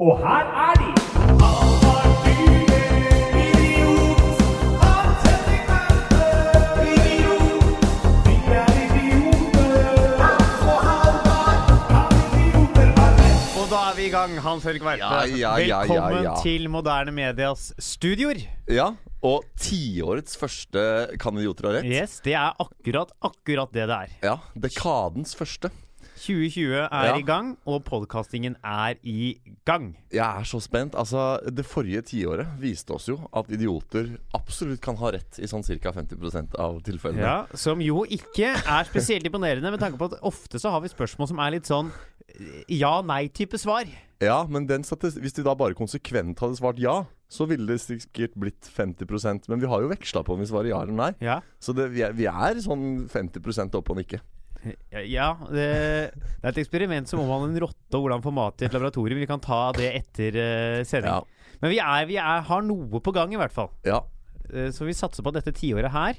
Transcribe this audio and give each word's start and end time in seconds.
Og 0.00 0.16
her 0.16 0.46
er 0.56 0.74
de! 0.80 0.90
Er 0.90 1.56
og 13.60 13.66
da 13.68 13.82
er 13.90 13.98
vi 13.98 14.06
i 14.06 14.08
gang, 14.08 14.38
Hans 14.40 14.64
Erik 14.64 14.80
Verpe. 14.80 15.04
Ja, 15.04 15.26
ja, 15.28 15.36
ja, 15.36 15.66
ja, 15.66 15.82
Velkommen 15.82 16.24
ja. 16.24 16.32
til 16.40 16.70
Moderne 16.72 17.12
Medias 17.12 17.74
studioer. 17.76 18.40
Ja, 18.72 18.88
og 19.20 19.44
tiårets 19.60 20.32
første 20.40 21.10
Kan 21.20 21.36
idioter 21.36 21.68
ha 21.68 21.76
rett? 21.76 21.84
Yes, 21.92 22.22
Det 22.24 22.32
er 22.32 22.56
akkurat 22.56 23.12
akkurat 23.20 23.76
det 23.76 23.84
det 23.92 24.00
er. 24.06 24.18
Ja, 24.24 24.36
Dekadens 24.56 25.36
første. 25.36 25.68
2020 26.20 26.88
er 26.92 27.06
Ja. 27.06 27.16
i 27.16 27.22
gang, 27.24 27.56
og 27.66 27.84
podkastingen 27.84 28.56
er 28.62 28.94
i 29.02 29.40
gang. 29.64 29.96
Jeg 30.12 30.20
er 30.40 30.44
så 30.44 30.60
spent. 30.60 30.94
Altså, 30.94 31.38
Det 31.50 31.64
forrige 31.64 32.02
tiåret 32.02 32.46
viste 32.60 32.90
oss 32.92 33.08
jo 33.08 33.18
at 33.32 33.48
idioter 33.48 34.18
absolutt 34.34 34.80
kan 34.80 34.96
ha 34.96 35.10
rett 35.12 35.38
i 35.38 35.46
sånn 35.46 35.64
ca. 35.64 35.92
50% 35.92 36.54
av 36.58 36.82
tilfellene. 36.82 37.20
Ja, 37.20 37.46
Som 37.54 37.80
jo 37.80 38.04
ikke 38.04 38.52
er 38.54 38.84
spesielt 38.84 39.24
imponerende, 39.24 39.70
med 39.70 39.80
tanke 39.80 39.96
på 39.98 40.12
at 40.12 40.20
ofte 40.22 40.58
så 40.60 40.70
har 40.70 40.80
vi 40.82 40.88
spørsmål 40.88 41.28
som 41.28 41.38
er 41.38 41.50
litt 41.52 41.64
sånn 41.66 41.90
ja-nei-type 42.68 43.58
svar. 43.58 43.86
Ja, 44.20 44.44
men 44.46 44.66
hvis 44.66 45.32
de 45.34 45.42
da 45.42 45.54
bare 45.54 45.74
konsekvent 45.74 46.38
hadde 46.38 46.58
svart 46.58 46.78
ja, 46.78 47.04
så 47.30 47.46
ville 47.48 47.66
det 47.66 47.80
sikkert 47.80 48.34
blitt 48.34 48.66
50% 48.66 49.48
Men 49.48 49.60
vi 49.60 49.66
har 49.70 49.80
jo 49.80 49.88
veksla 49.88 50.24
på 50.26 50.34
om 50.34 50.40
vi 50.42 50.46
svarer 50.50 50.68
ja 50.72 50.82
eller 50.82 50.92
nei. 50.98 51.14
Ja, 51.22 51.40
Så 51.60 51.72
det, 51.74 51.90
vi, 51.94 52.02
er, 52.02 52.12
vi 52.12 52.26
er 52.26 52.60
sånn 52.60 53.06
50% 53.08 53.74
opp 53.78 53.90
og 53.90 53.96
nikke. 53.96 54.20
Ja 55.08 55.28
det, 55.48 55.66
det 56.12 56.44
er 56.44 56.50
et 56.52 56.60
eksperiment 56.62 57.08
som 57.08 57.22
omhandler 57.22 57.54
en 57.54 57.62
rotte 57.64 57.96
og 57.96 58.04
hvordan 58.04 58.24
få 58.24 58.32
mat 58.36 58.60
i 58.60 58.66
et 58.68 58.74
laboratorium. 58.76 59.20
Vi 59.22 59.28
kan 59.30 59.40
ta 59.40 59.60
det 59.76 59.90
etter 60.02 60.36
uh, 60.36 60.80
sending. 60.88 61.12
Ja. 61.12 61.56
Men 61.62 61.72
vi, 61.74 61.78
er, 61.84 62.08
vi 62.08 62.18
er, 62.20 62.42
har 62.48 62.64
noe 62.66 63.00
på 63.04 63.14
gang, 63.16 63.32
i 63.32 63.40
hvert 63.40 63.54
fall. 63.54 63.72
ja. 63.88 64.02
Uh, 64.50 64.68
Så 64.74 64.84
vi 64.88 64.96
satser 64.96 65.22
på 65.24 65.30
at 65.32 65.40
dette 65.40 65.54
tiåret 65.56 65.92
her 65.94 66.18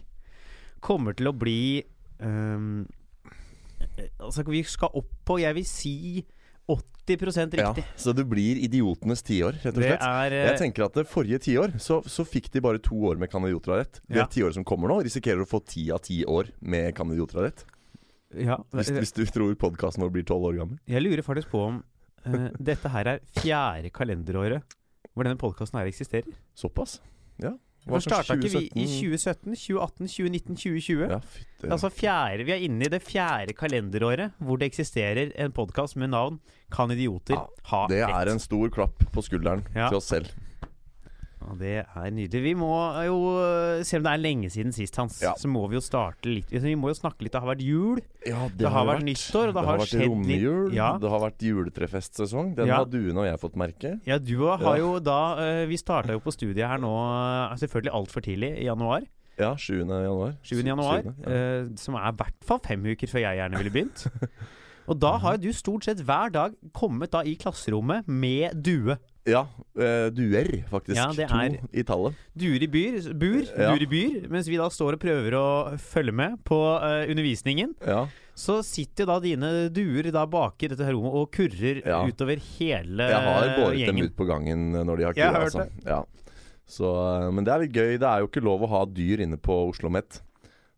kommer 0.82 1.14
til 1.14 1.30
å 1.30 1.36
bli 1.38 1.84
eh, 2.24 2.62
Altså, 4.22 4.44
vi 4.48 4.62
skal 4.66 4.94
opp 4.98 5.12
på, 5.28 5.38
jeg 5.42 5.54
vil 5.58 5.68
si 5.68 5.96
80 6.72 7.58
ja. 7.58 7.70
riktig. 7.74 7.84
Så 8.00 8.14
det 8.16 8.24
blir 8.30 8.60
idiotenes 8.62 9.24
tiår, 9.26 9.58
rett 9.64 9.74
og 9.76 9.82
Det 9.82 9.90
slett. 9.90 10.06
er 10.06 10.36
Jeg 10.38 10.60
tenker 10.62 10.86
at 10.86 10.94
det 10.96 11.08
forrige 11.10 11.40
tiår 11.44 11.74
så, 11.82 12.00
så 12.06 12.24
fikk 12.26 12.52
de 12.54 12.62
bare 12.64 12.80
to 12.80 12.96
år 13.10 13.20
med 13.20 13.32
kandidater 13.32 13.74
av 13.74 13.82
rett. 13.82 14.02
Det 14.08 14.22
Ja. 14.22 14.28
tiåret 14.28 14.54
som 14.56 14.64
kommer 14.64 14.88
nå, 14.88 15.02
risikerer 15.04 15.42
å 15.44 15.50
få 15.50 15.60
ti 15.66 15.90
av 15.92 16.00
ti 16.06 16.24
år 16.26 16.52
med 16.62 16.96
kandidater 16.96 17.38
av 17.42 17.44
rett. 17.50 17.66
Ja, 18.36 18.58
Hvis, 18.72 18.92
hvis 18.96 19.16
du 19.18 19.24
tror 19.26 19.56
podkasten 19.60 20.04
vår 20.06 20.14
blir 20.14 20.28
tolv 20.28 20.52
år 20.52 20.60
gammel. 20.62 20.80
Jeg 20.88 21.04
lurer 21.04 21.26
faktisk 21.26 21.52
på 21.52 21.64
om 21.68 21.82
uh, 22.28 22.48
dette 22.60 22.92
her 22.94 23.16
er 23.16 23.26
fjerde 23.40 23.92
kalenderåret 23.94 24.78
hvor 25.12 25.28
denne 25.28 25.40
podkasten 25.40 25.80
her 25.82 25.90
eksisterer. 25.90 26.32
Såpass? 26.56 27.02
Ja. 27.42 27.56
Hvorfor 27.82 28.14
starta 28.14 28.36
ikke 28.38 28.52
vi 28.54 28.68
i 28.78 28.86
2017? 28.86 29.56
2017, 29.56 29.56
2018, 29.58 30.08
2019, 30.08 30.58
2020? 30.62 31.08
Ja, 31.10 31.18
fytte. 31.34 31.72
Altså 31.74 31.90
fjerde, 31.90 32.46
Vi 32.46 32.54
er 32.54 32.66
inne 32.68 32.86
i 32.86 32.92
det 32.94 33.02
fjerde 33.02 33.56
kalenderåret 33.58 34.38
hvor 34.38 34.62
det 34.62 34.70
eksisterer 34.70 35.34
en 35.36 35.52
podkast 35.56 35.98
med 35.98 36.14
navn 36.14 36.38
Kan 36.72 36.94
idioter 36.94 37.40
Ja, 37.40 37.48
ha 37.72 37.82
det 37.90 38.04
er 38.06 38.32
en 38.32 38.40
stor 38.40 38.70
klapp 38.70 39.02
på 39.12 39.24
skulderen 39.26 39.66
Ja. 39.74 39.90
til 39.90 39.98
oss 39.98 40.12
selv. 40.14 40.30
Ja, 41.42 41.56
det 41.58 41.72
er 41.82 42.12
nydelig. 42.14 42.42
Vi 42.46 42.52
må 42.54 42.70
jo, 43.08 43.16
selv 43.88 44.04
om 44.04 44.08
det 44.08 44.12
er 44.14 44.22
lenge 44.22 44.50
siden 44.54 44.72
sist, 44.76 44.96
Hans, 45.02 45.16
Ja. 45.24 45.34
så 45.34 45.50
må 45.50 45.64
vi 45.72 45.76
jo 45.80 45.82
starte 45.82 46.30
litt 46.30 46.52
Vi 46.54 46.76
må 46.78 46.92
jo 46.94 46.98
snakke 47.00 47.26
litt. 47.26 47.32
Det 47.34 47.42
har 47.42 47.50
vært 47.56 47.64
jul. 47.66 48.00
Ja, 48.28 48.48
Det 48.54 48.70
har 48.70 48.86
vært 48.86 49.04
nyttår, 49.08 49.48
og 49.50 49.54
det 49.58 49.64
har 49.66 49.78
vært 49.82 49.96
litt- 49.98 50.08
romjul. 50.12 50.74
Ja. 50.74 50.92
Det 51.02 51.10
har 51.10 51.20
vært 51.20 51.40
juletrefestsesong. 51.42 52.54
Den 52.56 52.70
har 52.70 52.86
Duen 52.86 53.18
og 53.18 53.26
jeg 53.26 53.40
fått 53.42 53.56
merke. 53.58 54.00
Ja, 54.06 54.18
du 54.20 54.38
har 54.46 54.78
jo 54.78 55.00
da 55.00 55.20
eh, 55.42 55.66
Vi 55.66 55.78
starta 55.78 56.14
jo 56.14 56.20
på 56.20 56.32
studiet 56.34 56.68
her 56.68 56.78
nå, 56.78 56.92
eh, 57.52 57.58
selvfølgelig 57.58 57.94
altfor 57.94 58.22
tidlig, 58.22 58.54
i 58.62 58.66
januar. 58.70 59.02
Ja, 59.40 59.56
7. 59.56 59.80
januar. 59.88 60.36
7. 60.44 60.62
januar. 60.64 61.02
7. 61.02 61.14
ja. 61.26 61.32
eh, 61.34 61.68
som 61.76 61.96
er 61.96 62.12
i 62.12 62.18
hvert 62.22 62.44
fall 62.46 62.60
fem 62.60 62.84
uker 62.86 63.08
før 63.10 63.24
jeg 63.26 63.40
gjerne 63.42 63.58
ville 63.58 63.74
begynt. 63.74 64.06
Og 64.92 65.00
da 65.00 65.14
har 65.22 65.38
jo 65.38 65.48
du 65.48 65.54
stort 65.56 65.86
sett 65.86 66.02
hver 66.04 66.32
dag 66.34 66.54
kommet 66.74 67.12
da 67.14 67.22
i 67.24 67.36
klasserommet 67.40 68.08
med 68.10 68.62
due. 68.66 68.98
Ja, 69.30 69.44
Uh, 69.72 70.10
duer, 70.12 70.48
faktisk. 70.68 70.98
Ja, 70.98 71.06
det 71.16 71.28
to 71.30 71.36
er- 71.38 71.54
i 71.72 71.84
tallet. 71.88 72.14
Duer 72.36 72.62
i 72.64 72.68
byr, 72.68 72.98
bur, 73.14 73.44
Ja. 73.58 73.70
duer 73.72 73.84
i 73.84 73.88
byr, 73.88 74.26
mens 74.30 74.48
vi 74.50 74.58
da 74.58 74.66
står 74.68 74.94
og 74.98 75.00
prøver 75.00 75.32
å 75.38 75.78
følge 75.80 76.12
med 76.14 76.44
på 76.44 76.58
uh, 76.82 77.06
undervisningen. 77.08 77.72
Ja. 77.88 78.08
Så 78.36 78.58
sitter 78.66 79.06
da 79.06 79.20
dine 79.24 79.70
duer 79.70 80.12
da 80.12 80.26
bak 80.26 80.62
i 80.64 80.68
dette 80.68 80.84
rommet 80.92 81.14
og 81.14 81.32
kurrer 81.32 81.80
Ja. 81.86 82.02
utover 82.06 82.36
hele 82.58 83.08
gjengen. 83.08 83.10
Jeg 83.10 83.24
har 83.24 83.56
båret 83.62 83.86
dem 83.88 84.02
ut 84.04 84.16
på 84.18 84.28
gangen 84.28 84.72
når 84.74 84.98
de 84.98 85.04
har 85.04 85.14
har 85.32 85.42
Altså. 85.46 85.70
Ja. 85.86 86.04
Så, 86.68 86.92
eh, 87.24 87.32
men 87.32 87.44
det 87.46 87.54
er 87.54 87.60
litt 87.60 87.74
gøy. 87.74 87.98
Det 88.00 88.08
er 88.08 88.20
jo 88.20 88.28
ikke 88.28 88.44
lov 88.44 88.62
å 88.62 88.70
ha 88.70 88.86
dyr 88.86 89.20
inne 89.22 89.38
på 89.38 89.70
Oslo 89.70 89.90
Met. 89.90 90.22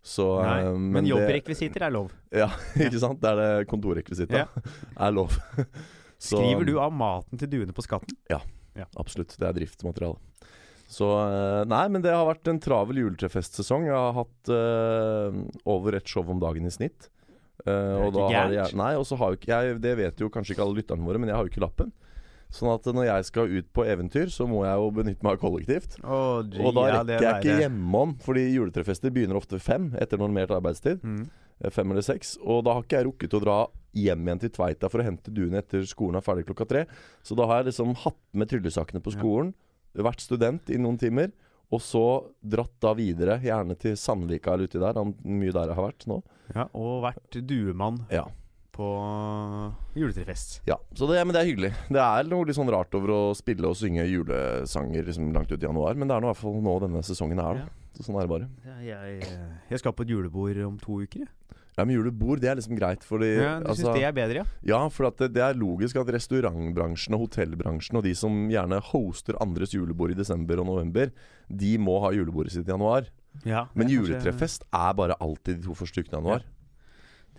Så, 0.03 0.43
Nei, 0.43 0.63
men, 0.63 0.91
men 0.91 1.05
jobbrekvisitter 1.07 1.81
er 1.87 1.91
lov. 1.91 2.11
Ja, 2.31 2.47
ikke 2.75 2.99
sant? 2.99 3.21
Det 3.21 3.29
er 3.31 3.35
det 3.59 3.67
kontorrekvisittet. 3.69 4.37
Ja. 4.37 4.47
Er 5.07 5.11
lov. 5.11 5.31
Så, 6.23 6.39
Skriver 6.39 6.67
du 6.67 6.77
av 6.79 6.93
maten 6.95 7.39
til 7.41 7.49
duene 7.51 7.75
på 7.75 7.83
skatten? 7.83 8.15
Ja, 8.31 8.39
Absolutt. 8.97 9.35
Det 9.37 9.45
er 9.45 9.57
driftsmateriale. 9.57 10.17
Så 10.93 11.07
eh, 11.19 11.63
Nei, 11.69 11.83
men 11.91 12.03
det 12.03 12.13
har 12.13 12.27
vært 12.29 12.47
en 12.49 12.61
travel 12.63 13.01
juletrefestsesong. 13.01 13.87
Jeg 13.89 13.97
har 13.97 14.15
hatt 14.17 14.51
uh, 14.53 15.43
over 15.69 15.97
ett 15.97 16.09
show 16.09 16.27
om 16.29 16.41
dagen 16.41 16.69
i 16.69 16.73
snitt. 16.73 17.09
Eh, 17.65 17.71
er 17.71 18.01
og 18.05 18.15
da 18.15 18.27
gærent. 18.27 18.39
har 18.39 18.55
jeg, 18.57 18.77
nei, 18.79 18.93
og 18.99 19.05
så 19.07 19.17
har 19.19 19.31
jo 19.31 19.37
ikke 19.37 19.51
jeg 19.53 19.75
Det 19.83 19.91
vet 19.95 20.21
jo 20.23 20.31
kanskje 20.33 20.55
ikke 20.55 20.65
alle 20.65 20.81
lytterne 20.81 21.05
våre, 21.05 21.21
men 21.21 21.31
jeg 21.31 21.37
har 21.37 21.45
jo 21.45 21.53
ikke 21.53 21.63
lappen. 21.63 21.93
Sånn 22.53 22.69
at 22.69 22.85
når 22.93 23.07
jeg 23.07 23.25
skal 23.31 23.49
ut 23.49 23.69
på 23.73 23.83
eventyr, 23.89 24.29
så 24.29 24.45
må 24.45 24.59
jeg 24.67 24.77
jo 24.77 24.89
benytte 24.93 25.25
meg 25.25 25.39
av 25.39 25.41
kollektivt. 25.41 25.95
Oh, 26.05 26.43
Og 26.43 26.75
da 26.77 26.83
rekker 27.01 27.23
jeg 27.25 27.39
ikke 27.41 27.55
hjemom, 27.63 28.11
fordi 28.21 28.43
juletrefester 28.53 29.09
begynner 29.15 29.39
ofte 29.39 29.57
fem 29.59 29.87
etter 29.97 30.21
normert 30.21 30.53
arbeidstid. 30.53 31.01
Mm. 31.01 31.23
Eh, 31.63 31.69
Fem 31.73 31.89
eller 31.91 32.05
seks. 32.05 32.35
Og 32.45 32.63
da 32.67 32.73
har 32.77 32.83
ikke 32.85 32.99
jeg 32.99 33.07
rukket 33.07 33.33
å 33.37 33.41
dra 33.41 33.57
hjem 33.97 34.27
igjen 34.27 34.39
til 34.43 34.49
Tveita 34.53 34.89
for 34.89 35.01
å 35.01 35.05
hente 35.07 35.33
duene 35.33 35.57
etter 35.63 35.81
skolen 35.89 36.17
er 36.19 36.25
ferdig 36.25 36.45
klokka 36.45 36.67
tre. 36.69 36.85
Så 37.25 37.35
da 37.37 37.45
har 37.49 37.61
jeg 37.63 37.71
liksom 37.71 37.95
hatt 38.03 38.19
med 38.33 38.49
tryllesakene 38.53 39.01
på 39.01 39.13
Ja. 39.13 39.17
skolen, 39.19 39.53
vært 39.95 40.21
student 40.21 40.69
i 40.69 40.77
noen 40.77 40.97
timer, 40.99 41.31
og 41.73 41.79
så 41.81 42.05
dratt 42.45 42.73
da 42.81 42.93
videre, 42.93 43.39
gjerne 43.41 43.73
til 43.79 43.95
Sandvika 43.97 44.53
eller 44.53 44.65
uti 44.69 44.77
der. 44.81 44.93
Er 44.97 45.13
mye 45.25 45.51
der 45.53 45.67
jeg 45.73 45.75
har 45.75 45.87
vært 45.89 46.05
nå. 46.05 46.21
Ja, 46.53 46.67
og 46.75 47.01
vært 47.05 47.41
duemann 47.47 48.05
Ja. 48.11 48.25
På 48.73 48.87
juletrefest. 49.95 50.61
ja. 50.67 50.77
Så 50.97 51.07
det, 51.09 51.19
men 51.25 51.33
det 51.35 51.41
er 51.43 51.49
hyggelig. 51.51 51.71
Det 51.93 52.01
er 52.01 52.27
noe 52.29 52.45
litt 52.49 52.57
sånn 52.57 52.71
rart 52.73 52.93
over 52.97 53.13
å 53.13 53.21
spille 53.37 53.69
og 53.69 53.77
synge 53.79 54.05
julesanger 54.09 55.05
liksom 55.07 55.31
langt 55.35 55.51
ut 55.53 55.61
i 55.61 55.67
januar, 55.67 55.95
men 55.95 56.09
det 56.09 56.15
er 56.17 56.23
nå 56.25 56.29
i 56.29 56.33
hvert 56.33 56.41
fall 56.41 56.59
nå 56.65 56.75
denne 56.87 57.03
sesongen 57.05 57.39
er, 57.43 57.63
Ja. 57.63 57.71
Så 57.93 58.07
sånn 58.07 58.15
er 58.17 58.25
det 58.25 58.29
bare. 58.31 58.47
Ja, 58.65 58.75
jeg, 58.81 59.25
jeg 59.69 59.77
skal 59.79 59.93
på 59.93 60.01
et 60.01 60.09
julebord 60.09 60.57
om 60.65 60.79
to 60.81 60.95
uker. 61.03 61.27
jeg. 61.27 61.59
Ja, 61.77 61.83
men 61.85 61.93
julebord, 61.95 62.39
det 62.41 62.49
er 62.49 62.55
liksom 62.57 62.73
greit, 62.77 63.03
fordi 63.05 63.35
Ja, 63.37 63.59
du 63.59 63.67
altså- 63.69 63.83
syns 63.85 63.93
det 63.99 64.03
er 64.07 64.11
bedre, 64.17 64.33
ja? 64.41 64.45
Ja, 64.65 64.79
for 64.89 65.05
at 65.11 65.17
det, 65.17 65.27
det 65.35 65.43
er 65.45 65.53
logisk 65.53 65.95
at 66.01 66.09
restaurantbransjen 66.09 67.13
og 67.13 67.27
hotellbransjen 67.27 67.97
og 67.97 68.03
de 68.03 68.13
som 68.17 68.49
gjerne 68.49 68.81
hoster 68.81 69.37
andres 69.41 69.73
julebord 69.73 70.09
i 70.09 70.17
desember 70.17 70.57
og 70.61 70.65
november, 70.71 71.11
de 71.49 71.77
må 71.77 71.99
ha 72.01 72.09
julebordet 72.13 72.51
sitt 72.53 72.65
i 72.67 72.71
januar. 72.73 73.05
ja 73.45 73.67
Men 73.75 73.89
juletrefest 73.89 74.65
er 74.73 74.93
bare 74.97 75.15
alltid 75.21 75.61
de 75.61 75.67
to 75.67 75.73
første 75.77 76.01
ukene 76.01 76.17
i 76.17 76.21
januar. 76.21 76.43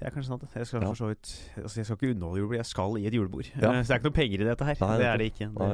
Det 0.05 0.11
er 0.11 0.17
kanskje 0.19 0.35
sant. 0.35 0.43
Jeg 0.53 0.67
skal 0.69 0.83
Ja. 0.83 0.89
for 0.93 0.99
så 1.01 1.07
vidt 1.09 1.29
Altså 1.57 1.77
jeg 1.81 1.87
skal 1.87 1.97
ikke 1.97 2.11
underholde 2.13 2.41
julebord, 2.43 2.57
jeg 2.61 2.69
skal 2.69 2.97
i 3.01 3.07
et 3.09 3.15
julebord. 3.17 3.47
Ja. 3.57 3.71
Så 3.81 3.89
det 3.89 3.95
er 3.95 4.01
ikke 4.03 4.11
noe 4.11 4.19
penger 4.19 4.43
i 4.43 4.49
dette 4.51 4.67
her. 4.69 4.77
Nei, 4.85 4.97
det 5.01 5.07
er 5.09 5.17
det 5.23 5.29
ikke. 5.33 5.49
Det... 5.57 5.71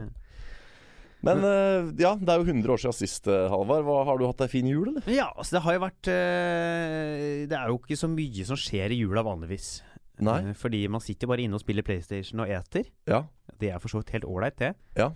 Men 1.27 1.43
uh, 1.43 1.91
ja, 1.99 2.13
det 2.15 2.31
er 2.31 2.39
jo 2.39 2.47
100 2.47 2.71
år 2.73 2.81
siden 2.81 2.97
sist, 2.97 3.27
eh, 3.27 3.49
Halvard. 3.51 3.91
Har 4.07 4.21
du 4.21 4.25
hatt 4.29 4.45
ei 4.47 4.49
fin 4.49 4.69
jul, 4.71 4.87
eller? 4.93 5.03
Ja, 5.11 5.27
altså 5.35 5.59
det 5.59 5.65
har 5.67 5.75
jo 5.77 5.83
vært 5.83 6.13
uh, 6.15 7.27
Det 7.51 7.59
er 7.59 7.67
jo 7.75 7.81
ikke 7.83 7.99
så 7.99 8.09
mye 8.09 8.47
som 8.47 8.61
skjer 8.63 8.95
i 8.95 9.01
jula 9.03 9.27
vanligvis. 9.27 9.83
Nei? 10.23 10.39
Uh, 10.47 10.55
Fordi 10.55 10.85
man 10.87 11.03
sitter 11.03 11.27
bare 11.27 11.43
inne 11.43 11.59
og 11.59 11.65
spiller 11.65 11.85
PlayStation 11.85 12.47
og 12.47 12.55
eter. 12.55 12.87
Ja. 13.11 13.25
Det 13.59 13.75
er 13.75 13.83
for 13.83 13.91
så 13.91 14.01
vidt 14.01 14.15
helt 14.15 14.31
ålreit, 14.31 14.62
det. 14.62 14.77
Ja. 14.97 15.11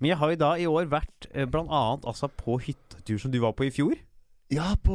Men 0.00 0.14
jeg 0.14 0.20
har 0.24 0.32
jo 0.32 0.40
da 0.40 0.50
i 0.56 0.66
år 0.72 0.88
vært 0.96 1.28
blant 1.52 1.68
annet 1.68 2.08
altså 2.08 2.32
på 2.32 2.56
hyttetur 2.64 3.20
som 3.20 3.30
du 3.32 3.38
var 3.44 3.52
på 3.56 3.68
i 3.68 3.72
fjor. 3.72 4.00
Ja, 4.46 4.68
på 4.78 4.94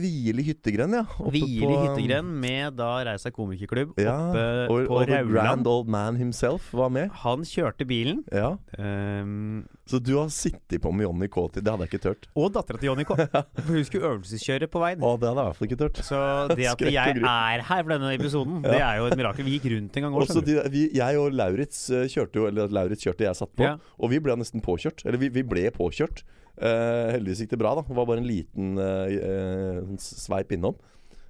Hvile 0.00 0.40
hyttegrend, 0.40 0.94
ja. 0.96 1.02
Oppe 1.20 1.34
Hvile 1.34 1.66
på, 1.68 1.80
hyttegrend 1.84 2.30
med 2.40 2.78
da 2.78 2.86
Reisa 3.04 3.28
komikerklubb 3.34 3.90
Ja, 4.00 4.14
oppe 4.30 4.44
og, 4.72 4.86
på 4.88 4.94
og 4.96 5.10
Rauland. 5.10 5.32
grand 5.34 5.68
old 5.68 5.90
man 5.92 6.16
himself 6.16 6.70
var 6.72 6.88
med. 6.94 7.10
Han 7.26 7.44
kjørte 7.44 7.84
bilen. 7.88 8.22
Ja, 8.32 8.54
Um, 8.76 9.64
Så 9.88 10.00
du 10.02 10.16
har 10.18 10.28
sittet 10.32 10.80
på 10.82 10.90
med 10.92 11.04
Johnny 11.06 11.28
K 11.32 11.36
til 11.54 11.62
Det 11.64 11.70
hadde 11.72 11.84
jeg 11.86 11.92
ikke 11.92 12.02
tørt. 12.06 12.26
og 12.36 12.50
dattera 12.52 12.78
til 12.80 12.88
Johnny 12.88 13.04
K. 13.04 13.16
For 13.66 13.72
hun 13.72 13.84
skulle 13.84 14.10
øvelseskjøre 14.14 14.68
på 14.72 14.80
veien. 14.82 15.04
Å, 15.04 15.12
det 15.20 15.28
hadde 15.28 15.40
jeg 15.40 15.44
i 15.44 15.50
hvert 15.50 15.58
fall 15.60 15.68
ikke 15.68 15.80
tørt. 15.82 16.00
Så 16.04 16.20
det 16.56 16.66
at 16.72 16.80
jeg 16.86 17.20
er 17.20 17.64
her 17.68 17.82
for 17.84 17.92
denne 17.92 18.14
episoden, 18.16 18.62
det 18.64 18.80
er 18.80 18.96
jo 19.02 19.06
et 19.10 19.16
mirakel. 19.20 19.44
Vi 19.46 19.58
gikk 19.58 19.68
rundt 19.76 19.96
en 20.00 20.06
gang 20.08 20.16
òg, 20.16 20.26
skjønner 20.28 20.48
du. 20.48 20.70
vi, 20.72 20.86
jeg 20.96 21.20
og 21.20 21.36
Lauritz 21.36 21.84
eh, 21.92 22.08
kjørte 22.12 22.40
jo 22.40 22.48
Eller 22.48 22.72
Lauritz 22.72 23.04
kjørte, 23.04 23.28
jeg 23.28 23.36
satt 23.38 23.52
på. 23.56 23.64
Ja. 23.68 23.76
Og 24.00 24.12
vi 24.12 24.20
ble 24.24 24.36
nesten 24.40 24.64
påkjørt. 24.64 25.04
Eller 25.06 25.20
vi, 25.20 25.28
vi 25.36 25.44
ble 25.46 25.68
påkjørt. 25.76 26.24
Eh, 26.56 27.12
heldigvis 27.16 27.42
gikk 27.44 27.50
det 27.54 27.60
bra, 27.60 27.74
da. 27.78 27.82
Det 27.86 27.96
var 27.96 28.06
bare 28.08 28.22
en 28.22 28.28
liten 28.28 28.76
uh, 28.80 29.08
uh, 29.12 29.96
sveip 30.00 30.52
innom. 30.56 30.76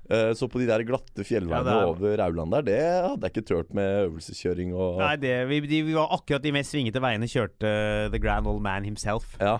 Så 0.06 0.46
på 0.46 0.60
de 0.62 0.68
der 0.68 0.84
glatte 0.86 1.24
fjellveiene 1.26 1.66
Ja, 1.66 1.80
er- 1.82 1.88
over 1.90 2.12
Rauland 2.20 2.52
der, 2.54 2.62
det 2.62 2.76
hadde 2.78 3.26
jeg 3.26 3.32
ikke 3.32 3.42
turt 3.48 3.72
med 3.74 4.04
øvelseskjøring 4.04 4.70
og 4.70 5.00
Nei, 5.00 5.16
det, 5.18 5.32
vi, 5.50 5.58
de, 5.66 5.80
vi 5.82 5.96
var 5.96 6.12
akkurat 6.14 6.44
de 6.44 6.52
mest 6.54 6.70
svingete 6.70 7.02
veiene 7.02 7.26
kjørte 7.26 7.72
The 8.14 8.20
Grand 8.22 8.46
Old 8.46 8.62
Man 8.62 8.86
himself. 8.86 9.34
Ja. 9.42 9.56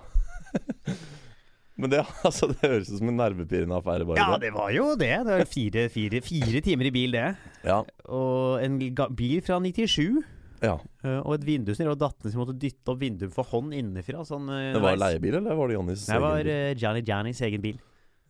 Men 1.77 1.91
det, 1.93 2.05
altså, 2.25 2.47
det 2.53 2.63
høres 2.63 2.89
ut 2.89 3.01
som 3.03 3.11
en 3.11 3.19
nervepirrende 3.19 3.77
affære, 3.77 4.07
bare 4.09 4.23
Ja, 4.23 4.39
det 4.41 4.53
var 4.55 4.71
jo 4.73 4.87
det. 4.97 5.11
Det 5.27 5.35
var 5.43 5.51
fire, 5.51 5.89
fire, 5.93 6.23
fire 6.25 6.63
timer 6.65 6.89
i 6.89 6.95
bil, 6.95 7.13
det. 7.19 7.27
Ja, 7.67 7.83
Og 8.07 8.63
en 8.65 8.79
bil 9.19 9.43
fra 9.45 9.59
97. 9.61 10.23
ja. 10.63 10.75
Uh, 11.05 11.21
Og 11.27 11.35
et 11.37 11.47
vindusnir 11.47 11.91
og 11.93 11.99
datteren 12.01 12.33
som 12.33 12.43
måtte 12.43 12.57
dytte 12.61 12.93
opp 12.93 13.01
vinduet 13.03 13.35
for 13.35 13.49
hånd 13.51 13.75
innenfra. 13.77 14.25
Sånn, 14.29 14.49
uh, 14.49 14.73
Det 14.77 14.83
var 14.85 14.97
leiebil, 15.01 15.39
eller 15.41 15.59
var 15.59 15.69
det 15.69 15.77
Johnnys 15.79 16.07
Det 16.09 16.21
var 16.23 16.49
uh, 16.49 16.71
Johnny 16.79 17.03
Jannys 17.07 17.43
egen 17.47 17.65
bil. 17.65 17.81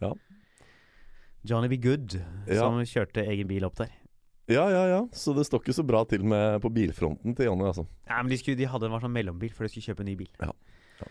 Ja. 0.02 0.12
Johnny 1.46 1.70
Be 1.70 1.78
Good 1.78 2.18
Ja. 2.48 2.64
som 2.64 2.80
kjørte 2.82 3.22
egen 3.26 3.46
bil 3.50 3.64
opp 3.68 3.78
der. 3.78 3.92
Ja, 4.50 4.68
ja, 4.70 4.84
ja. 4.86 5.00
Så 5.14 5.34
det 5.34 5.46
står 5.48 5.62
ikke 5.64 5.74
så 5.74 5.82
bra 5.86 6.04
til 6.06 6.22
med 6.26 6.60
på 6.62 6.70
bilfronten 6.70 7.34
til 7.34 7.48
Johnny, 7.48 7.66
altså. 7.66 7.86
Nei, 8.06 8.20
men 8.22 8.30
de, 8.30 8.38
skulle, 8.38 8.58
de 8.60 8.68
hadde 8.70 8.86
en 8.86 9.00
sånn 9.02 9.14
mellombil, 9.14 9.50
for 9.54 9.66
de 9.66 9.72
skulle 9.72 9.88
kjøpe 9.90 10.04
en 10.04 10.10
ny 10.12 10.14
bil. 10.20 10.30
Ja, 10.38 10.52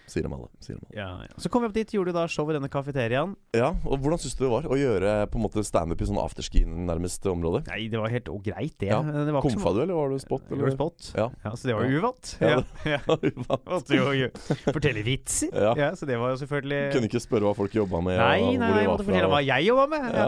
sier 0.09 0.23
dem 0.25 0.33
alle. 0.33 0.47
Sier 0.63 0.75
dem 0.79 0.85
alle. 0.87 0.97
Ja, 0.97 1.07
ja. 1.27 1.35
Så 1.41 1.49
kom 1.53 1.61
vi 1.63 1.69
opp 1.69 1.75
dit, 1.77 1.91
gjorde 1.95 2.13
da 2.15 2.23
show 2.31 2.49
i 2.49 2.55
denne 2.55 2.69
kafeteriaen. 2.73 3.35
Ja, 3.55 3.69
og 3.85 3.99
hvordan 4.03 4.19
syns 4.21 4.35
du 4.39 4.43
det 4.45 4.51
var 4.51 4.65
å 4.69 4.77
gjøre 4.79 5.11
på 5.31 5.39
en 5.39 5.43
måte 5.45 5.63
standup 5.65 6.01
i 6.01 6.07
sånn 6.09 6.19
afterski 6.21 6.63
nærmest 6.65 7.25
område? 7.29 7.63
Nei, 7.69 7.85
det 7.91 7.99
var 8.01 8.09
helt 8.13 8.29
greit, 8.45 8.75
det. 8.81 8.89
Ja. 8.89 8.99
det 9.05 9.33
var 9.35 9.45
Komfa 9.45 9.73
du, 9.75 9.81
eller 9.85 9.93
var 9.99 10.09
du 10.13 10.19
spot? 10.23 10.45
Eller 10.51 10.73
spot. 10.73 11.11
Ja. 11.17 11.27
Ja, 11.45 11.53
så 11.55 11.69
det 11.69 11.75
var 11.77 11.85
jo 11.89 11.99
uvant. 12.01 12.33
Ja, 12.41 12.49
Ja, 12.85 12.99
det- 13.21 13.33
ja. 13.49 13.59
Måtte 13.69 13.99
jo 13.99 14.29
fortelle 14.73 15.03
vitser. 15.05 15.53
Ja. 15.53 15.73
Ja. 15.77 15.91
Så 15.95 16.05
det 16.09 16.17
var 16.21 16.33
jo 16.33 16.39
selvfølgelig 16.41 16.81
Kunne 16.95 17.09
ikke 17.09 17.21
spørre 17.23 17.45
hva 17.49 17.55
folk 17.57 17.73
jobba 17.77 18.01
med? 18.05 18.17
Nei, 18.19 18.55
nei, 18.61 18.71
jeg 18.81 18.89
måtte 18.89 19.05
fortelle 19.07 19.29
hva 19.31 19.41
jeg 19.45 19.67
jobba 19.69 19.85
med. 19.91 20.09
Ja. 20.15 20.27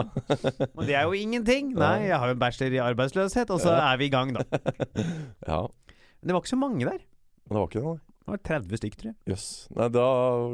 Og 0.74 0.82
det 0.86 0.94
er 0.98 1.04
jo 1.08 1.12
ingenting. 1.18 1.74
Nei, 1.78 2.08
jeg 2.08 2.18
har 2.18 2.30
jo 2.30 2.36
en 2.38 2.42
bachelor 2.42 2.74
i 2.78 2.82
arbeidsløshet, 2.88 3.50
og 3.54 3.60
så 3.62 3.74
Ja. 3.74 3.92
er 3.92 3.96
vi 4.00 4.06
i 4.08 4.12
gang, 4.14 4.32
da. 4.36 4.44
Ja, 5.48 5.60
Men 6.20 6.28
det 6.30 6.34
var 6.34 6.40
ikke 6.42 6.50
så 6.54 6.58
mange 6.60 6.84
der. 6.84 6.98
men 6.98 7.54
det 7.54 7.58
var 7.60 7.66
ikke 7.68 7.80
det, 7.80 7.84
nei. 7.86 7.98
Det 8.28 8.34
var 8.36 8.42
30 8.60 8.76
stykk, 8.82 8.96
tror 9.00 9.08
jeg. 9.10 9.16
Jøss. 9.32 9.46
Nei, 9.78 9.86
da 9.94 10.04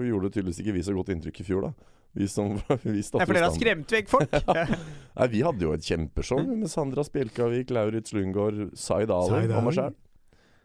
gjorde 0.06 0.31
tydeligvis 0.31 0.61
ikke 0.62 0.75
vi 0.76 0.82
så 0.87 0.94
godt 0.94 1.11
inntrykk 1.15 1.41
i 1.43 1.47
fjor, 1.49 1.67
da. 1.67 1.73
Vi 2.15 2.29
som 2.31 2.53
vi 2.85 2.93
Nei, 2.94 3.25
for 3.26 3.35
dere 3.35 3.49
har 3.49 3.55
skremt 3.56 3.91
vekk 3.91 4.12
folk. 4.12 4.37
Nei, 5.19 5.26
Vi 5.32 5.41
hadde 5.43 5.67
jo 5.67 5.73
et 5.75 5.82
kjempeshow 5.82 6.38
med 6.47 6.71
Sandra 6.71 7.03
Spjelkavik, 7.06 7.73
Lauritz 7.75 8.15
Lundgaard, 8.15 8.69
Zaid 8.79 9.11
Ali 9.11 9.49
og 9.50 9.67
meg 9.67 9.81
Ali. 9.82 9.97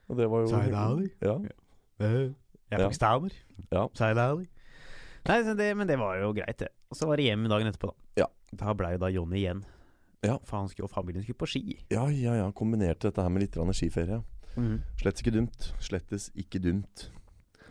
Og 0.09 0.17
det 0.21 0.27
var 0.29 0.45
jo 0.45 0.51
Zaid 0.53 0.77
Ali? 0.77 1.09
Ja. 1.25 1.35
Jeg 1.99 2.13
er 2.13 2.29
Ja. 2.69 2.85
pakistaner. 2.85 3.33
Ja. 3.73 3.87
Zaid 3.97 4.21
Ali. 4.21 4.45
Nei, 5.25 5.39
så 5.49 5.57
det, 5.57 5.71
men 5.77 5.89
det 5.89 5.97
var 5.99 6.21
jo 6.21 6.29
greit, 6.37 6.57
det. 6.61 6.69
Og 6.93 6.97
så 7.01 7.09
var 7.09 7.17
det 7.17 7.25
hjem 7.31 7.49
dagen 7.49 7.67
etterpå, 7.73 7.89
da. 7.91 8.23
Ja. 8.23 8.29
Da 8.61 8.73
blei 8.77 8.93
jo 8.93 9.01
da 9.01 9.09
Jonny 9.13 9.41
igjen. 9.41 9.63
Ja. 10.25 10.37
For 10.45 10.59
han 10.61 10.69
skulle, 10.69 10.85
og 10.85 10.93
familien 10.93 11.25
skulle 11.25 11.41
på 11.41 11.49
ski. 11.49 11.79
ja, 11.89 12.05
ja, 12.13 12.35
ja. 12.43 12.51
Kombinerte 12.53 13.09
dette 13.09 13.25
her 13.25 13.29
med 13.33 13.47
litt 13.47 13.57
grann 13.57 13.73
skiferie. 14.53 14.81
Slett 14.99 15.21
ikke 15.23 15.33
dumt. 15.35 15.69
Slettes 15.79 16.29
ikke 16.35 16.61
dumt. 16.63 17.09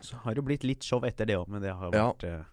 Så 0.01 0.15
har 0.23 0.33
det 0.37 0.45
blitt 0.47 0.63
litt 0.63 0.83
show 0.83 1.03
etter 1.03 1.27
det 1.27 1.35
òg, 1.37 1.47
men 1.51 1.61
det 1.61 1.73
har 1.75 1.89
jo 1.89 1.97
Ja. 1.97 2.11
vært 2.13 2.23
eh, 2.23 2.43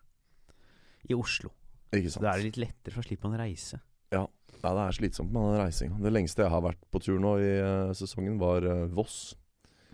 i 1.11 1.15
Oslo. 1.15 1.51
Ikke 1.95 2.11
sant. 2.11 2.23
da 2.25 2.33
er 2.33 2.43
det 2.43 2.49
litt 2.51 2.59
lettere, 2.67 2.93
for 2.93 3.03
da 3.03 3.09
slipper 3.09 3.29
man 3.31 3.39
å 3.39 3.43
reise. 3.45 3.81
Ja, 4.13 4.27
det 4.51 4.71
er 4.73 4.93
slitsomt 4.93 5.31
med 5.33 5.43
den 5.55 5.61
reisinga. 5.63 6.01
Det 6.03 6.13
lengste 6.13 6.43
jeg 6.43 6.51
har 6.51 6.63
vært 6.63 6.81
på 6.91 7.01
tur 7.03 7.19
nå 7.23 7.37
i 7.39 7.53
uh, 7.63 7.93
sesongen, 7.95 8.39
var 8.39 8.65
uh, 8.67 8.87
Voss. 8.93 9.37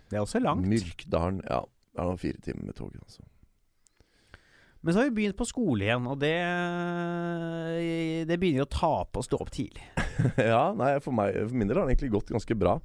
Det 0.09 0.17
er 0.17 0.21
også 0.25 0.41
langt. 0.41 0.65
Myrkdalen. 0.67 1.41
Ja, 1.45 1.61
det 1.93 2.01
er 2.01 2.09
noen 2.09 2.21
fire 2.21 2.41
timer 2.41 2.65
med 2.65 2.75
toget. 2.75 3.01
Altså. 3.01 3.21
Men 4.83 4.93
så 4.93 4.99
har 4.99 5.09
vi 5.09 5.15
begynt 5.21 5.37
på 5.39 5.47
skole 5.47 5.85
igjen, 5.85 6.07
og 6.11 6.19
det 6.19 6.33
Det 8.27 8.39
begynner 8.39 8.65
å 8.65 8.71
tape 8.71 9.21
å 9.21 9.23
stå 9.25 9.39
opp 9.39 9.51
tidlig. 9.53 9.85
ja, 10.37 10.73
nei, 10.75 10.97
for, 10.99 11.15
meg, 11.15 11.37
for 11.47 11.55
min 11.55 11.69
del 11.69 11.79
har 11.79 11.87
det 11.87 11.95
egentlig 11.95 12.13
gått 12.17 12.33
ganske 12.35 12.57
bra. 12.59 12.77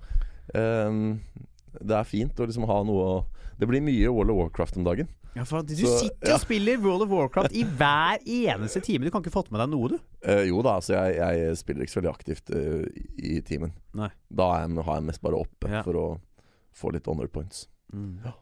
Ehm, 0.55 1.21
det 1.81 1.95
er 1.99 2.09
fint 2.09 2.39
å 2.41 2.47
liksom 2.49 2.65
ha 2.71 2.81
noe 2.87 3.05
å 3.05 3.19
Det 3.59 3.67
blir 3.67 3.83
mye 3.83 4.09
World 4.15 4.31
of 4.31 4.37
Warcraft 4.39 4.77
om 4.79 4.85
dagen. 4.87 5.09
Ja, 5.35 5.43
for 5.45 5.63
Du 5.67 5.75
Så, 5.75 5.91
sitter 6.01 6.31
ja. 6.31 6.35
og 6.37 6.41
spiller 6.41 6.79
World 6.79 7.03
of 7.03 7.11
Warcraft 7.11 7.53
i 7.59 7.65
hver 7.65 8.23
eneste 8.25 8.81
time. 8.87 9.05
Du 9.05 9.11
kan 9.11 9.21
ikke 9.23 9.35
fått 9.35 9.51
med 9.51 9.61
deg 9.61 9.71
noe, 9.73 9.89
du. 9.93 9.97
Uh, 10.25 10.45
jo 10.47 10.63
da, 10.63 10.77
altså 10.79 10.95
jeg, 10.95 11.19
jeg 11.19 11.57
spiller 11.59 11.83
ikke 11.85 11.93
så 11.93 12.01
veldig 12.01 12.13
aktivt 12.15 12.53
uh, 12.55 12.87
i, 13.19 13.41
timen. 13.47 13.75
Nei. 13.99 14.09
Da 14.31 14.47
er 14.57 14.65
jeg, 14.69 14.85
har 14.87 15.01
jeg 15.01 15.07
mest 15.11 15.23
bare 15.27 15.41
oppe 15.43 15.71
Ja. 15.71 15.83
for 15.87 15.99
å 15.99 16.07
få 16.79 16.93
litt 16.95 17.07
honor 17.11 17.27
points. 17.35 17.67
Ja. 18.25 18.35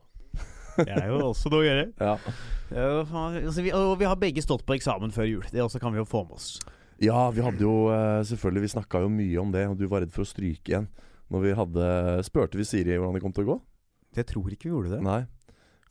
Det 0.76 0.92
er 0.92 1.06
jo 1.08 1.30
også 1.30 1.48
noe 1.48 1.62
å 1.64 1.66
gjøre. 1.66 1.84
Ja, 2.06 2.16
Ja, 2.76 2.88
altså, 3.08 3.62
vi, 3.64 3.70
og 3.72 3.94
vi 4.00 4.04
har 4.04 4.16
begge 4.20 4.42
stått 4.44 4.66
på 4.68 4.76
eksamen 4.76 5.12
før 5.16 5.24
jul. 5.30 5.44
Det 5.52 5.62
også 5.64 5.80
kan 5.80 5.94
vi 5.96 6.02
jo 6.02 6.04
få 6.08 6.24
med 6.28 6.36
oss. 6.36 6.58
ja 7.00 7.30
vi 7.32 7.40
hadde 7.44 7.60
jo 7.64 7.88
eh, 7.94 8.20
selvfølgelig 8.28 8.62
Vi 8.66 8.72
snakka 8.74 9.00
jo 9.04 9.08
mye 9.12 9.40
om 9.40 9.52
det, 9.54 9.66
og 9.70 9.76
du 9.80 9.86
var 9.88 10.02
redd 10.04 10.12
for 10.12 10.24
å 10.24 10.28
stryke 10.28 10.72
igjen. 10.74 10.88
Når 11.32 11.42
vi 11.42 11.54
hadde 11.58 11.86
Spurte 12.26 12.58
vi 12.60 12.64
Siri 12.68 12.94
hvordan 12.96 13.16
det 13.18 13.22
kom 13.24 13.32
til 13.34 13.46
å 13.46 13.50
gå? 13.54 13.56
Jeg 14.16 14.26
tror 14.30 14.46
ikke 14.54 14.68
vi 14.68 14.74
gjorde 14.74 14.92
det. 14.96 15.00
Nei. 15.04 15.22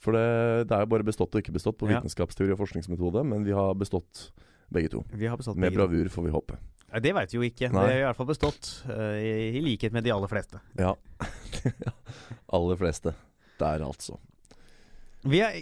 For 0.02 0.16
det, 0.16 0.24
det 0.70 0.76
er 0.78 0.86
jo 0.86 0.92
bare 0.92 1.06
bestått 1.08 1.34
og 1.36 1.42
ikke 1.42 1.54
bestått 1.56 1.78
på 1.80 1.88
Ja. 1.90 1.98
vitenskapsteori 2.00 2.54
og 2.54 2.60
forskningsmetode, 2.62 3.24
men 3.28 3.44
vi 3.48 3.52
har 3.56 3.74
bestått 3.78 4.30
begge 4.74 4.90
to. 4.94 5.04
Vi 5.14 5.28
har 5.30 5.38
bestått 5.38 5.58
Med 5.58 5.72
begge 5.72 5.82
bravur, 5.84 6.10
får 6.14 6.26
vi 6.28 6.34
håpe. 6.34 6.58
Ja, 6.94 7.00
det 7.04 7.12
veit 7.18 7.32
vi 7.34 7.38
jo 7.40 7.44
ikke. 7.46 7.70
Nei. 7.74 7.82
Det 7.86 7.94
har 7.96 8.00
i 8.00 8.06
hvert 8.08 8.20
fall 8.20 8.30
bestått. 8.30 8.70
uh, 8.88 9.18
i, 9.20 9.58
I 9.58 9.62
likhet 9.66 9.92
med 9.94 10.04
de 10.06 10.14
aller 10.16 10.30
fleste. 10.32 10.62
Ja. 10.80 10.94
Aller 12.56 12.76
fleste. 12.80 13.14
Der, 13.60 13.82
altså. 13.86 14.18
Vi 15.26 15.40
har, 15.42 15.56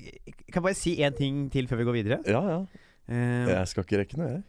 kan 0.52 0.64
bare 0.66 0.76
si 0.78 0.96
én 1.02 1.16
ting 1.16 1.46
til 1.54 1.68
før 1.70 1.80
vi 1.80 1.86
går 1.88 1.96
videre? 2.02 2.18
Ja, 2.28 2.42
ja. 2.50 2.58
Uh, 3.10 3.50
Jeg 3.52 3.68
skal 3.72 3.86
ikke 3.88 4.02
rekke 4.04 4.20
noe, 4.20 4.30
jeg. 4.38 4.44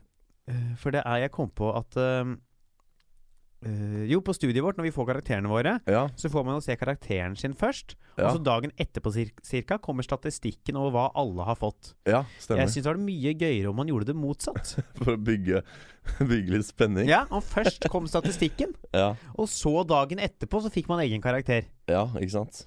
Eh, 0.51 0.75
For 0.79 0.93
det 0.95 1.01
er 1.07 1.23
Jeg 1.25 1.31
kom 1.33 1.49
på 1.57 1.71
at 1.75 1.97
eh, 1.97 2.35
eh, 3.65 4.05
Jo, 4.11 4.21
på 4.21 4.35
studiet 4.37 4.63
vårt, 4.63 4.77
når 4.79 4.89
vi 4.89 4.93
får 4.95 5.07
karakterene 5.09 5.49
våre, 5.51 5.81
Ja, 5.89 6.07
så 6.17 6.29
får 6.31 6.45
man 6.45 6.55
jo 6.59 6.61
se 6.65 6.77
karakteren 6.77 7.37
sin 7.37 7.55
først. 7.55 7.95
ja, 8.19 8.29
Og 8.29 8.37
så 8.39 8.43
dagen 8.45 8.71
etterpå 8.79 9.13
cirka 9.43 9.79
kommer 9.79 10.03
statistikken 10.07 10.77
over 10.77 10.91
hva 10.93 11.07
alle 11.15 11.45
har 11.45 11.57
fått. 11.57 11.95
ja 12.07 12.25
stemmer. 12.39 12.61
Jeg 12.63 12.69
syns 12.75 12.85
det 12.85 12.93
var 12.93 13.01
mye 13.03 13.35
gøyere 13.35 13.71
om 13.71 13.77
man 13.77 13.89
gjorde 13.89 14.07
det 14.13 14.17
motsatt. 14.17 14.77
For 15.03 15.15
å 15.15 15.17
bygge, 15.19 15.63
bygge 16.21 16.51
litt 16.59 16.67
spenning. 16.69 17.09
Ja, 17.09 17.25
og 17.31 17.43
først 17.43 17.89
kom 17.91 18.07
statistikken, 18.07 18.75
Ja, 18.95 19.15
og 19.35 19.49
så 19.49 19.83
dagen 19.87 20.19
etterpå 20.23 20.61
så 20.63 20.71
fikk 20.71 20.89
man 20.89 21.01
egen 21.01 21.21
karakter. 21.25 21.65
ja, 21.89 22.07
ikke 22.21 22.31
sant. 22.41 22.67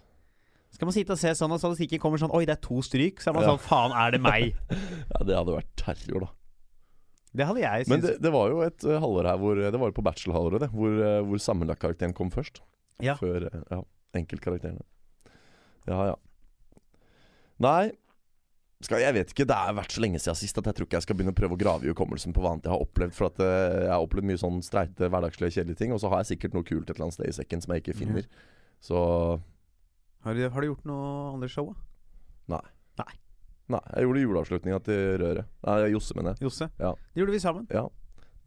Skal 0.73 0.85
man 0.85 0.93
sitte 0.93 1.13
og 1.15 1.17
se 1.17 1.31
sånn, 1.33 1.49
og 1.55 1.57
statistikken 1.61 1.97
kommer 2.03 2.19
sånn 2.19 2.33
Oi, 2.35 2.43
det 2.45 2.57
er 2.57 2.61
to 2.61 2.81
stryk. 2.85 3.21
Så 3.23 3.29
er 3.31 3.33
man 3.33 3.43
Ja. 3.47 3.55
sånn 3.55 3.63
Faen, 3.63 3.93
er 3.95 4.11
det 4.11 4.19
meg? 4.21 4.53
Ja, 4.69 5.23
Det 5.25 5.33
hadde 5.37 5.55
vært 5.55 5.71
terror, 5.79 6.19
da. 6.25 6.27
Det 7.37 7.45
hadde 7.45 7.61
jeg 7.61 7.89
Men 7.91 8.01
det, 8.03 8.15
det 8.23 8.31
var 8.33 8.49
jo 8.51 8.63
et 8.65 8.87
uh, 8.87 8.97
halvår 9.03 9.29
her 9.31 9.39
hvor 9.41 9.59
Det 9.61 9.79
var 9.81 9.91
jo 9.91 9.95
på 9.97 10.05
bachelor-halvåret, 10.05 10.65
det. 10.65 10.71
Hvor, 10.73 10.97
uh, 10.97 11.21
hvor 11.27 11.43
sammenlagtkarakteren 11.43 12.15
kom 12.17 12.31
først. 12.33 12.63
Ja. 13.03 13.13
Før 13.19 13.45
ja, 13.45 13.81
enkeltkarakterene. 14.17 14.81
Ja, 15.87 15.99
ja. 16.11 16.17
Nei 17.63 17.93
skal, 18.85 19.01
Jeg 19.01 19.15
vet 19.15 19.31
ikke. 19.33 19.45
Det 19.49 19.57
har 19.57 19.73
vært 19.77 19.93
så 19.95 20.01
lenge 20.03 20.19
siden 20.21 20.37
sist 20.37 20.57
at 20.61 20.67
jeg 20.69 20.77
tror 20.77 20.85
ikke 20.85 20.99
jeg 20.99 21.05
skal 21.07 21.17
begynne 21.17 21.33
å 21.33 21.37
prøve 21.37 21.55
å 21.57 21.61
grave 21.61 21.87
i 21.87 21.89
hukommelsen 21.89 22.33
på 22.33 22.43
hva 22.43 22.51
annet 22.53 22.67
jeg 22.67 22.73
har 22.75 22.83
opplevd. 22.83 23.15
For 23.17 23.29
at 23.31 23.41
jeg 23.41 23.89
har 23.89 24.03
opplevd 24.05 24.29
mye 24.29 24.41
sånn 24.41 24.59
streite, 24.65 25.09
hverdagslige, 25.09 25.55
kjedelige 25.55 25.81
ting. 25.81 25.95
Og 25.95 26.01
så 26.03 26.11
har 26.13 26.21
jeg 26.21 26.35
sikkert 26.35 26.57
noe 26.57 26.67
kult 26.67 26.85
et 26.85 26.93
eller 26.93 27.07
annet 27.07 27.17
sted 27.17 27.31
i 27.31 27.37
sekken 27.39 27.63
som 27.63 27.73
jeg 27.73 27.81
ikke 27.81 27.97
finner. 27.97 28.27
Så 28.85 28.99
Har 30.27 30.37
du, 30.37 30.43
har 30.45 30.61
du 30.61 30.69
gjort 30.69 30.85
noe 30.85 31.09
andre 31.33 31.49
show, 31.49 31.71
da? 31.71 32.57
Nei, 32.57 32.65
jeg 33.67 34.05
gjorde 34.07 34.21
juleavslutninga 34.23 34.77
til 34.85 35.17
Røret. 35.21 35.49
Nei, 35.67 35.77
Josse, 35.91 36.15
mener 36.15 36.35
jeg. 36.35 36.47
Josse? 36.47 36.69
Ja. 36.79 36.93
Det 37.11 37.21
gjorde 37.21 37.35
vi 37.35 37.41
sammen. 37.43 37.65
Ja. 37.73 37.83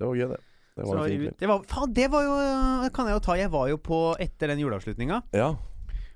Det 0.00 0.08
var 0.08 0.16
gøy, 0.16 0.28
det. 0.30 0.40
Det 0.80 0.86
var 0.86 1.00
en 1.02 1.10
fin 1.10 1.34
det 1.36 1.48
var, 1.50 1.64
faen, 1.68 1.90
det 1.92 2.06
var 2.08 2.22
jo 2.24 2.36
det 2.84 2.92
kan 2.96 3.08
jeg 3.10 3.16
jo 3.18 3.22
ta. 3.26 3.34
Jeg 3.36 3.50
var 3.52 3.66
jo 3.68 3.76
på 3.84 3.98
etter 4.22 4.52
den 4.52 4.62
juleavslutninga. 4.62 5.18
Ja. 5.36 5.50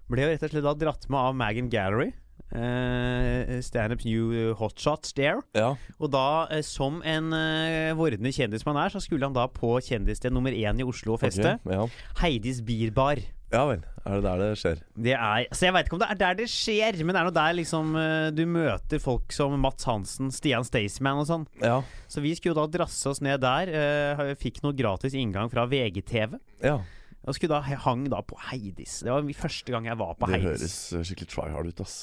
Ble 0.09 0.25
jo 0.25 0.31
rett 0.31 0.47
og 0.47 0.53
slett 0.53 0.65
da 0.65 0.73
dratt 0.79 1.09
med 1.13 1.21
av 1.21 1.37
Magan 1.37 1.69
Gallery. 1.73 2.13
Uh, 2.53 3.61
Standups 3.65 4.05
New 4.05 4.55
Hotshots 4.59 5.13
there. 5.17 5.41
Ja. 5.57 5.75
Og 5.99 6.11
da, 6.15 6.47
uh, 6.51 6.61
som 6.65 7.01
en 7.07 7.33
uh, 7.35 7.95
vordende 7.99 8.33
kjendis 8.35 8.67
man 8.69 8.79
er, 8.81 8.93
så 8.95 9.03
skulle 9.03 9.27
han 9.27 9.35
da 9.37 9.47
på 9.51 9.77
kjendissted 9.85 10.35
nummer 10.35 10.55
én 10.55 10.81
i 10.81 10.87
Oslo 10.87 11.17
og 11.17 11.23
feste. 11.25 11.57
Okay, 11.61 11.75
Ja. 11.79 11.89
Heidis 12.23 12.61
Bierbar. 12.65 13.23
ja 13.55 13.65
vel. 13.69 13.83
Er 14.05 14.19
det 14.21 14.25
der 14.27 14.41
det 14.43 14.49
skjer? 14.61 14.81
Det 15.01 15.13
er 15.17 15.47
Så 15.57 15.65
jeg 15.65 15.73
veit 15.73 15.87
ikke 15.87 15.95
om 15.97 16.01
det 16.03 16.09
er 16.13 16.19
der 16.21 16.35
det 16.43 16.47
skjer, 16.53 16.99
men 17.07 17.15
det 17.15 17.21
er 17.23 17.25
nå 17.25 17.31
der 17.33 17.55
liksom 17.57 17.95
eh, 17.97 18.27
du 18.37 18.43
møter 18.45 19.01
folk 19.01 19.33
som 19.33 19.55
Mats 19.63 19.87
Hansen, 19.89 20.29
Stian 20.35 20.67
Staysman 20.67 21.23
og 21.23 21.29
sånn. 21.31 21.47
Ja. 21.63 21.79
Så 22.13 22.21
vi 22.21 22.35
skulle 22.37 22.59
da 22.59 22.67
drasse 22.69 23.09
oss 23.09 23.23
ned 23.25 23.41
der. 23.41 23.71
eh, 23.73 24.35
fikk 24.37 24.61
noe 24.63 24.77
gratis 24.77 25.15
inngang 25.17 25.49
fra 25.53 25.65
VGTV. 25.71 26.37
ja. 26.63 26.81
Og 27.25 27.33
skulle 27.39 27.57
da 27.57 27.63
hang 27.87 28.03
da 28.13 28.19
på 28.21 28.37
Heidis. 28.51 28.99
Det 29.01 29.09
var 29.09 29.25
første 29.33 29.73
gang 29.73 29.87
jeg 29.89 29.97
var 29.97 30.13
på 30.21 30.27
Det 30.29 30.43
Heidis. 30.43 30.61
høres 30.61 30.75
uh, 30.93 31.01
skikkelig 31.09 31.29
try 31.33 31.47
hard 31.55 31.71
ut, 31.73 31.81
ass. 31.81 31.95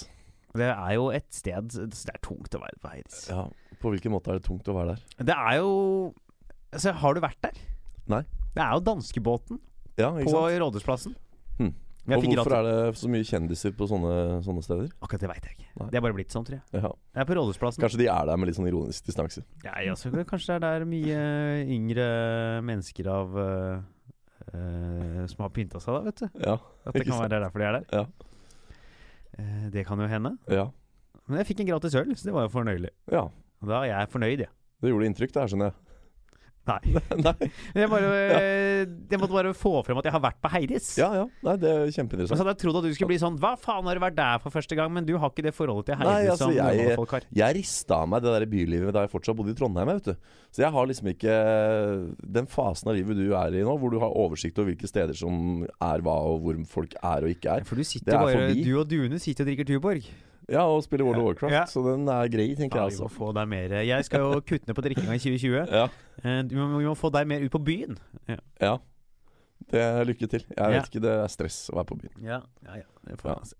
Det 0.57 0.67
er 0.67 0.93
jo 0.97 1.07
et 1.15 1.27
sted 1.31 1.71
Det 1.71 2.11
er 2.11 2.19
tungt 2.25 2.55
å 2.57 2.61
være 2.61 2.79
på 2.81 2.91
Heidis. 2.91 3.23
Ja. 3.31 3.45
På 3.81 3.93
hvilken 3.93 4.13
måte 4.13 4.33
er 4.33 4.39
det 4.39 4.45
tungt 4.47 4.67
å 4.69 4.75
være 4.77 4.95
der? 4.95 5.25
Det 5.31 5.37
er 5.37 5.59
jo 5.61 5.71
Altså, 6.71 6.93
har 6.95 7.15
du 7.15 7.19
vært 7.23 7.39
der? 7.43 7.57
Nei. 8.11 8.21
Det 8.55 8.63
er 8.63 8.75
jo 8.75 8.83
danskebåten 8.85 9.59
Ja, 9.99 10.11
på? 10.15 10.43
Rådhusplassen. 10.63 11.15
Hm. 11.59 11.73
Og 12.09 12.23
hvorfor 12.25 12.55
er 12.57 12.65
det 12.65 12.97
så 12.97 13.09
mye 13.11 13.25
kjendiser 13.27 13.73
på 13.77 13.85
sånne, 13.91 14.13
sånne 14.45 14.63
steder? 14.65 14.87
Akkurat 15.03 15.21
det 15.21 15.29
veit 15.29 15.45
jeg 15.45 15.57
ikke. 15.57 15.67
Nei. 15.81 15.89
Det 15.91 15.99
er 15.99 16.05
bare 16.07 16.17
blitt 16.17 16.33
sånn, 16.33 16.45
tror 16.47 16.57
jeg. 16.57 16.81
Ja. 16.81 16.91
Det 17.13 17.21
er 17.21 17.27
på 17.29 17.37
Rådhusplassen. 17.37 17.83
Kanskje 17.83 18.01
de 18.01 18.07
er 18.09 18.31
der 18.31 18.39
med 18.41 18.49
litt 18.49 18.57
sånn 18.57 18.69
ironisk 18.71 19.05
distanse. 19.05 19.43
Ja, 19.65 19.75
også, 19.93 20.11
kanskje 20.31 20.55
det 20.55 20.57
er 20.57 20.63
der 20.65 20.87
mye 20.89 21.21
yngre 21.77 22.07
mennesker 22.65 23.11
av 23.11 23.37
uh, 23.37 23.83
uh, 24.49 25.21
Som 25.29 25.45
har 25.45 25.53
pynta 25.53 25.83
seg, 25.83 25.99
da, 25.99 26.01
vet 26.09 26.23
du. 26.23 26.41
Ja. 26.41 26.57
At 26.87 26.97
det 26.97 27.05
kan 27.05 27.17
sant? 27.19 27.27
være 27.27 27.43
derfor 27.45 27.61
de 27.61 27.69
er 27.69 27.79
der. 27.79 27.87
Ja. 28.01 28.30
Eh, 29.39 29.69
det 29.73 29.85
kan 29.87 29.99
jo 29.99 30.07
hende. 30.11 30.37
ja. 30.51 30.69
Men 31.27 31.37
jeg 31.37 31.47
fikk 31.51 31.59
en 31.61 31.67
gratis 31.69 31.93
øl, 31.95 32.09
så 32.17 32.25
det 32.27 32.33
var 32.33 32.43
jo 32.47 32.49
fornøyelig. 32.51 32.89
Ja. 33.13 33.21
Og 33.61 33.69
da 33.69 33.83
er 33.85 33.91
jeg 33.91 34.09
fornøyd, 34.11 34.39
jeg. 34.43 34.49
Det 34.81 34.89
gjorde 34.89 35.05
inntrykk, 35.07 35.31
det 35.31 35.41
her, 35.43 35.51
skjønner 35.51 35.69
jeg. 35.69 35.75
Nei. 36.69 36.77
Nei. 37.25 37.47
Jeg, 37.73 37.87
bare, 37.89 38.09
eh, 38.37 38.81
jeg 39.09 39.19
måtte 39.19 39.33
bare 39.33 39.51
få 39.57 39.71
frem 39.85 39.97
at 39.97 40.05
jeg 40.05 40.13
har 40.13 40.21
vært 40.21 40.37
på 40.43 40.51
Heidis. 40.53 40.91
Ja, 40.99 41.07
ja. 41.17 41.23
Nei, 41.47 41.55
det 41.61 41.71
er 41.71 41.93
kjempeinteressant. 41.95 42.37
så 42.37 42.43
hadde 42.43 42.53
jeg 42.53 42.61
trodd 42.61 42.77
at 42.81 42.85
du 42.85 42.93
skulle 42.93 43.09
bli 43.09 43.17
sånn 43.21 43.39
Hva 43.41 43.55
faen 43.59 43.87
har 43.89 43.97
du 43.97 44.03
vært 44.03 44.17
der 44.19 44.43
for 44.43 44.53
første 44.53 44.77
gang? 44.77 44.93
Men 44.93 45.07
du 45.07 45.15
har 45.17 45.33
ikke 45.33 45.45
det 45.47 45.55
forholdet 45.57 45.89
til 45.89 45.97
Heidis 45.97 46.11
Nei, 46.11 46.29
altså, 46.29 46.49
som 46.51 46.53
jeg- 46.59 46.95
folk 47.01 47.15
har. 47.17 47.27
Jeg 47.41 47.57
rista 47.57 47.97
av 48.03 48.07
meg 48.13 48.21
det 48.27 48.35
der 48.37 48.47
bylivet 48.53 48.93
da 48.93 49.05
jeg 49.07 49.13
fortsatt 49.15 49.39
bodde 49.41 49.55
i 49.55 49.57
Trondheim. 49.57 49.89
Vet 49.95 50.11
du. 50.11 50.15
Så 50.53 50.61
jeg 50.65 50.71
har 50.77 50.89
liksom 50.91 51.11
ikke 51.15 51.35
den 52.37 52.47
fasen 52.51 52.91
av 52.91 52.97
livet 52.97 53.17
du 53.17 53.31
er 53.33 53.57
i 53.57 53.63
nå, 53.65 53.77
hvor 53.81 53.91
du 53.93 53.99
har 54.03 54.13
oversikt 54.13 54.59
over 54.61 54.71
hvilke 54.71 54.89
steder 54.89 55.17
som 55.17 55.63
er 55.65 56.03
hva, 56.05 56.17
og 56.29 56.41
hvor 56.45 56.59
folk 56.69 56.93
er 57.01 57.25
og 57.25 57.33
ikke 57.33 57.57
er. 57.57 57.65
For 57.67 57.79
du 57.79 57.83
sitter 57.87 58.13
er 58.13 58.21
bare 58.21 58.37
forbi. 58.45 58.65
Du 58.67 58.75
og 58.79 58.89
Dune 58.91 59.19
sitter 59.21 59.45
og 59.45 59.49
drikker 59.51 59.69
Tuborg. 59.73 60.11
Ja, 60.51 60.65
og 60.67 60.83
spiller 60.83 61.05
World 61.07 61.19
of 61.21 61.25
Warcraft, 61.29 61.53
Ja. 61.53 61.63
så 61.65 61.83
den 61.85 62.07
er 62.11 62.27
grei, 62.27 62.49
tenker 62.55 62.77
Ja, 62.81 62.87
jeg 62.89 62.97
vi 62.97 63.03
må 63.03 63.07
altså. 63.07 63.17
få 63.17 63.33
deg 63.33 63.47
mer 63.47 63.69
Jeg 63.87 64.05
skal 64.05 64.19
jo 64.19 64.41
kutte 64.41 64.67
ned 64.67 64.75
på 64.75 64.83
drikkinga 64.83 65.15
i 65.15 65.19
2020. 65.19 65.67
Ja, 65.79 65.87
Eh, 66.23 66.43
må- 66.53 66.77
Vi 66.77 66.85
må 66.85 66.93
få 66.95 67.09
deg 67.11 67.25
mer 67.27 67.39
ut 67.41 67.51
på 67.51 67.63
byen. 67.63 67.97
ja. 68.61 68.77
Det 69.71 69.79
er 69.79 70.03
lykke 70.05 70.27
til. 70.27 70.43
Jeg 70.57 70.71
vet 70.73 70.87
ikke, 70.89 71.01
det 71.01 71.11
er 71.11 71.27
stress 71.31 71.69
å 71.71 71.75
være 71.77 71.85
på 71.85 71.97
byen. 72.01 72.23
Ja, 72.25 72.41
ja, 72.65 72.75
ja. 72.81 72.87
Det 73.07 73.17
får 73.21 73.29
Ja. 73.29 73.35
man 73.35 73.45
se. 73.45 73.55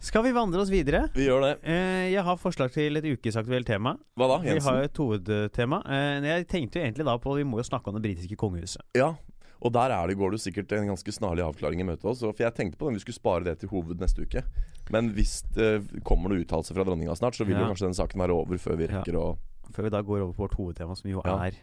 Skal 0.00 0.22
vi 0.24 0.32
vandre 0.32 0.58
oss 0.60 0.70
videre? 0.70 1.08
Vi 1.14 1.26
gjør 1.28 1.42
det. 1.42 1.58
Eh, 1.68 2.10
jeg 2.12 2.22
har 2.24 2.36
forslag 2.36 2.72
til 2.72 2.96
et 2.96 3.04
ukesaktuelt 3.04 3.66
tema. 3.66 3.96
Hva 4.18 4.26
da, 4.28 4.38
Jensen? 4.42 4.54
Vi 4.54 4.60
har 4.66 4.78
jo 4.78 4.84
et 4.88 4.96
hovedtema. 4.98 5.82
Eh, 5.86 6.20
jeg 6.26 6.48
tenkte 6.48 6.80
jo 6.80 6.82
egentlig 6.86 7.04
da 7.04 7.16
på 7.18 7.36
Vi 7.36 7.44
må 7.44 7.58
jo 7.58 7.62
snakke 7.68 7.86
om 7.88 7.94
det 8.00 8.02
britiske 8.02 8.36
kongehuset. 8.36 8.80
Ja, 8.96 9.14
og 9.62 9.72
der 9.74 9.92
er 9.94 10.10
det, 10.10 10.16
går 10.18 10.34
det 10.34 10.40
sikkert 10.42 10.72
en 10.74 10.88
ganske 10.90 11.12
snarlig 11.14 11.44
avklaring 11.46 11.80
i 11.80 11.86
møtet 11.86 12.04
også. 12.10 12.32
For 12.34 12.42
jeg 12.44 12.54
tenkte 12.56 12.78
på 12.80 12.88
den 12.88 12.98
vi 12.98 13.02
skulle 13.04 13.18
spare 13.18 13.44
det 13.46 13.58
til 13.60 13.70
hoved 13.70 14.00
neste 14.02 14.24
uke. 14.26 14.42
Men 14.90 15.12
hvis 15.14 15.36
det 15.54 16.02
kommer 16.04 16.32
noe 16.32 16.42
uttalelse 16.42 16.74
fra 16.74 16.82
dronninga 16.88 17.14
snart, 17.14 17.38
så 17.38 17.46
vil 17.46 17.54
Ja. 17.56 17.62
jo 17.62 17.70
kanskje 17.70 17.86
den 17.86 17.94
saken 17.94 18.18
være 18.24 18.34
over 18.34 18.58
før 18.58 18.76
vi 18.76 18.88
rekker 18.90 19.14
å 19.18 19.26
Før 19.72 19.82
vi 19.86 19.90
da 19.94 20.00
går 20.02 20.20
over 20.20 20.32
på 20.34 20.42
vårt 20.42 20.56
hovedtema, 20.58 20.96
som 20.98 21.08
jo 21.10 21.22
er 21.24 21.54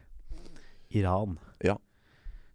Iran. 0.90 1.38
Ja. 1.64 1.76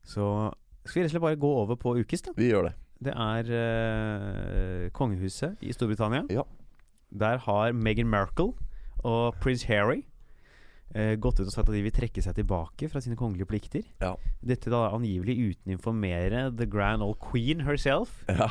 Så 0.03 0.53
skal 0.85 1.03
vi 1.03 1.05
rett 1.05 1.11
og 1.13 1.15
slett 1.15 1.23
bare 1.23 1.37
gå 1.37 1.51
over 1.63 1.77
på 1.77 1.93
ukes, 2.01 2.23
da. 2.27 2.33
Vi 2.37 2.49
gjør 2.51 2.71
det. 2.71 2.75
Det 3.05 3.13
er 3.15 3.51
uh, 3.53 4.89
kongehuset 4.97 5.61
i 5.63 5.73
Storbritannia. 5.73 6.25
Ja. 6.31 6.43
Der 7.13 7.39
har 7.45 7.73
Meghan 7.73 8.09
Merkel 8.11 8.55
og 9.05 9.35
prins 9.45 9.65
Harry 9.69 10.03
eh, 10.95 11.15
gått 11.17 11.41
ut 11.41 11.47
og 11.49 11.53
sagt 11.55 11.69
at 11.71 11.75
de 11.75 11.83
vil 11.83 11.95
trekke 11.95 12.23
seg 12.23 12.35
tilbake 12.37 12.89
fra 12.91 13.01
sine 13.01 13.17
kongelige 13.17 13.47
plikter. 13.49 13.83
Ja. 14.03 14.15
Dette 14.45 14.71
da 14.71 14.91
angivelig 14.93 15.39
uten 15.55 15.73
å 15.73 15.77
informere 15.79 16.49
the 16.57 16.67
grand 16.67 17.03
old 17.03 17.19
queen 17.19 17.61
herself. 17.67 18.25
Ja. 18.29 18.51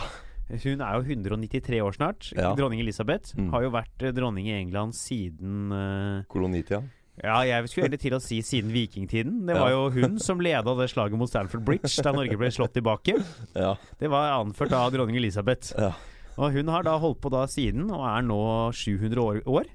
Hun 0.49 0.81
er 0.83 0.97
jo 0.99 1.05
193 1.07 1.79
år 1.81 1.93
snart. 1.95 2.31
Ja. 2.35 2.51
Dronning 2.55 2.81
Elisabeth 2.83 3.33
Mm. 3.37 3.49
har 3.51 3.63
jo 3.63 3.69
vært 3.71 4.03
eh, 4.03 4.11
dronning 4.11 4.47
i 4.47 4.57
England 4.59 4.93
siden 4.93 5.71
eh, 5.71 6.23
Kolonitida. 6.27 6.83
Ja, 7.23 7.43
jeg 7.45 7.69
skulle 7.69 7.85
egentlig 7.87 8.01
til 8.01 8.13
å 8.17 8.19
si 8.21 8.39
siden 8.41 8.71
vikingtiden. 8.73 9.45
Det 9.45 9.53
var 9.55 9.69
Ja. 9.69 9.75
jo 9.77 9.89
hun 9.91 10.17
som 10.19 10.39
leda 10.41 10.73
det 10.75 10.89
slaget 10.89 11.15
mot 11.17 11.29
Stanford 11.29 11.63
Bridge 11.63 12.01
da 12.03 12.11
Norge 12.11 12.35
ble 12.37 12.49
slått 12.49 12.73
tilbake. 12.73 13.23
Ja. 13.55 13.75
Det 13.99 14.09
var 14.09 14.33
anført 14.43 14.73
av 14.73 14.91
dronning 14.91 15.15
Elisabeth. 15.17 15.73
Ja. 15.77 15.93
Og 16.37 16.51
hun 16.53 16.67
har 16.73 16.81
da 16.83 16.97
holdt 16.97 17.21
på 17.21 17.29
da 17.29 17.45
siden, 17.45 17.85
og 17.93 18.01
er 18.01 18.23
nå 18.25 18.73
700 18.73 19.21
år. 19.21 19.41
år. 19.45 19.65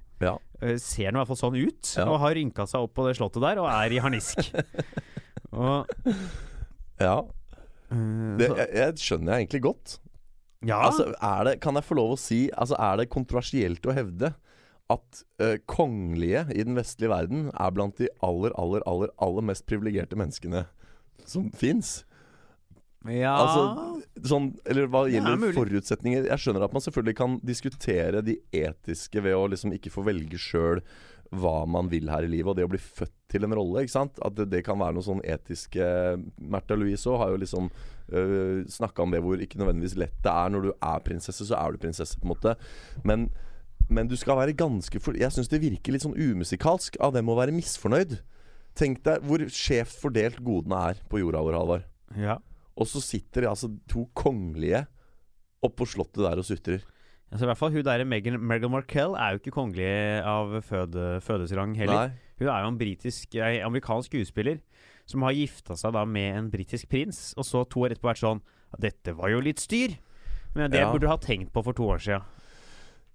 Eh, 0.61 0.77
Ser 0.83 1.13
nå 1.13 1.19
i 1.19 1.23
hvert 1.23 1.31
fall 1.31 1.39
sånn 1.43 1.59
ut, 1.59 1.93
Ja. 1.97 2.07
og 2.11 2.19
har 2.25 2.35
rynka 2.35 2.67
seg 2.67 2.83
opp 2.87 2.95
på 2.99 3.07
det 3.07 3.17
slottet 3.19 3.45
der, 3.45 3.61
og 3.63 3.69
er 3.71 3.95
i 3.95 4.01
harnisk. 4.03 4.41
og, 5.53 5.87
ja. 7.01 7.17
eh, 7.93 8.37
Det, 8.41 8.49
jeg, 8.57 8.69
jeg 8.81 8.99
skjønner 9.05 9.33
jeg 9.39 9.47
egentlig 9.47 9.63
godt. 9.69 9.99
ja, 10.67 10.81
Altså, 10.89 11.13
det, 11.47 11.61
kan 11.63 11.79
jeg 11.79 11.87
få 11.87 11.95
lov 12.01 12.17
å 12.17 12.19
si 12.19 12.41
Altså, 12.51 12.75
er 12.79 12.97
det 12.99 13.11
kontroversielt 13.15 13.87
å 13.87 13.95
hevde 13.95 14.33
at 14.91 15.19
uh, 15.45 15.59
kongelige 15.69 16.47
i 16.57 16.63
den 16.65 16.75
vestlige 16.75 17.11
verden 17.13 17.51
er 17.53 17.71
blant 17.77 17.99
de 18.01 18.07
aller, 18.25 18.55
aller, 18.57 18.81
aller, 18.89 19.11
aller 19.21 19.45
mest 19.45 19.67
privilegerte 19.69 20.17
menneskene 20.17 20.63
som 21.29 21.51
fins? 21.53 22.07
Ja 23.07 23.31
altså, 23.39 24.01
Sånn, 24.27 24.49
eller 24.67 24.89
hva 24.91 25.05
er 25.07 25.13
gjelder 25.15 25.53
forutsetninger 25.55 26.25
Jeg 26.27 26.43
skjønner 26.43 26.65
at 26.67 26.73
man 26.75 26.83
selvfølgelig 26.83 27.15
kan 27.21 27.37
diskutere 27.47 28.25
de 28.27 28.35
etiske 28.51 29.23
ved 29.23 29.37
å 29.39 29.45
liksom 29.53 29.77
ikke 29.77 29.93
få 29.95 30.03
velge 30.09 30.41
sjøl 30.43 30.83
hva 31.37 31.67
man 31.69 31.91
vil 31.93 32.09
her 32.09 32.25
i 32.25 32.31
livet, 32.31 32.49
og 32.49 32.57
det 32.57 32.65
å 32.65 32.71
bli 32.73 32.81
født 32.81 33.13
til 33.29 33.45
en 33.45 33.53
rolle. 33.53 33.83
ikke 33.85 33.93
sant? 33.93 34.17
At 34.25 34.37
det, 34.39 34.49
det 34.53 34.63
kan 34.65 34.79
være 34.81 34.97
noe 34.97 35.05
sånn 35.05 35.21
etiske 35.29 35.85
Märtha 36.41 36.79
Louise 36.79 37.05
òg 37.11 37.21
har 37.21 37.35
jo 37.35 37.43
liksom 37.43 37.69
øh, 37.69 38.63
snakka 38.73 39.05
om 39.05 39.13
det 39.13 39.21
hvor 39.25 39.43
ikke 39.43 39.61
nødvendigvis 39.61 39.99
lett 40.01 40.17
det 40.25 40.33
er. 40.33 40.55
Når 40.55 40.65
du 40.65 40.71
er 40.73 41.05
prinsesse, 41.05 41.45
så 41.45 41.59
er 41.59 41.75
du 41.75 41.83
prinsesse, 41.83 42.17
på 42.17 42.25
en 42.25 42.33
måte. 42.33 42.55
Men, 43.05 43.29
men 43.93 44.09
du 44.09 44.17
skal 44.17 44.41
være 44.41 44.57
ganske 44.57 45.03
for 45.05 45.21
Jeg 45.21 45.35
syns 45.37 45.53
det 45.53 45.61
virker 45.65 45.95
litt 45.95 46.07
sånn 46.07 46.17
umusikalsk 46.17 46.97
av 47.05 47.13
dem 47.19 47.29
å 47.29 47.37
være 47.39 47.57
misfornøyd. 47.57 48.19
Tenk 48.79 49.03
deg 49.05 49.29
hvor 49.29 49.45
skjevt 49.53 50.01
fordelt 50.01 50.41
godene 50.47 50.81
er 50.93 51.05
på 51.13 51.21
jorda 51.21 51.45
vår, 51.45 51.61
Halvard. 51.61 51.89
ja. 52.17 52.41
Og 52.79 52.87
så 52.87 53.03
sitter 53.03 53.43
det 53.45 53.51
altså 53.51 53.73
to 53.91 54.07
kongelige 54.17 54.85
oppå 55.67 55.87
slottet 55.91 56.23
der 56.23 56.39
og 56.39 56.47
sutrer. 56.47 56.85
Altså, 57.29 57.45
I 57.45 57.49
hvert 57.51 57.59
fall 57.61 57.73
hun 57.75 57.85
der 57.85 58.05
Meghan, 58.09 58.39
Meghan 58.41 58.71
Markle 58.73 59.19
er 59.19 59.35
jo 59.35 59.41
ikke 59.43 59.53
kongelig 59.53 59.89
av 60.25 60.55
føde, 60.65 61.09
fødesrang 61.27 61.75
heller. 61.77 62.09
Nei. 62.09 62.35
Hun 62.39 62.49
er 62.55 62.63
jo 62.63 62.71
en 62.71 62.79
britisk, 62.81 63.35
eh, 63.35 63.59
amerikansk 63.67 64.13
skuespiller 64.15 64.61
som 65.09 65.25
har 65.27 65.35
gifta 65.37 65.75
seg 65.77 65.93
da 65.97 66.05
med 66.09 66.37
en 66.39 66.51
britisk 66.53 66.89
prins, 66.89 67.35
og 67.37 67.45
så 67.45 67.65
to 67.69 67.83
år 67.85 67.93
etterpå 67.97 68.13
vært 68.13 68.23
sånn 68.23 68.41
Dette 68.79 69.15
var 69.17 69.31
jo 69.33 69.41
litt 69.41 69.59
styr! 69.61 69.97
Men 70.55 70.71
det 70.71 70.81
Ja. 70.81 70.93
burde 70.93 71.07
du 71.07 71.09
ha 71.09 71.17
tenkt 71.17 71.53
på 71.53 71.63
for 71.65 71.73
to 71.73 71.85
år 71.89 71.99
sia. 72.01 72.23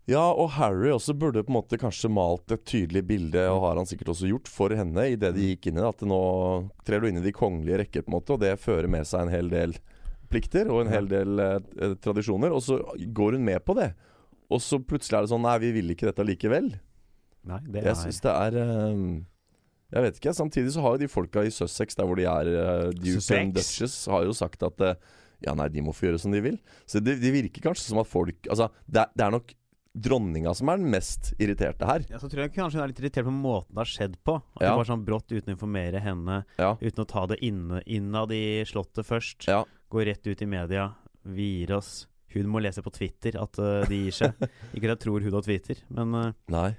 Ja, 0.09 0.23
og 0.35 0.49
Harry 0.57 0.89
også 0.91 1.15
burde 1.15 1.45
på 1.45 1.53
en 1.53 1.57
måte 1.61 1.79
kanskje 1.79 2.11
malt 2.11 2.51
et 2.51 2.65
tydelig 2.67 3.05
bilde, 3.07 3.45
og 3.47 3.61
har 3.63 3.79
han 3.79 3.87
sikkert 3.87 4.11
også 4.11 4.27
gjort, 4.27 4.49
for 4.51 4.75
henne 4.75 5.05
idet 5.13 5.31
de 5.37 5.53
gikk 5.53 5.69
inn 5.69 5.79
i 5.79 5.83
det. 5.83 5.91
At 5.93 6.03
nå 6.07 6.21
trer 6.83 6.99
du 6.99 7.07
inn 7.07 7.21
i 7.21 7.23
de 7.23 7.35
kongelige 7.35 7.79
rekker, 7.85 8.03
på 8.03 8.11
en 8.11 8.17
måte, 8.17 8.35
og 8.35 8.43
det 8.43 8.57
fører 8.59 8.91
med 8.91 9.07
seg 9.07 9.23
en 9.23 9.31
hel 9.31 9.51
del 9.53 9.77
plikter 10.33 10.67
og 10.71 10.83
en 10.83 10.91
hel 10.91 11.07
del 11.07 11.39
eh, 11.39 11.59
eh, 11.79 11.95
tradisjoner. 12.03 12.51
Og 12.51 12.65
så 12.65 12.81
går 13.15 13.37
hun 13.37 13.47
med 13.47 13.63
på 13.63 13.77
det. 13.79 13.93
Og 14.51 14.59
så 14.61 14.81
plutselig 14.83 15.17
er 15.17 15.25
det 15.25 15.31
sånn 15.31 15.45
Nei, 15.45 15.55
vi 15.63 15.71
vil 15.77 15.95
ikke 15.95 16.09
dette 16.09 16.27
likevel. 16.27 16.73
Nei, 17.47 17.61
det 17.67 17.81
er... 17.81 17.89
Jeg 17.91 18.01
syns 18.03 18.21
det 18.23 18.33
er 18.33 18.59
eh, 18.59 19.01
Jeg 19.95 20.07
vet 20.07 20.19
ikke. 20.19 20.35
Samtidig 20.35 20.75
så 20.75 20.83
har 20.83 20.97
jo 20.97 21.03
de 21.05 21.11
folka 21.15 21.47
i 21.47 21.53
Sussex, 21.53 21.95
der 21.95 22.07
hvor 22.09 22.19
de 22.19 22.27
er 22.27 22.53
uh, 22.53 22.87
Duke 22.91 23.39
and 23.39 23.55
Duchess, 23.55 24.01
har 24.11 24.27
jo 24.27 24.35
sagt 24.35 24.67
at 24.67 24.83
eh, 24.83 25.11
ja, 25.43 25.55
nei, 25.59 25.67
de 25.71 25.83
må 25.83 25.95
få 25.95 26.09
gjøre 26.09 26.21
som 26.23 26.35
de 26.35 26.43
vil. 26.43 26.59
Så 26.87 26.99
det, 27.03 27.17
det 27.23 27.33
virker 27.35 27.69
kanskje 27.71 27.89
som 27.89 28.03
at 28.03 28.09
folk 28.09 28.51
Altså, 28.51 28.69
det, 28.87 29.07
det 29.15 29.25
er 29.25 29.35
nok 29.35 29.51
dronninga 29.93 30.53
som 30.57 30.69
er 30.73 30.79
den 30.81 30.89
mest 30.89 31.33
irriterte 31.37 31.85
her. 31.85 32.05
ja, 32.09 32.17
Så 32.17 32.29
tror 32.29 32.43
jeg 32.43 32.53
kanskje 32.55 32.79
hun 32.79 32.83
er 32.83 32.91
litt 32.91 32.99
irritert 33.03 33.27
på 33.27 33.33
måten 33.35 33.73
det 33.75 33.81
har 33.83 33.91
skjedd 33.91 34.15
på. 34.25 34.35
At 34.55 34.61
Ja. 34.61 34.69
det 34.71 34.77
var 34.81 34.89
sånn 34.89 35.05
brått 35.05 35.29
uten 35.31 35.53
å 35.53 35.55
informere 35.57 36.01
henne, 36.01 36.45
Ja. 36.57 36.75
uten 36.81 37.05
å 37.05 37.07
ta 37.07 37.25
det 37.27 37.37
inne, 37.43 37.81
innad 37.85 38.31
i 38.31 38.63
slottet 38.65 39.05
først. 39.05 39.47
Ja. 39.47 39.63
Gå 39.91 40.05
rett 40.05 40.25
ut 40.25 40.41
i 40.41 40.45
media. 40.45 40.95
Vi 41.25 41.59
gir 41.65 41.75
oss. 41.77 42.07
Hun 42.33 42.47
må 42.49 42.59
lese 42.59 42.81
på 42.81 42.91
Twitter 42.91 43.37
at 43.39 43.59
uh, 43.59 43.85
de 43.85 44.05
gir 44.05 44.11
seg. 44.11 44.33
ikke 44.73 44.89
at 44.89 44.97
jeg 44.97 44.99
tror 45.05 45.21
hun 45.21 45.33
har 45.33 45.41
Twitter, 45.45 45.75
men 45.89 46.15
uh, 46.15 46.33
Nei. 46.49 46.75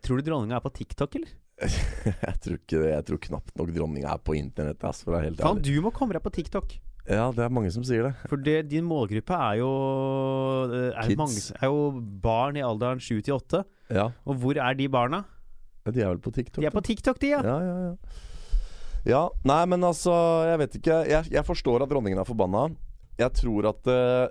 tror 0.00 0.16
du 0.22 0.30
dronninga 0.30 0.56
er 0.56 0.64
på 0.64 0.72
TikTok, 0.72 1.16
eller? 1.16 1.28
jeg 1.60 2.40
tror 2.40 2.56
ikke 2.56 2.80
det. 2.80 2.90
Jeg 2.94 3.04
tror 3.04 3.18
knapt 3.28 3.56
nok 3.56 3.70
dronninga 3.76 4.14
er 4.14 4.18
på 4.24 4.34
internett, 4.36 4.82
ass, 4.84 5.02
for 5.04 5.12
å 5.12 5.16
være 5.18 5.28
helt 5.30 5.40
Faen, 5.44 5.60
du 5.62 5.80
må 5.84 5.92
komme 5.92 6.16
deg 6.16 6.22
på 6.24 6.32
TikTok! 6.32 6.78
Ja, 7.06 7.28
det 7.30 7.44
er 7.44 7.52
mange 7.54 7.70
som 7.70 7.84
sier 7.86 8.08
det. 8.08 8.12
For 8.30 8.40
det, 8.42 8.56
din 8.72 8.86
målgruppe 8.86 9.38
er 9.38 9.60
jo 9.60 9.70
eh, 10.74 10.90
er 10.90 11.12
mange, 11.18 11.42
er 11.54 11.70
jo 11.70 12.02
barn 12.22 12.58
i 12.58 12.64
alderen 12.66 13.02
7 13.02 13.20
til 13.20 13.36
8. 13.36 13.62
Ja. 13.94 14.08
Og 14.26 14.40
hvor 14.42 14.58
er 14.58 14.74
de 14.78 14.88
barna? 14.90 15.22
Ja, 15.86 15.92
De 15.94 16.02
er 16.02 16.10
vel 16.10 16.22
på 16.22 16.32
TikTok? 16.34 16.62
De 16.62 16.66
er 16.66 16.74
på 16.74 16.82
TikTok, 16.82 17.20
de, 17.22 17.30
ja. 17.36 17.42
Ja, 17.46 17.58
ja, 17.62 17.76
ja. 17.90 18.24
Ja, 19.06 19.20
nei, 19.46 19.60
men 19.70 19.84
altså 19.86 20.12
Jeg 20.48 20.58
vet 20.64 20.72
ikke. 20.80 20.96
Jeg, 21.06 21.30
jeg 21.30 21.46
forstår 21.46 21.84
at 21.84 21.92
dronningen 21.92 22.18
er 22.18 22.26
forbanna. 22.26 22.66
Jeg 23.20 23.32
tror 23.38 23.70
at 23.70 23.86
uh, 23.86 24.26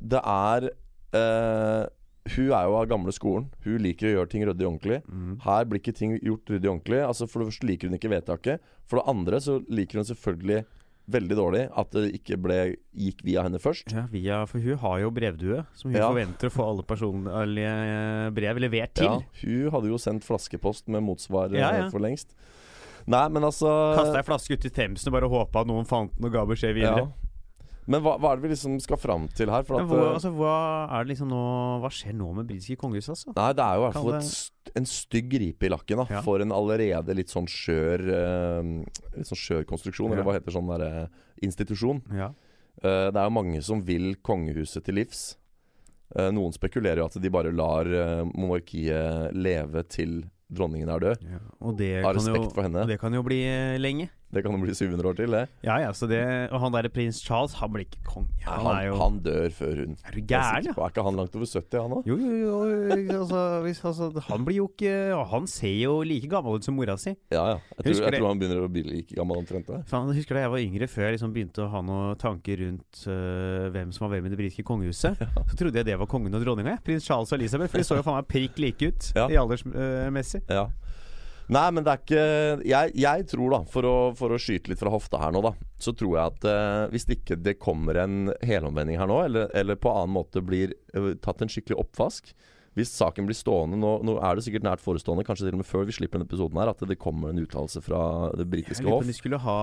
det 0.00 0.20
er 0.20 0.68
uh, 1.14 1.84
Hun 2.32 2.48
er 2.48 2.64
jo 2.64 2.78
av 2.78 2.88
gamle 2.88 3.12
skolen. 3.12 3.50
Hun 3.66 3.84
liker 3.84 4.08
å 4.08 4.14
gjøre 4.14 4.32
ting 4.32 4.46
ryddig 4.48 4.64
ordentlig. 4.64 5.02
Mm. 5.04 5.36
Her 5.44 5.68
blir 5.68 5.82
ikke 5.82 5.96
ting 5.98 6.16
gjort 6.16 6.54
ryddig 6.54 6.72
ordentlig. 6.72 7.02
Altså 7.04 7.28
For 7.28 7.42
det 7.42 7.50
første 7.52 7.68
liker 7.68 7.92
hun 7.92 7.98
ikke 7.98 8.14
vedtaket. 8.14 8.72
For 8.88 9.00
det 9.00 9.12
andre 9.12 9.42
så 9.44 9.58
liker 9.68 10.00
hun 10.00 10.08
selvfølgelig 10.08 10.64
veldig 11.10 11.36
dårlig 11.36 11.62
at 11.76 11.90
det 11.92 12.04
ikke 12.16 12.38
ble, 12.40 12.58
gikk 12.96 13.18
via 13.26 13.42
henne 13.44 13.58
først. 13.60 13.92
Ja, 13.92 14.06
via, 14.10 14.38
for 14.48 14.58
hun 14.64 14.78
har 14.80 14.98
jo 15.02 15.10
brevdue, 15.12 15.64
som 15.76 15.90
hun 15.90 15.98
Ja. 16.00 16.08
forventer 16.08 16.48
å 16.48 16.54
få 16.54 16.68
alle 16.70 16.82
personlige 16.88 17.74
eh, 17.90 18.30
brev 18.30 18.60
levert 18.64 18.94
til. 18.94 19.04
Ja, 19.04 19.20
hun 19.42 19.70
hadde 19.74 19.90
jo 19.92 19.98
sendt 20.00 20.24
flaskepost 20.24 20.88
med 20.88 21.02
motsvar 21.04 21.52
eh, 21.52 21.60
Ja, 21.60 21.72
ja. 21.76 21.90
for 21.92 22.00
lengst. 22.00 22.32
Nei, 23.06 23.28
men 23.28 23.42
altså 23.44 23.68
Kasta 23.98 24.16
ei 24.22 24.24
flaske 24.24 24.56
uti 24.56 24.70
Themsen 24.72 25.10
og 25.12 25.18
bare 25.18 25.28
håpa 25.28 25.60
at 25.60 25.68
noen 25.68 25.84
fant 25.84 26.14
den 26.16 26.24
og 26.24 26.32
ga 26.32 26.46
beskjed 26.48 26.72
videre. 26.78 27.04
Ja. 27.04 27.23
Men 27.86 28.00
hva, 28.00 28.14
hva 28.18 28.30
er 28.32 28.36
det 28.40 28.46
vi 28.46 28.52
liksom 28.54 28.78
skal 28.80 28.96
fram 28.96 29.26
til 29.36 29.50
her? 29.52 29.60
At, 29.60 29.68
hvor, 29.68 29.98
eh, 30.00 30.14
altså, 30.14 30.30
hva 30.32 30.54
er 30.88 31.04
det 31.04 31.10
liksom 31.14 31.28
nå 31.28 31.40
Hva 31.82 31.90
skjer 31.92 32.14
nå 32.16 32.30
med 32.38 32.46
britiske 32.48 32.78
kongehus, 32.80 33.10
altså? 33.12 33.34
Nei, 33.36 33.52
det 33.52 33.64
er 33.66 33.74
jo 33.76 33.82
i 33.82 33.84
hvert 33.84 33.98
fall 33.98 34.12
det- 34.18 34.50
en 34.80 34.86
stygg 34.88 35.28
gripe 35.30 35.66
i 35.66 35.68
lakken 35.68 36.00
da 36.00 36.06
Ja. 36.10 36.22
for 36.22 36.40
en 36.40 36.50
allerede 36.50 37.14
litt 37.14 37.28
sånn 37.28 37.44
skjør 37.46 38.00
uh, 38.08 38.62
Litt 39.16 39.28
sånn 39.28 39.42
skjør 39.42 39.64
konstruksjon, 39.68 40.08
Ja. 40.10 40.14
eller 40.16 40.24
hva 40.24 40.34
heter 40.40 40.50
sånn 40.56 40.66
derre 40.72 41.08
institusjon. 41.42 42.00
Ja. 42.10 42.30
Uh, 42.82 43.10
det 43.12 43.16
er 43.20 43.28
jo 43.28 43.36
mange 43.36 43.62
som 43.62 43.82
vil 43.84 44.14
kongehuset 44.16 44.82
til 44.84 44.94
livs. 44.94 45.36
Noen 46.14 46.52
spekulerer 46.54 46.98
jo 47.00 47.06
at 47.06 47.16
de 47.20 47.28
bare 47.32 47.50
lar 47.50 47.84
monarkiet 48.36 49.32
leve 49.34 49.82
til 49.88 50.22
dronningen 50.52 50.88
er 50.92 51.00
død. 51.00 51.24
Og 51.64 51.76
det 51.78 52.04
Av 52.04 52.14
kan, 52.14 52.20
jo, 52.26 52.32
respekt 52.34 52.54
for 52.54 52.62
henne. 52.62 52.82
og 52.84 52.88
det 52.88 52.98
kan 53.00 53.12
jo 53.16 53.22
bli 53.26 53.40
lenge. 53.80 54.10
Det 54.34 54.42
kan 54.42 54.54
jo 54.56 54.58
bli 54.64 54.74
700 54.74 55.06
år 55.06 55.14
til, 55.18 55.30
det. 55.30 55.42
Ja, 55.62 55.76
ja, 55.78 55.90
så 55.94 56.08
det 56.10 56.20
Og 56.50 56.58
han 56.62 56.72
derre 56.74 56.90
prins 56.90 57.20
Charles, 57.22 57.52
han 57.60 57.70
blir 57.70 57.84
ikke 57.86 58.00
konge. 58.06 58.30
Han, 58.46 58.64
Han, 58.66 58.78
jo 58.86 58.96
han 58.98 59.18
dør 59.22 59.52
før 59.54 59.82
hun. 59.84 59.92
Er 60.02 60.16
du 60.16 60.20
gæren, 60.26 60.66
ja? 60.66 60.72
Er 60.74 60.90
ikke 60.90 61.04
han 61.06 61.18
langt 61.20 61.36
over 61.38 61.46
70, 61.46 61.76
han 61.78 61.94
òg? 61.98 62.08
Jo, 62.08 62.16
jo, 62.18 62.32
jo. 62.40 62.56
Altså, 63.20 63.42
hvis, 63.62 63.82
altså, 63.84 64.08
han 64.26 64.44
blir 64.48 64.56
jo 64.58 64.66
ikke 64.72 64.94
Han 65.30 65.46
ser 65.46 65.76
jo 65.84 66.00
like 66.02 66.28
gammel 66.32 66.58
ut 66.58 66.66
som 66.66 66.74
mora 66.74 66.96
si. 66.98 67.14
Ja, 67.30 67.44
ja. 67.52 67.58
Jeg 67.78 67.94
tror, 67.94 68.02
jeg 68.08 68.18
tror 68.18 68.28
han 68.32 68.42
begynner 68.42 68.64
å 68.66 68.70
bli 68.74 68.82
like 68.88 69.14
gammel 69.14 69.38
omtrent. 69.38 69.70
Fan, 69.86 70.10
jeg 70.10 70.22
husker 70.22 70.34
da 70.40 70.44
jeg 70.46 70.54
var 70.56 70.64
yngre, 70.66 70.88
før 70.90 71.06
jeg 71.08 71.16
liksom 71.18 71.34
begynte 71.36 71.62
å 71.64 71.70
ha 71.70 71.82
noen 71.86 72.18
tanker 72.20 72.58
rundt 72.64 73.04
uh, 73.06 73.70
hvem 73.74 73.92
som 73.94 74.08
var 74.08 74.16
hvem 74.16 74.26
i 74.26 74.34
det 74.34 74.40
britiske 74.40 74.66
kongehuset. 74.66 75.22
Så 75.52 75.58
trodde 75.60 75.78
jeg 75.78 75.86
det 75.92 75.98
var 76.00 76.10
kongen 76.10 76.34
og 76.34 76.42
dronninga. 76.42 76.80
Prins 76.84 77.06
Charles 77.06 77.30
og 77.30 77.38
Elisabeth. 77.38 77.70
For 77.70 77.78
de 77.78 77.86
så 77.86 78.00
jo 78.00 78.06
faen 78.06 78.18
meg 78.18 78.28
prikk 78.34 78.58
like 78.66 78.90
ut 78.90 79.12
Ja. 79.14 79.28
i 79.30 79.38
aldersmessig. 79.38 80.42
Ja. 80.50 80.66
Nei, 81.52 81.66
men 81.76 81.84
det 81.84 81.92
er 81.92 82.00
ikke 82.00 82.24
Jeg, 82.64 82.94
jeg 83.04 83.26
tror, 83.34 83.52
da, 83.52 83.60
for 83.68 83.88
å, 83.88 83.96
for 84.16 84.32
å 84.32 84.40
skyte 84.40 84.72
litt 84.72 84.80
fra 84.80 84.92
hofta 84.94 85.20
her 85.20 85.34
nå, 85.34 85.42
da, 85.44 85.52
så 85.80 85.92
tror 85.96 86.16
jeg 86.16 86.32
at 86.32 86.48
eh, 86.48 86.80
hvis 86.94 87.06
ikke 87.18 87.38
det 87.40 87.58
kommer 87.60 88.00
en 88.04 88.32
helomvending 88.44 89.00
her 89.00 89.10
nå, 89.10 89.20
eller, 89.26 89.52
eller 89.56 89.78
på 89.80 89.92
annen 89.92 90.14
måte 90.16 90.42
blir 90.44 90.74
eh, 90.94 91.14
tatt 91.24 91.44
en 91.44 91.50
skikkelig 91.52 91.76
oppvask 91.82 92.32
Hvis 92.78 92.94
saken 92.96 93.28
blir 93.28 93.36
stående 93.36 93.76
nå, 93.78 93.90
nå 94.06 94.16
er 94.24 94.34
det 94.38 94.46
sikkert 94.46 94.64
nært 94.66 94.82
forestående, 94.82 95.26
kanskje 95.26 95.46
til 95.46 95.58
og 95.58 95.60
med 95.60 95.68
før 95.68 95.84
vi 95.86 95.94
slipper 95.94 96.18
denne 96.18 96.26
episoden 96.26 96.58
her, 96.58 96.72
at 96.72 96.80
det 96.88 96.96
kommer 96.98 97.30
en 97.30 97.42
uttalelse 97.44 97.82
fra 97.84 98.00
det 98.34 98.48
britiske 98.50 98.88
hoff. 98.88 99.04
de 99.06 99.14
skulle 99.14 99.38
ha 99.44 99.58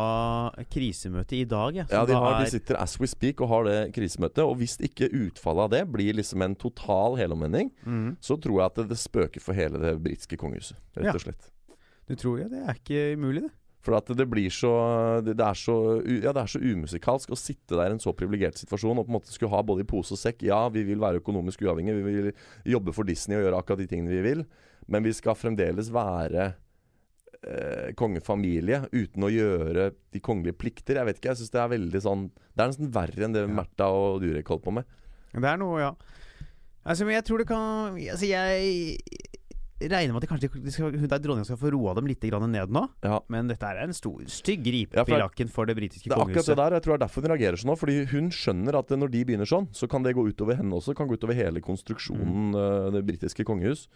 krisemøte 0.72 1.36
i 1.42 1.44
dag. 1.50 1.82
Ja, 1.82 1.88
som 1.90 2.08
de, 2.08 2.16
har, 2.16 2.38
de 2.38 2.48
er- 2.48 2.54
sitter 2.54 2.80
as 2.80 2.96
we 3.02 3.10
speak 3.12 3.44
og 3.44 3.52
har 3.52 3.68
det 3.68 3.80
krisemøtet. 3.98 4.46
Og 4.46 4.62
hvis 4.62 4.78
ikke 4.80 5.10
utfallet 5.10 5.66
av 5.66 5.74
det 5.74 5.82
blir 5.92 6.16
liksom 6.22 6.46
en 6.46 6.56
total 6.56 7.20
helomvending, 7.20 7.74
mm. 7.84 8.12
så 8.24 8.40
tror 8.40 8.62
jeg 8.62 8.70
at 8.70 8.80
det, 8.80 8.92
det 8.94 9.02
spøker 9.02 9.44
for 9.44 9.60
hele 9.60 9.82
det 9.82 9.98
britiske 10.06 10.40
kongehuset, 10.40 10.80
rett 10.96 11.12
og 11.12 11.26
slett. 11.26 11.52
Du 12.12 12.18
tror 12.20 12.42
jo 12.44 12.52
det 12.52 12.62
er 12.66 12.76
ikke 12.76 13.04
umulig, 13.16 13.46
det. 13.48 13.54
For 13.82 13.98
at 13.98 14.10
det 14.14 14.28
blir 14.30 14.54
så 14.54 14.72
det, 15.26 15.40
er 15.42 15.58
så 15.58 15.76
Ja, 16.06 16.34
det 16.36 16.44
er 16.44 16.50
så 16.54 16.62
umusikalsk 16.62 17.32
å 17.34 17.40
sitte 17.40 17.78
der 17.80 17.90
i 17.90 17.96
en 17.96 18.04
så 18.04 18.14
privilegert 18.14 18.60
situasjon 18.60 19.00
og 19.00 19.08
på 19.08 19.14
en 19.14 19.18
måte 19.18 19.34
skulle 19.34 19.54
ha 19.56 19.62
både 19.66 19.86
i 19.86 19.90
pose 19.90 20.14
og 20.14 20.22
sekk. 20.22 20.44
Ja, 20.46 20.68
vi 20.74 20.84
vil 20.86 21.02
være 21.02 21.22
økonomisk 21.24 21.64
uavhengige, 21.66 21.98
vi 21.98 22.18
vil 22.20 22.30
jobbe 22.76 22.94
for 22.94 23.10
Disney 23.10 23.40
og 23.40 23.48
gjøre 23.48 23.64
akkurat 23.64 23.82
de 23.82 23.90
tingene 23.90 24.14
vi 24.14 24.22
vil, 24.28 24.44
men 24.92 25.08
vi 25.08 25.16
skal 25.18 25.38
fremdeles 25.40 25.90
være 25.96 26.52
eh, 27.42 27.90
kongefamilie 27.98 28.84
uten 28.94 29.26
å 29.26 29.34
gjøre 29.34 29.90
de 30.14 30.22
kongelige 30.22 30.60
plikter. 30.62 31.02
Jeg 31.02 31.10
vet 31.10 31.22
ikke, 31.22 31.34
jeg 31.34 31.42
syns 31.42 31.56
det 31.56 31.64
er 31.64 31.74
veldig 31.74 32.04
sånn 32.06 32.28
Det 32.30 32.62
er 32.62 32.74
nesten 32.74 32.94
verre 32.94 33.26
enn 33.26 33.38
det. 33.38 33.48
Märtha 33.50 33.90
og 33.90 34.22
Durek 34.22 34.54
holdt 34.54 34.68
på 34.68 34.76
med. 34.78 34.98
Det 35.34 35.48
er 35.48 35.58
noe, 35.58 35.80
ja. 35.82 35.96
Altså, 36.82 37.06
men 37.06 37.14
jeg 37.14 37.26
tror 37.28 37.42
det 37.42 37.50
kan 37.50 37.98
Altså, 37.98 38.26
jeg 38.26 38.98
regner 39.90 40.14
med 40.14 40.24
at 40.24 40.30
kanskje 40.30 40.50
de 40.62 40.74
skal, 40.74 40.94
hun 40.94 41.10
der 41.10 41.22
dronninga 41.24 41.48
skal 41.48 41.60
få 41.62 41.72
roa 41.74 41.96
dem 41.98 42.10
litt 42.10 42.22
ned 42.22 42.74
nå. 42.76 42.84
Ja. 43.06 43.20
Men 43.34 43.50
dette 43.50 43.66
er 43.66 43.82
en 43.86 43.96
stor, 43.96 44.22
stygg 44.30 44.66
ripe 44.66 45.00
Ja, 45.00 45.06
for 45.08 45.18
i 45.18 45.22
lakken 45.22 45.52
for 45.52 45.66
det 45.70 45.78
britiske 45.80 46.10
kongehuset. 46.10 46.12
Det 46.12 46.38
er 46.38 46.42
akkurat 46.42 46.52
det 46.52 46.60
der, 46.62 46.78
jeg 46.78 46.86
tror 46.86 46.94
det 46.94 47.00
er 47.00 47.06
derfor 47.06 47.26
hun 47.26 47.34
reagerer 47.34 47.62
sånn 47.62 47.72
nå. 47.72 47.78
Fordi 47.82 47.98
hun 48.12 48.32
skjønner 48.36 48.80
at 48.82 48.94
når 49.02 49.14
de 49.16 49.24
begynner 49.30 49.50
sånn, 49.50 49.70
så 49.74 49.90
kan 49.92 50.06
det 50.06 50.16
gå 50.18 50.28
utover 50.28 50.60
henne 50.60 50.78
også. 50.78 50.96
Kan 50.98 51.10
gå 51.10 51.18
utover 51.18 51.38
hele 51.38 51.64
konstruksjonen, 51.64 52.52
eh, 52.54 52.92
det 52.98 53.06
britiske 53.08 53.48
kongehus. 53.48 53.88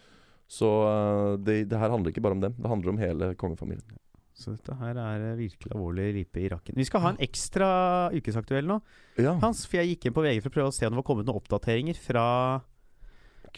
Så 0.48 0.72
eh, 0.88 1.38
det, 1.42 1.62
det 1.72 1.80
her 1.82 1.94
handler 1.94 2.14
ikke 2.14 2.26
bare 2.26 2.38
om 2.38 2.44
dem, 2.44 2.58
det 2.58 2.72
handler 2.72 2.94
om 2.94 3.02
hele 3.02 3.32
kongefamilien. 3.40 4.02
Så 4.36 4.52
dette 4.52 4.76
her 4.76 4.98
er 5.00 5.22
eh, 5.32 5.38
virkelig 5.40 5.72
alvorlig 5.72 6.10
ripe 6.18 6.42
i 6.44 6.50
rakken. 6.52 6.76
Vi 6.76 6.86
skal 6.88 7.04
ha 7.06 7.14
en 7.14 7.22
ekstra 7.24 7.68
ukesaktuell 8.12 8.68
nå, 8.68 8.82
Ja, 9.22 9.38
Hans. 9.44 9.64
For 9.70 9.80
jeg 9.80 9.96
gikk 9.96 10.10
inn 10.10 10.18
på 10.18 10.26
VG 10.26 10.42
for 10.44 10.52
å 10.52 10.56
prøve 10.58 10.74
å 10.74 10.76
se 10.76 10.88
om 10.88 10.96
det 10.96 11.00
var 11.00 11.08
kommet 11.08 11.30
noen 11.30 11.40
oppdateringer 11.40 12.00
fra 12.00 12.26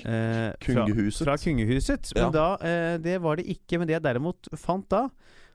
eh, 0.05 0.53
Kungehuset. 0.59 1.25
fra 1.25 1.37
kungehuset. 1.37 2.11
Men 2.15 2.23
Ja. 2.23 2.29
da, 2.31 2.47
eh, 2.61 2.97
det 2.97 3.21
var 3.21 3.35
det 3.37 3.45
ikke. 3.47 3.79
Men 3.79 3.87
det 3.87 3.93
jeg 3.97 4.03
derimot 4.03 4.47
fant 4.57 4.87
da, 4.89 5.09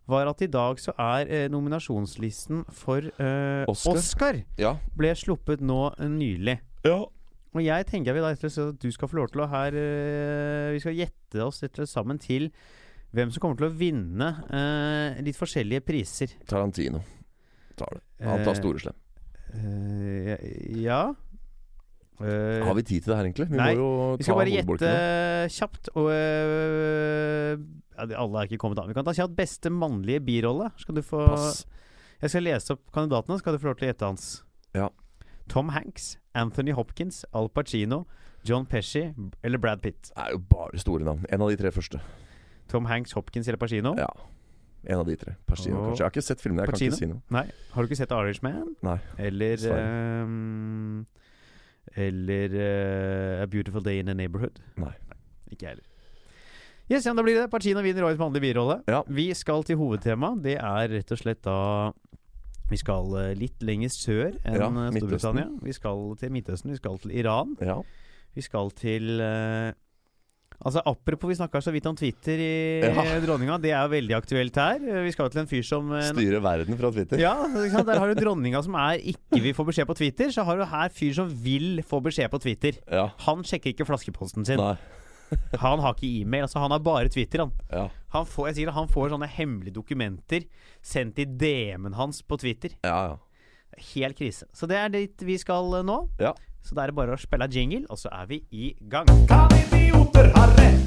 var 0.08 0.26
at 0.26 0.42
i 0.42 0.46
dag 0.50 0.76
så 0.78 0.92
er 0.98 1.26
eh, 1.30 1.48
nominasjonslisten 1.48 2.64
for 2.70 2.98
eh, 2.98 3.64
Oscar. 3.68 3.92
Oscar 3.94 4.42
Ja. 4.58 4.76
ble 4.96 5.14
sluppet 5.14 5.60
nå 5.60 5.94
nylig. 6.00 6.58
ja. 6.84 7.04
Og 7.54 7.60
jeg 7.60 7.84
tenker 7.84 8.14
vi 8.14 8.20
da 8.20 8.30
etter 8.32 8.48
at 8.48 8.78
du 8.80 8.90
skal 8.90 9.08
få 9.08 9.16
lov 9.18 9.28
til 9.28 9.42
å 9.42 9.46
her 9.46 9.74
eh, 9.76 10.72
Vi 10.72 10.78
skal 10.80 10.94
gjette 10.96 11.44
oss 11.44 11.62
etter 11.62 11.84
sammen 11.84 12.18
til 12.18 12.50
hvem 13.12 13.30
som 13.30 13.42
kommer 13.42 13.58
til 13.58 13.68
å 13.68 13.76
vinne 13.76 14.30
eh, 14.48 15.20
litt 15.22 15.36
forskjellige 15.36 15.84
priser. 15.84 16.32
Tarantino 16.48 17.02
tar 17.76 17.92
det. 17.92 18.00
Han 18.24 18.40
tar 18.42 18.54
Eh, 18.54 18.58
store 18.62 18.80
slem. 18.80 18.94
Eh, 19.52 20.80
ja. 20.80 21.12
Eh, 22.22 22.64
Har 22.66 22.74
vi 22.78 22.82
tid 22.86 23.02
til 23.02 23.10
det 23.12 23.16
her, 23.18 23.24
egentlig? 23.28 23.48
Vi 23.50 23.56
nei, 23.58 23.74
må 23.74 23.82
jo 23.82 24.16
vi 24.20 24.24
skal 24.26 24.38
bare 24.38 24.52
gjette 24.54 24.92
kjapt. 25.56 25.88
Og 25.98 26.06
uh, 26.12 27.52
ja, 27.98 28.06
Alle 28.22 28.42
er 28.42 28.48
ikke 28.50 28.60
kommet 28.62 28.78
an. 28.82 28.88
Vi 28.90 28.96
kan 28.96 29.04
ta 29.06 29.14
kjapt 29.16 29.34
beste 29.38 29.70
mannlige 29.72 30.22
birolle. 30.24 30.70
Skal 30.80 30.94
du 30.98 31.02
få 31.06 31.24
Pass. 31.32 31.64
Jeg 32.22 32.30
skal 32.30 32.44
lese 32.46 32.76
opp 32.76 32.84
kandidatene, 32.94 33.38
skal 33.42 33.56
du 33.56 33.58
få 33.58 33.72
lov 33.72 33.78
til 33.80 33.88
å 33.88 33.92
gjette 33.92 34.06
hans. 34.06 34.26
Ja. 34.78 34.88
Tom 35.50 35.72
Hanks, 35.74 36.12
Anthony 36.38 36.70
Hopkins, 36.78 37.24
Al 37.34 37.48
Pacino, 37.50 38.04
John 38.46 38.64
Pesci 38.70 39.08
eller 39.42 39.58
Brad 39.58 39.82
Pitt. 39.82 40.12
Det 40.14 40.22
er 40.22 40.36
jo 40.36 40.38
bare 40.52 40.78
store 40.78 41.02
navn. 41.08 41.26
En 41.34 41.42
av 41.42 41.50
de 41.50 41.56
tre 41.58 41.72
første. 41.74 41.98
Tom 42.70 42.86
Hanks, 42.86 43.12
Hopkins 43.18 43.50
eller 43.50 43.58
Pacino? 43.58 43.96
Ja. 43.98 44.06
En 44.86 44.98
av 45.02 45.06
de 45.06 45.16
tre. 45.18 45.34
Pacino, 45.46 45.76
Og- 45.78 45.84
kanskje. 45.90 45.98
Jeg 45.98 46.06
har 46.06 46.14
ikke 46.14 46.22
sett 46.26 46.40
filmene, 46.40 46.62
jeg 46.64 46.70
Pacino? 46.72 46.90
kan 46.90 46.98
ikke 46.98 47.02
si 47.02 47.10
noe. 47.10 47.22
Nei. 47.30 47.44
Har 47.74 47.82
du 47.82 47.88
ikke 47.90 47.98
sett 48.00 48.10
Irishman? 48.14 48.76
Nei. 48.82 48.96
Eller 49.18 49.56
Dessverre. 49.56 51.04
Eller 51.98 52.54
uh, 52.56 53.42
A 53.42 53.46
Beautiful 53.50 53.82
Day 53.84 53.98
in 54.00 54.08
a 54.08 54.14
Neighborhood? 54.16 54.62
Nei. 54.80 54.94
Ikke 55.52 55.66
jeg 55.66 55.74
heller. 55.74 55.88
Yes, 56.90 57.06
ja, 57.06 57.12
da 57.14 57.22
blir 57.24 57.38
det 57.38 57.48
Pacino 57.52 57.82
vinner 57.84 58.04
årets 58.04 58.20
mannlige 58.20 58.44
birolle. 58.48 58.80
Ja. 58.90 59.02
Vi 59.06 59.30
skal 59.38 59.62
til 59.64 59.78
hovedtema. 59.80 60.32
Det 60.42 60.58
er 60.58 60.90
rett 60.92 61.12
og 61.14 61.20
slett 61.20 61.42
da 61.46 61.92
Vi 62.72 62.78
skal 62.80 63.14
eh, 63.20 63.32
litt 63.36 63.62
lenger 63.64 63.92
sør 63.92 64.30
enn 64.48 64.56
Ja, 64.58 64.68
eh, 64.68 64.96
Storbritannia. 64.96 65.46
Vi 65.62 65.74
skal 65.76 66.04
til 66.20 66.32
Midtøsten, 66.32 66.72
vi 66.72 66.80
skal 66.80 66.98
til 67.02 67.14
Iran. 67.20 67.54
Ja. 67.60 67.78
Vi 68.32 68.44
skal 68.44 68.72
til 68.76 69.20
eh, 69.20 69.72
Altså 70.64 70.82
Apropos, 70.86 71.28
vi 71.28 71.34
snakka 71.34 71.58
så 71.62 71.72
vidt 71.74 71.86
om 71.90 71.96
Twitter 71.98 72.38
i 72.38 72.80
Ja. 72.86 73.02
dronninga. 73.20 73.56
Det 73.60 73.70
er 73.72 73.82
jo 73.82 73.92
veldig 73.96 74.14
aktuelt 74.16 74.54
her. 74.54 74.76
Eh, 74.78 75.02
Vi 75.04 75.10
skal 75.12 75.26
jo 75.26 75.30
til 75.34 75.40
en 75.42 75.46
fyr 75.50 75.62
som 75.66 75.88
Styrer 75.90 76.12
Styre 76.14 76.40
verden 76.42 76.78
fra 76.78 76.90
Twitter. 76.92 77.18
ja. 77.18 77.34
Der 77.82 77.98
har 77.98 78.14
du 78.14 78.20
dronninga 78.20 78.62
som 78.62 78.74
er 78.74 78.98
ikke 79.02 79.42
vil 79.42 79.54
få 79.54 79.64
beskjed 79.66 79.86
på 79.86 79.96
Twitter. 79.96 80.30
Så 80.30 80.44
har 80.44 80.56
du 80.56 80.64
her 80.64 80.88
fyr 80.88 81.12
som 81.14 81.28
vil 81.28 81.82
få 81.82 82.00
beskjed 82.02 82.30
på 82.30 82.40
Twitter. 82.40 82.72
Ja. 82.90 83.08
Han 83.26 83.42
sjekker 83.42 83.72
ikke 83.74 83.86
flaskeposten 83.86 84.46
sin. 84.46 84.56
Nei. 84.58 84.76
Han 85.58 85.80
har 85.80 85.94
ikke 85.94 86.20
e-mail. 86.22 86.42
Altså 86.44 86.60
Han 86.60 86.70
har 86.70 86.78
bare 86.78 87.08
Twitter. 87.08 87.38
Han 87.40 87.52
Ja. 87.72 87.88
Han 88.12 88.24
får, 88.26 88.48
jeg 88.48 88.54
sier 88.56 88.70
han 88.72 88.86
får 88.86 89.10
sånne 89.10 89.26
hemmelige 89.28 89.72
dokumenter 89.74 90.44
sendt 90.84 91.18
i 91.18 91.24
DM-en 91.24 91.94
hans 91.94 92.20
på 92.22 92.36
Twitter. 92.38 92.70
Ja, 92.84 93.08
ja. 93.08 93.16
Helt 93.94 94.18
krise. 94.18 94.46
Så 94.52 94.68
det 94.70 94.76
er 94.76 94.90
dit 94.92 95.22
vi 95.26 95.38
skal 95.40 95.78
eh, 95.78 95.86
nå. 95.86 96.02
Ja. 96.20 96.34
Så 96.62 96.76
da 96.76 96.84
er 96.84 96.92
det 96.92 96.96
bare 96.96 97.16
å 97.16 97.18
spille 97.18 97.48
jingle, 97.50 97.86
og 97.90 97.98
så 97.98 98.10
er 98.14 98.28
vi 98.30 98.38
i 98.54 98.68
gang. 98.90 99.08
Kan 99.26 99.50
idioter 99.58 100.28
ha 100.36 100.44
rett? 100.54 100.84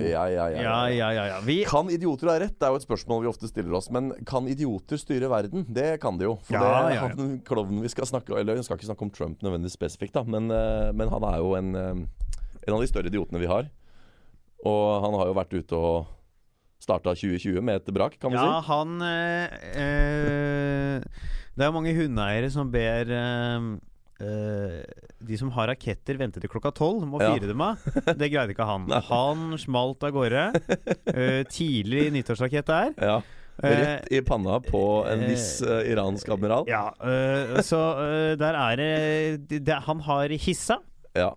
Ja, 0.00 0.26
ja, 0.28 0.46
ja, 0.52 0.60
ja, 0.60 0.74
ja, 0.92 1.08
ja, 1.16 1.24
ja. 1.30 1.38
Vi, 1.44 1.58
Kan 1.68 1.88
idioter 1.92 2.30
ha 2.32 2.36
rett? 2.40 2.56
Det 2.58 2.68
er 2.68 2.74
jo 2.74 2.80
et 2.80 2.84
spørsmål 2.84 3.24
vi 3.24 3.30
ofte 3.30 3.48
stiller 3.48 3.76
oss. 3.78 3.88
Men 3.92 4.10
kan 4.28 4.48
idioter 4.50 5.00
styre 5.00 5.30
verden? 5.32 5.64
Det 5.72 5.88
kan 6.02 6.20
de 6.20 6.28
jo. 6.28 6.36
For 6.48 6.58
Ja, 6.58 6.64
det, 6.64 6.96
ja, 6.96 6.98
ja. 6.98 7.08
han 7.08 7.38
klovnen 7.48 7.84
vi 7.84 7.92
skal 7.92 8.08
snakke 8.08 8.36
Eller 8.36 8.58
vi 8.58 8.64
skal 8.66 8.80
ikke 8.80 8.90
snakke 8.90 9.08
om 9.08 9.12
Trump 9.14 9.44
nødvendigvis 9.44 9.76
spesifikt, 9.78 10.16
da. 10.16 10.24
Men, 10.24 10.50
eh, 10.52 10.92
men 10.96 11.12
han 11.12 11.24
er 11.30 11.40
jo 11.40 11.54
en, 11.56 11.72
eh, 11.76 12.28
en 12.66 12.76
av 12.76 12.84
de 12.84 12.90
større 12.90 13.12
idiotene 13.12 13.40
vi 13.40 13.48
har. 13.50 13.70
Og 14.66 14.84
han 15.04 15.16
har 15.16 15.30
jo 15.30 15.36
vært 15.36 15.56
ute 15.56 15.80
og 15.80 16.12
starta 16.86 17.16
2020 17.18 17.60
med 17.66 17.82
et 17.82 17.92
brak, 17.94 18.16
kan 18.22 18.32
vi 18.32 18.38
ja, 18.38 18.60
si. 18.60 18.70
han 18.70 18.96
eh, 19.02 19.58
eh, 19.82 21.26
Det 21.56 21.66
er 21.66 21.74
mange 21.74 21.94
hundeeiere 21.96 22.50
som 22.54 22.70
ber 22.72 23.10
eh, 23.10 23.70
eh, 24.22 24.76
de 25.26 25.38
som 25.40 25.50
har 25.56 25.72
raketter, 25.72 26.18
vente 26.20 26.42
til 26.42 26.52
klokka 26.52 26.70
tolv 26.76 27.06
Må 27.08 27.18
å 27.18 27.24
Ja. 27.26 27.34
dem 27.42 27.64
av. 27.64 27.82
Det 28.06 28.30
greide 28.30 28.54
ikke 28.54 28.68
han. 28.68 28.86
Han 29.10 29.56
smalt 29.58 30.04
av 30.06 30.14
gårde. 30.14 30.44
Eh, 31.10 31.42
tidlig 31.50 32.10
nyttårsrakett 32.14 32.70
der. 32.70 32.94
Ja. 33.00 33.18
Eh, 33.56 33.72
Rett 33.80 34.12
i 34.12 34.20
panna 34.20 34.58
på 34.60 34.82
en 35.08 35.22
viss 35.30 35.62
uh, 35.64 35.80
iransk 35.88 36.28
admiral. 36.28 36.66
Ja, 36.68 36.90
uh, 37.00 37.56
så 37.64 37.80
uh, 37.96 38.32
der 38.36 38.58
er 38.60 38.76
det, 38.76 39.62
det 39.64 39.78
Han 39.88 40.02
har 40.04 40.28
hissa. 40.36 40.76
Ja. 41.16 41.32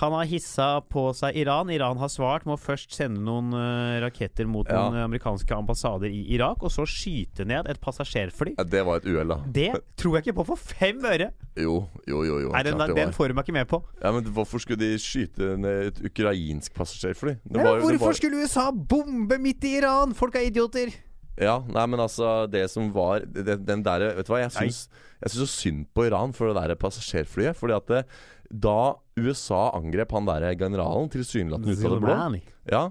Han 0.00 0.12
har 0.16 0.24
hissa 0.30 0.66
på 0.88 1.02
seg 1.16 1.36
Iran. 1.36 1.68
Iran 1.70 1.98
har 2.00 2.08
svart 2.08 2.46
med 2.48 2.54
å 2.56 2.60
først 2.60 2.94
sende 2.96 3.20
noen 3.20 3.50
uh, 3.52 3.98
raketter 4.00 4.48
mot 4.48 4.66
Ja. 4.70 4.86
noen 4.88 5.02
amerikanske 5.04 5.52
ambassader 5.56 6.08
i 6.08 6.22
Irak, 6.34 6.62
og 6.64 6.72
så 6.72 6.86
skyte 6.88 7.44
ned 7.44 7.68
et 7.68 7.80
passasjerfly. 7.84 8.54
Ja, 8.56 8.64
det 8.64 8.84
var 8.86 9.02
et 9.02 9.08
uhell, 9.10 9.28
da. 9.28 9.36
Det 9.44 9.68
tror 10.00 10.16
jeg 10.16 10.24
ikke 10.26 10.36
på 10.40 10.46
for 10.54 10.56
fem 10.56 11.04
øre! 11.04 11.30
Jo, 11.60 11.82
jo, 12.08 12.22
jo. 12.24 12.38
jo 12.46 12.52
Nei, 12.54 12.62
den, 12.64 12.78
det 12.80 12.96
den 12.96 13.12
får 13.12 13.28
du 13.28 13.34
meg 13.36 13.44
ikke 13.44 13.56
med 13.58 13.68
på. 13.68 13.82
Ja, 14.00 14.12
men 14.16 14.24
Hvorfor 14.30 14.62
skulle 14.62 14.80
de 14.80 14.94
skyte 15.02 15.56
ned 15.60 15.90
et 15.90 16.00
ukrainsk 16.10 16.72
passasjerfly? 16.78 17.36
Det 17.44 17.60
Ja, 17.60 17.64
var- 17.66 17.76
det 17.80 17.84
hvorfor 17.84 18.06
var- 18.06 18.18
skulle 18.22 18.40
USA 18.46 18.70
bombe 18.72 19.38
midt 19.38 19.64
i 19.64 19.76
Iran? 19.82 20.14
Folk 20.14 20.34
er 20.36 20.48
idioter! 20.48 20.94
Ja, 21.40 21.56
nei, 21.72 21.86
men 21.88 22.02
altså 22.04 22.44
Det 22.52 22.66
som 22.68 22.90
var 22.92 23.22
det, 23.24 23.54
Den 23.64 23.84
der 23.86 24.10
Vet 24.18 24.28
du 24.28 24.34
hva, 24.34 24.42
jeg 24.42 24.52
syns, 24.52 24.80
jeg 25.22 25.32
syns 25.32 25.40
så 25.40 25.48
synd 25.48 25.86
på 25.96 26.04
Iran 26.08 26.34
for 26.36 26.50
det 26.50 26.60
der 26.60 26.80
passasjerflyet. 26.80 27.56
Fordi 27.56 27.76
at 27.76 27.88
det, 27.88 28.02
da 28.50 28.94
USA 29.20 29.70
angrep 29.78 30.12
han 30.16 30.28
der 30.28 30.50
generalen 30.58 31.08
tilsynelatende 31.12 31.76
ut 31.76 31.86
av 31.86 31.96
det 31.96 32.02
blå. 32.04 32.42
Ja 32.70 32.84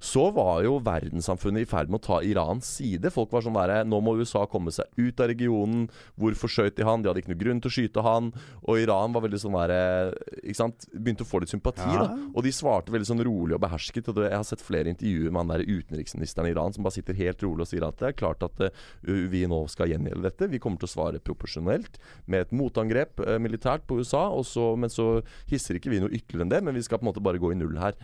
så 0.00 0.22
var 0.32 0.62
jo 0.64 0.78
verdenssamfunnet 0.80 1.66
i 1.66 1.68
ferd 1.68 1.90
med 1.92 2.00
å 2.00 2.04
ta 2.06 2.18
Irans 2.24 2.64
side. 2.78 3.10
Folk 3.12 3.34
var 3.34 3.44
sånn 3.44 3.58
der 3.58 3.84
Nå 3.84 3.98
må 4.00 4.14
USA 4.16 4.46
komme 4.48 4.72
seg 4.72 4.88
ut 4.96 5.20
av 5.20 5.28
regionen. 5.28 5.82
Hvorfor 6.16 6.48
skjøt 6.48 6.78
de 6.78 6.86
han? 6.88 7.02
De 7.04 7.10
hadde 7.10 7.20
ikke 7.20 7.34
noe 7.34 7.40
grunn 7.42 7.60
til 7.60 7.68
å 7.68 7.74
skyte 7.74 8.04
han. 8.06 8.30
Og 8.64 8.80
Iran 8.80 9.12
var 9.12 9.26
veldig 9.26 9.40
sånn 9.42 9.58
der 9.60 10.14
Ikke 10.40 10.56
sant? 10.56 10.86
Begynte 10.94 11.26
å 11.26 11.28
få 11.28 11.42
litt 11.44 11.52
sympati, 11.52 11.84
Ja. 11.84 12.06
da. 12.06 12.16
Og 12.34 12.42
de 12.46 12.52
svarte 12.56 12.88
veldig 12.94 13.10
sånn 13.10 13.24
rolig 13.28 13.58
og 13.58 13.60
behersket. 13.60 14.08
Og 14.08 14.22
jeg 14.24 14.32
har 14.32 14.46
sett 14.48 14.64
flere 14.64 14.88
intervjuer 14.88 15.30
med 15.30 15.40
han 15.44 15.52
der 15.52 15.66
utenriksministeren 15.68 16.48
i 16.48 16.54
Iran 16.54 16.72
som 16.72 16.82
bare 16.86 16.96
sitter 16.96 17.14
helt 17.20 17.42
rolig 17.44 17.66
og 17.66 17.68
sier 17.68 17.84
at 17.86 17.98
det 18.00 18.08
er 18.08 18.16
klart 18.16 18.42
at 18.42 18.60
eh, 18.60 18.70
vi 19.04 19.44
nå 19.46 19.60
skal 19.68 19.92
gjengjelde 19.92 20.22
dette. 20.30 20.48
Vi 20.48 20.58
kommer 20.58 20.80
til 20.80 20.88
å 20.88 20.94
svare 20.96 21.20
proporsjonelt 21.20 22.00
med 22.26 22.46
et 22.46 22.52
motangrep 22.56 23.20
eh, 23.26 23.36
militært 23.38 23.84
på 23.86 24.00
USA. 24.00 24.30
Og 24.32 24.46
så, 24.48 24.72
men 24.80 24.88
så 24.88 25.20
hisser 25.50 25.76
ikke 25.76 25.92
vi 25.92 26.00
noe 26.00 26.08
ytterligere 26.14 26.48
enn 26.48 26.54
det, 26.56 26.62
men 26.64 26.74
vi 26.74 26.82
skal 26.88 26.98
på 26.98 27.04
en 27.04 27.12
måte 27.12 27.20
bare 27.24 27.38
gå 27.42 27.52
i 27.52 27.58
null 27.60 27.76
her. 27.76 27.94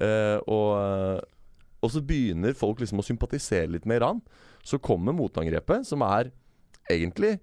Eh, 0.00 0.36
og, 0.52 1.24
og 1.84 1.92
så 1.92 2.02
begynner 2.04 2.56
folk 2.56 2.80
liksom 2.82 3.02
å 3.02 3.06
sympatisere 3.06 3.68
litt 3.74 3.86
med 3.88 4.00
Iran. 4.00 4.22
Så 4.66 4.80
kommer 4.82 5.14
motangrepet, 5.16 5.86
som 5.88 6.02
er 6.06 6.32
egentlig 6.90 7.36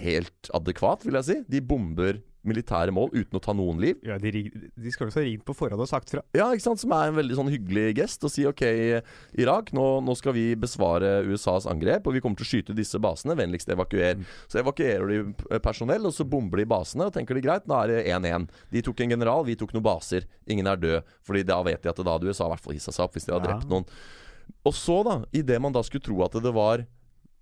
helt 0.00 0.50
adekvat, 0.54 1.06
vil 1.06 1.18
jeg 1.18 1.28
si. 1.28 1.38
De 1.50 1.62
bomber 1.64 2.20
militære 2.46 2.92
mål 2.96 3.10
uten 3.12 3.36
å 3.36 3.40
ta 3.44 3.52
noen 3.52 3.80
liv. 3.82 3.98
Ja, 4.06 4.16
de, 4.20 4.30
de 4.50 4.92
skal 4.94 5.08
også 5.10 5.20
ha 5.20 5.24
ringt 5.26 5.44
på 5.44 5.52
forhånd 5.56 5.82
og 5.84 5.88
sagt 5.90 6.08
fra. 6.12 6.22
Ja, 6.36 6.46
ikke 6.54 6.64
sant? 6.64 6.80
Som 6.80 6.94
er 6.96 7.10
en 7.10 7.18
veldig 7.18 7.36
sånn 7.36 7.50
hyggelig 7.52 7.96
gest. 7.98 8.24
Å 8.24 8.30
si 8.32 8.46
OK, 8.48 8.62
Irak, 9.40 9.72
nå, 9.76 9.84
nå 10.06 10.14
skal 10.18 10.34
vi 10.36 10.46
besvare 10.60 11.20
USAs 11.28 11.66
angrep, 11.70 12.06
og 12.08 12.16
vi 12.16 12.22
kommer 12.24 12.40
til 12.40 12.46
å 12.46 12.50
skyte 12.52 12.76
disse 12.76 13.00
basene. 13.02 13.36
Vennligst 13.38 13.68
evakuer. 13.74 14.22
Så 14.50 14.62
evakuerer 14.62 15.12
de 15.12 15.58
personell, 15.64 16.06
og 16.08 16.14
så 16.16 16.24
bomber 16.28 16.62
de 16.62 16.68
basene. 16.70 17.08
Og 17.10 17.14
tenker 17.16 17.36
de 17.36 17.44
greit, 17.44 17.68
nå 17.70 17.76
er 17.82 17.92
det 17.92 18.00
1-1. 18.14 18.48
De 18.72 18.84
tok 18.88 19.04
en 19.04 19.14
general, 19.16 19.44
vi 19.48 19.58
tok 19.60 19.74
noen 19.76 19.84
baser. 19.90 20.24
Ingen 20.50 20.70
er 20.72 20.80
død. 20.80 21.12
Fordi 21.28 21.44
da 21.48 21.60
vet 21.66 21.82
de 21.84 21.92
at 21.92 22.00
da 22.00 22.16
hadde 22.16 22.30
USA 22.32 22.48
i 22.48 22.54
hvert 22.54 22.64
fall 22.64 22.76
hissa 22.78 22.94
seg 22.94 23.04
opp 23.06 23.18
hvis 23.18 23.28
de 23.28 23.36
hadde 23.36 23.50
Ja. 23.50 23.58
drept 23.58 23.68
noen. 23.70 23.84
Og 24.66 24.74
så, 24.74 24.96
da, 25.06 25.18
idet 25.36 25.60
man 25.62 25.72
da 25.76 25.82
skulle 25.86 26.02
tro 26.02 26.24
at 26.26 26.34
det 26.42 26.50
var 26.56 26.82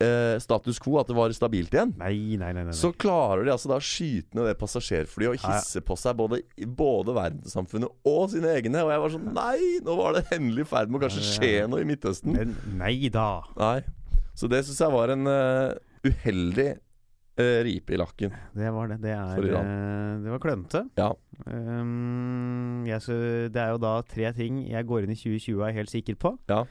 eh, 0.04 0.36
status 0.42 0.78
quo, 0.82 0.96
at 1.00 1.08
det 1.10 1.16
var 1.18 1.32
stabilt 1.36 1.74
igjen 1.74 1.92
Nei, 1.98 2.36
nei, 2.40 2.52
nei. 2.56 2.64
nei, 2.68 2.76
så 2.76 2.90
klarer 2.94 3.44
de 3.46 3.52
altså 3.54 3.70
da 3.72 3.78
å 3.80 3.84
skyte 3.84 4.38
ned 4.38 4.48
det 4.50 4.56
passasjerflyet 4.60 5.32
og 5.34 5.44
hisse 5.44 5.82
på 5.84 5.96
seg 5.98 6.18
både, 6.20 6.40
både 6.78 7.14
verdenssamfunnet 7.16 8.08
og 8.08 8.30
sine 8.34 8.52
egne. 8.56 8.82
Og 8.86 8.92
jeg 8.94 9.04
var 9.04 9.14
sånn 9.16 9.30
Nei, 9.38 9.60
nå 9.86 9.96
var 9.98 10.18
det 10.18 10.26
endelig 10.38 10.66
i 10.66 10.70
ferd 10.72 10.90
med 10.90 11.00
å 11.00 11.06
kanskje 11.06 11.24
skje 11.34 11.54
noe 11.70 11.82
i 11.84 11.88
Midtøsten. 11.88 12.34
Men 12.36 12.54
nei 12.80 13.08
da. 13.14 13.30
Nei. 13.58 13.78
Så 14.38 14.46
det 14.50 14.64
syns 14.66 14.78
jeg 14.84 14.94
var 14.94 15.10
en 15.14 15.26
eh, 15.26 15.74
uheldig 16.06 16.68
eh, 16.70 17.58
ripe 17.66 17.94
i 17.96 17.98
lakken. 17.98 18.34
Det 18.54 18.70
var 18.74 18.92
det. 18.92 19.00
Det, 19.02 19.14
For 19.34 19.42
er, 19.42 19.50
Iran. 19.50 19.72
eh, 19.72 20.12
det 20.22 20.34
var 20.34 20.42
klønete. 20.44 20.84
Ja. 20.98 21.08
Um, 21.46 22.84
jeg, 22.86 23.02
så, 23.02 23.14
det 23.52 23.62
er 23.62 23.72
jo 23.74 23.80
da 23.82 23.96
tre 24.06 24.30
ting 24.36 24.62
jeg 24.68 24.86
går 24.88 25.06
inn 25.06 25.14
i 25.14 25.18
2020 25.18 25.58
og 25.58 25.66
er 25.68 25.76
helt 25.78 25.92
sikker 25.92 26.18
på. 26.22 26.34
Ja. 26.50 26.62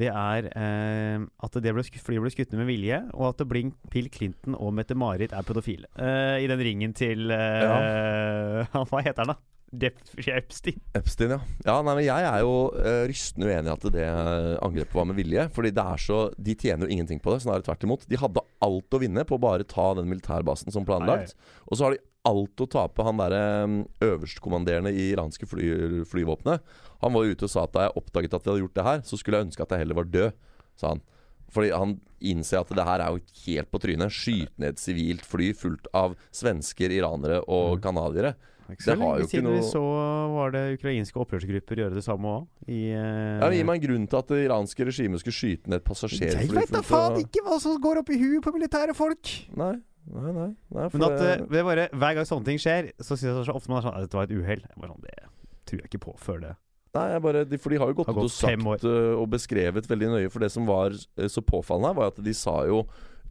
Det 0.00 0.10
er 0.10 0.50
eh, 0.50 1.22
at 1.46 1.58
det 1.62 1.72
ble, 1.76 1.84
flyet 1.86 2.24
ble 2.24 2.32
skutt 2.34 2.52
ned 2.52 2.64
med 2.64 2.70
vilje, 2.72 3.00
og 3.14 3.30
at 3.30 3.42
Blink, 3.46 3.76
Bill 3.92 4.10
Clinton 4.10 4.56
og 4.58 4.74
Mette-Marit 4.74 5.34
er 5.36 5.46
pedofile. 5.46 5.90
Eh, 5.94 6.42
I 6.42 6.50
den 6.50 6.62
ringen 6.66 6.94
til 6.98 7.30
eh, 7.30 8.74
Hva 8.90 9.04
heter 9.04 9.22
han, 9.22 9.36
da? 9.36 9.40
Depp 9.74 9.98
Epstein. 10.30 10.78
Epstein, 10.94 11.34
ja. 11.34 11.38
ja 11.66 11.76
nei, 11.82 11.94
men 11.98 12.04
jeg 12.06 12.26
er 12.28 12.42
jo 12.44 12.54
eh, 12.78 13.04
rystende 13.10 13.48
uenig 13.48 13.70
i 13.70 13.74
at 13.74 13.86
det 13.94 14.04
eh, 14.06 14.50
angrepet 14.62 14.98
var 14.98 15.08
med 15.10 15.18
vilje. 15.18 15.46
Fordi 15.54 15.72
det 15.74 15.84
er 15.94 16.02
så 16.04 16.18
De 16.38 16.54
tjener 16.58 16.86
jo 16.86 16.94
ingenting 16.94 17.22
på 17.22 17.34
det, 17.34 17.42
snarere 17.44 17.66
tvert 17.66 17.86
imot. 17.86 18.06
De 18.10 18.20
hadde 18.20 18.44
alt 18.64 18.96
å 18.96 19.02
vinne 19.02 19.26
på 19.26 19.38
å 19.38 19.42
bare 19.42 19.66
ta 19.68 19.90
den 19.98 20.10
militærbasen 20.10 20.74
som 20.74 20.86
planlagt. 20.86 21.34
Og 21.66 21.78
så 21.78 21.88
har 21.88 21.96
de 21.96 22.02
alt 22.24 22.62
å 22.64 22.66
tape. 22.70 23.04
Han 23.04 23.18
derre 23.20 23.42
mm, 23.68 23.80
øverstkommanderende 24.06 24.92
i 24.94 25.10
iranske 25.12 25.46
fly, 25.48 26.04
flyvåpenet. 26.08 26.62
Han 27.04 27.12
var 27.16 27.28
ute 27.28 27.44
og 27.44 27.50
sa 27.52 27.64
at 27.66 27.74
da 27.76 27.86
jeg 27.88 27.96
oppdaget 28.00 28.34
at 28.38 28.44
jeg 28.46 28.52
hadde 28.54 28.64
gjort 28.64 28.78
det 28.78 28.86
her, 28.88 29.02
så 29.04 29.18
skulle 29.20 29.40
jeg 29.40 29.48
ønske 29.50 29.62
at 29.66 29.74
jeg 29.76 29.82
heller 29.84 29.98
var 30.00 30.08
død, 30.14 30.32
sa 30.80 30.94
han. 30.94 31.02
Fordi 31.54 31.70
han 31.70 31.92
innser 32.24 32.62
at 32.64 32.72
det 32.74 32.86
her 32.88 33.02
er 33.04 33.12
jo 33.14 33.20
helt 33.44 33.70
på 33.70 33.78
trynet. 33.84 34.10
Skyte 34.10 34.56
ned 34.58 34.72
et 34.74 34.80
sivilt 34.82 35.22
fly 35.28 35.52
fullt 35.54 35.86
av 35.94 36.16
svensker, 36.34 36.90
iranere 36.90 37.42
og 37.46 37.76
Mm. 37.78 37.82
canadiere. 37.84 38.34
Det 38.64 38.96
har 38.96 39.18
jo 39.20 39.26
ikke 39.26 39.28
siden 39.28 39.50
vi 39.52 39.60
noe- 39.60 39.70
så 39.70 39.82
var 40.32 40.50
det 40.50 40.62
ukrainske 40.80 41.20
opprørsgrupper 41.20 41.76
gjøre 41.76 41.94
det 41.94 42.02
samme 42.02 42.24
òg. 42.24 42.46
Uh, 42.64 42.96
Ja, 42.96 43.44
men 43.50 43.52
Gi 43.58 43.62
meg 43.62 43.76
en 43.82 43.88
grunn 43.88 44.06
til 44.08 44.16
at 44.18 44.26
det 44.32 44.48
iranske 44.48 44.86
regimet 44.88 45.20
skulle 45.20 45.36
skyte 45.36 45.68
ned 45.68 45.76
et 45.82 45.84
passasjerfly. 45.84 46.48
Jeg 46.48 46.48
veit 46.56 46.72
da 46.72 46.80
faen 46.80 47.20
ikke 47.20 47.44
hva 47.44 47.60
som 47.60 47.76
går 47.78 47.98
opp 48.00 48.08
i 48.08 48.16
huet 48.18 48.42
på 48.42 48.54
militære 48.56 48.94
folk! 48.96 49.20
Nei, 49.54 49.74
nei, 50.12 50.32
nei. 50.32 50.48
nei 50.74 50.88
Men 50.92 51.02
at 51.08 51.18
det- 51.18 51.30
eh, 51.40 51.46
det 51.50 51.64
bare, 51.64 51.88
hver 51.92 52.14
gang 52.18 52.26
sånne 52.28 52.44
ting 52.44 52.58
skjer, 52.58 52.92
så 53.00 53.16
syns 53.16 53.30
jeg 53.30 53.46
så 53.48 53.54
ofte 53.56 53.68
man 53.72 53.78
er 53.80 53.88
sånn 53.88 53.96
at 53.96 54.04
dette 54.06 54.18
var 54.20 54.28
et 54.28 54.36
uhell. 54.36 54.62
Sånn, 54.80 55.00
det 55.02 55.16
tror 55.66 55.80
jeg 55.80 55.88
ikke 55.90 56.04
på 56.04 56.16
før 56.20 56.40
det. 56.40 56.54
Nei, 56.94 57.18
bare, 57.18 57.44
de, 57.44 57.58
for 57.58 57.70
de 57.74 57.78
har 57.82 57.88
jo 57.90 57.94
gått 57.98 58.08
ut 58.12 58.20
og 58.22 58.30
sagt 58.30 58.84
øh, 58.86 59.16
og 59.18 59.26
beskrevet 59.32 59.88
veldig 59.90 60.12
nøye. 60.12 60.30
For 60.30 60.38
det 60.44 60.52
som 60.54 60.66
var 60.68 60.90
øh, 60.94 61.26
så 61.28 61.42
påfallende, 61.42 61.96
var 61.96 62.12
at 62.12 62.20
de 62.22 62.34
sa 62.34 62.60
jo 62.68 62.84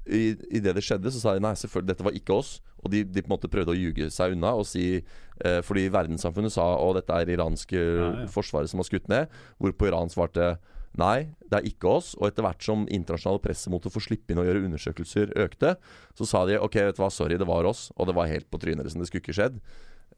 i, 0.06 0.36
i 0.52 0.60
det 0.60 0.74
det 0.76 0.84
skjedde, 0.84 1.08
så 1.16 1.22
sa 1.22 1.34
de 1.38 1.40
nei, 1.40 1.54
selvfølgelig, 1.56 1.88
dette 1.94 2.04
var 2.04 2.12
ikke 2.18 2.36
oss. 2.36 2.58
Og 2.84 2.92
de, 2.92 3.06
de 3.08 3.22
på 3.24 3.30
en 3.32 3.38
måte 3.38 3.48
prøvde 3.48 3.72
å 3.72 3.78
ljuge 3.80 4.10
seg 4.12 4.34
unna 4.36 4.52
og 4.60 4.66
si 4.68 4.98
eh, 5.00 5.62
Fordi 5.64 5.86
verdenssamfunnet 5.88 6.52
sa 6.52 6.66
å, 6.76 6.90
dette 6.98 7.16
er 7.16 7.32
iranske 7.32 7.80
Ja, 7.80 8.10
ja. 8.20 8.28
forsvaret 8.28 8.68
som 8.68 8.82
har 8.84 8.90
skutt 8.90 9.08
ned. 9.08 9.32
Hvorpå 9.64 9.88
Iran 9.88 10.12
svarte 10.12 10.58
nei, 11.00 11.34
det 11.50 11.60
er 11.60 11.68
ikke 11.70 11.90
oss. 11.98 12.14
Og 12.20 12.28
etter 12.30 12.46
hvert 12.46 12.66
som 12.66 12.86
internasjonale 12.86 13.42
presset 13.44 13.72
mot 13.74 13.86
å 13.86 13.92
få 13.94 14.02
slippe 14.04 14.34
inn 14.34 14.42
og 14.42 14.48
gjøre 14.48 14.64
undersøkelser 14.68 15.34
økte, 15.44 15.76
så 16.18 16.28
sa 16.30 16.44
de 16.50 16.60
ok, 16.62 16.80
vet 16.90 17.00
du 17.00 17.04
hva, 17.04 17.12
sorry, 17.14 17.40
det 17.42 17.50
var 17.50 17.68
oss. 17.70 17.88
Og 17.98 18.10
det 18.10 18.18
var 18.18 18.32
helt 18.32 18.50
på 18.52 18.62
trynet 18.62 18.86
liksom. 18.86 19.04
det 19.04 19.10
skulle 19.10 19.26
ikke 19.26 19.38
skjedd. 19.38 19.58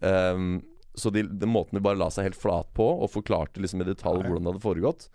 Um, 0.02 0.60
så 0.96 1.12
de, 1.12 1.26
den 1.28 1.52
måten 1.52 1.78
de 1.78 1.84
bare 1.84 2.00
la 2.00 2.10
seg 2.14 2.30
helt 2.30 2.40
flat 2.40 2.70
på 2.76 2.86
og 2.86 3.12
forklarte 3.12 3.64
liksom 3.64 3.84
i 3.84 3.88
detalj 3.88 4.24
hvordan 4.24 4.46
det 4.46 4.54
hadde 4.54 4.64
foregått, 4.64 5.10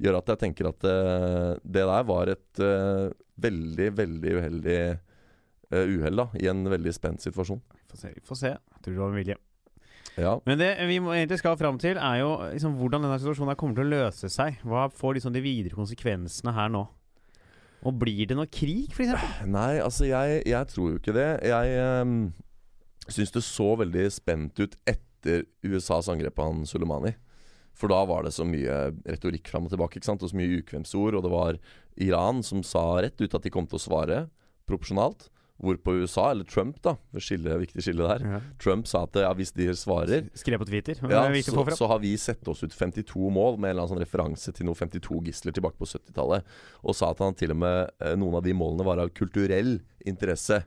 gjør 0.00 0.18
at 0.18 0.32
jeg 0.32 0.42
tenker 0.44 0.70
at 0.70 0.86
uh, 0.86 1.58
det 1.62 1.84
der 1.90 2.08
var 2.08 2.32
et 2.32 2.62
uh, 2.64 3.12
veldig, 3.40 3.92
veldig 3.98 4.34
uheldig 4.38 4.80
uh, 4.90 5.84
uhell 5.84 6.24
da, 6.24 6.30
i 6.40 6.50
en 6.50 6.64
veldig 6.70 6.94
spent 6.96 7.22
situasjon. 7.26 7.62
Får 7.90 8.04
se. 8.04 8.16
Får 8.26 8.42
se. 8.42 8.56
Jeg 8.56 8.84
tror 8.84 8.96
det 8.96 9.02
var 9.04 9.14
med 9.14 9.24
vilje. 9.24 9.40
Ja. 10.18 10.36
Men 10.46 10.58
det 10.60 10.70
vi 10.88 10.98
må 11.02 11.12
egentlig 11.14 11.38
skal 11.40 11.58
fram 11.60 11.78
til, 11.80 11.98
er 12.00 12.20
jo 12.22 12.32
liksom, 12.50 12.74
hvordan 12.80 13.06
denne 13.06 13.18
situasjonen 13.20 13.58
kommer 13.58 13.78
til 13.78 13.86
å 13.86 14.02
løse 14.02 14.30
seg. 14.32 14.58
Hva 14.66 14.88
får 14.92 15.18
liksom 15.18 15.34
de 15.36 15.44
videre 15.44 15.78
konsekvensene 15.78 16.54
her 16.56 16.72
nå? 16.72 16.84
Og 17.86 17.96
blir 17.96 18.26
det 18.28 18.36
noe 18.36 18.50
krig, 18.52 18.90
eksempel? 18.92 19.48
Nei, 19.56 19.80
altså 19.80 20.08
jeg, 20.08 20.42
jeg 20.48 20.72
tror 20.72 20.92
jo 20.92 21.00
ikke 21.00 21.16
det. 21.16 21.30
Jeg 21.48 21.88
um, 22.04 22.18
syns 23.08 23.32
det 23.34 23.44
så 23.46 23.72
veldig 23.80 24.06
spent 24.12 24.60
ut 24.60 24.76
etter 24.88 25.46
USAs 25.64 26.10
angrep 26.12 26.36
på 26.36 26.48
han 26.48 26.66
Soleimani. 26.68 27.14
For 27.80 27.88
da 27.92 28.02
var 28.04 28.26
det 28.26 28.34
så 28.36 28.44
mye 28.44 28.90
retorikk 29.08 29.48
fram 29.48 29.64
og 29.64 29.72
tilbake, 29.72 30.00
ikke 30.00 30.10
sant? 30.10 30.24
og 30.24 30.32
så 30.32 30.36
mye 30.36 30.60
ukvemsord. 30.60 31.16
Og 31.16 31.24
det 31.24 31.32
var 31.32 31.60
Iran 32.00 32.44
som 32.44 32.64
sa 32.66 32.84
rett 33.00 33.20
ut 33.20 33.36
at 33.36 33.46
de 33.46 33.52
kom 33.52 33.68
til 33.68 33.80
å 33.80 33.84
svare 33.86 34.24
proporsjonalt. 34.68 35.30
Hvorpå 35.60 35.92
USA, 36.00 36.30
eller 36.32 36.46
Trump, 36.48 36.78
da, 36.84 36.94
skille, 37.20 37.52
viktig 37.60 37.82
skille 37.84 38.06
der 38.08 38.40
Trump 38.62 38.86
sa 38.88 39.02
at 39.04 39.18
ja, 39.20 39.28
hvis 39.36 39.52
de 39.52 39.66
svarer 39.76 40.30
Skrev 40.38 40.62
på 40.62 40.68
Twitter. 40.70 41.00
Ja, 41.04 41.26
så, 41.44 41.64
så 41.76 41.88
har 41.90 42.00
vi 42.00 42.14
sett 42.20 42.48
oss 42.48 42.64
ut 42.64 42.72
52 42.72 43.28
mål 43.28 43.58
med 43.58 43.70
en 43.70 43.74
eller 43.74 43.84
annen 43.84 43.92
sånn 43.92 44.00
referanse 44.02 44.54
til 44.56 44.68
noen 44.68 44.78
52 44.78 45.20
gisler 45.28 45.56
tilbake 45.56 45.76
på 45.76 45.88
70-tallet. 45.90 46.48
Og 46.80 46.96
sa 46.96 47.12
at 47.12 47.20
han 47.20 47.36
til 47.36 47.52
og 47.52 47.60
med 47.60 47.92
eh, 48.00 48.16
noen 48.16 48.38
av 48.40 48.46
de 48.46 48.56
målene 48.56 48.86
var 48.88 49.02
av 49.04 49.12
kulturell 49.12 49.76
interesse. 50.08 50.62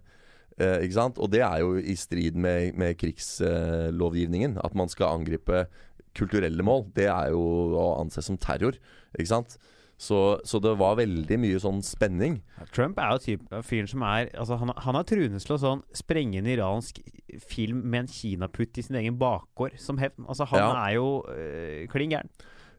Eh, 0.62 0.84
ikke 0.86 1.00
sant? 1.00 1.18
Og 1.18 1.32
det 1.34 1.42
er 1.42 1.64
jo 1.64 1.76
i 1.82 1.98
strid 1.98 2.38
med, 2.38 2.78
med 2.78 2.98
krigslovgivningen. 3.02 4.60
at 4.62 4.78
man 4.78 4.92
skal 4.94 5.18
angripe 5.18 5.66
kulturelle 6.14 6.66
mål. 6.66 6.86
Det 6.94 7.10
er 7.10 7.34
jo 7.34 7.42
å 7.82 7.88
anse 8.02 8.22
som 8.22 8.38
terror. 8.38 8.78
Ikke 9.18 9.32
sant? 9.34 9.58
Så, 9.98 10.40
så 10.44 10.60
det 10.60 10.74
var 10.80 10.98
veldig 10.98 11.38
mye 11.40 11.60
sånn 11.62 11.82
spenning. 11.86 12.42
Trump 12.74 12.98
er 13.00 13.14
jo 13.14 13.20
typen 13.24 13.64
fyren 13.64 13.88
som 13.88 14.02
er 14.04 14.32
altså 14.34 14.58
Han, 14.60 14.74
han 14.76 14.96
har 14.98 15.04
truende 15.08 15.40
til 15.40 15.54
å 15.56 15.60
sånn 15.62 15.84
sprenge 15.96 16.42
en 16.42 16.50
iransk 16.50 17.00
film 17.40 17.84
med 17.86 18.02
en 18.04 18.08
kinaputt 18.12 18.78
i 18.78 18.84
sin 18.84 18.98
egen 19.00 19.16
bakgård 19.22 19.78
som 19.80 19.98
hevn. 20.02 20.26
Altså, 20.28 20.46
han 20.50 20.60
Ja. 20.60 20.74
er 20.90 20.96
jo 20.98 21.24
øh, 21.30 21.88
klin 21.94 22.12
gæren. 22.12 22.30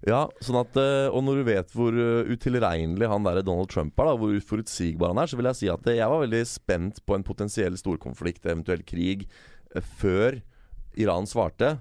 Ja, 0.05 0.27
sånn 0.45 0.59
at 0.61 0.77
eh, 0.77 1.09
Og 1.09 1.23
når 1.25 1.39
du 1.39 1.45
vet 1.49 1.71
hvor 1.73 1.95
eh, 1.97 2.29
utilregnelig 2.29 3.09
han 3.09 3.25
der 3.25 3.41
Donald 3.41 3.71
Trump 3.73 3.97
er, 3.99 4.05
da 4.11 4.17
hvor 4.21 4.35
uforutsigbar 4.37 5.15
han 5.15 5.23
er, 5.23 5.31
så 5.33 5.39
vil 5.39 5.47
jeg 5.49 5.57
si 5.63 5.71
at 5.73 5.87
eh, 5.89 5.97
jeg 6.03 6.11
var 6.13 6.21
veldig 6.27 6.43
spent 6.51 7.01
på 7.07 7.15
en 7.17 7.25
potensiell 7.25 7.79
storkonflikt, 7.81 8.45
eventuell 8.45 8.83
krig, 8.85 9.25
før 9.97 10.43
Iran 11.01 11.25
svarte. 11.27 11.79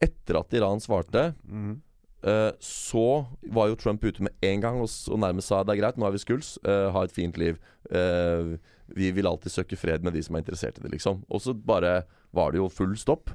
Etter 0.00 0.38
at 0.40 0.54
Iran 0.56 0.80
svarte, 0.80 1.34
Mhm. 1.44 1.82
Eh, 2.22 2.50
så 2.60 3.26
var 3.52 3.68
jo 3.68 3.76
Trump 3.78 4.04
ute 4.04 4.22
med 4.22 4.32
en 4.42 4.60
gang 4.60 4.80
og, 4.80 4.88
nærmest 5.18 5.48
sa 5.48 5.62
det 5.64 5.76
er 5.76 5.82
greit, 5.82 5.98
nå 6.00 6.06
er 6.08 6.14
vi 6.16 6.22
skuls, 6.22 6.56
eh, 6.64 6.90
ha 6.94 7.02
et 7.04 7.12
fint 7.14 7.36
liv. 7.38 7.58
Eh, 7.90 8.56
vi 8.96 9.10
vil 9.12 9.26
alltid 9.28 9.52
søke 9.52 9.76
fred 9.76 10.02
med 10.02 10.14
de 10.16 10.22
som 10.22 10.34
er 10.36 10.40
interessert 10.42 10.78
i 10.78 10.82
det, 10.82 10.92
liksom. 10.96 11.22
Og 11.28 11.40
så 11.44 11.52
bare 11.54 12.02
var 12.32 12.52
det 12.52 12.58
jo 12.62 12.68
full 12.72 12.96
stopp 12.96 13.30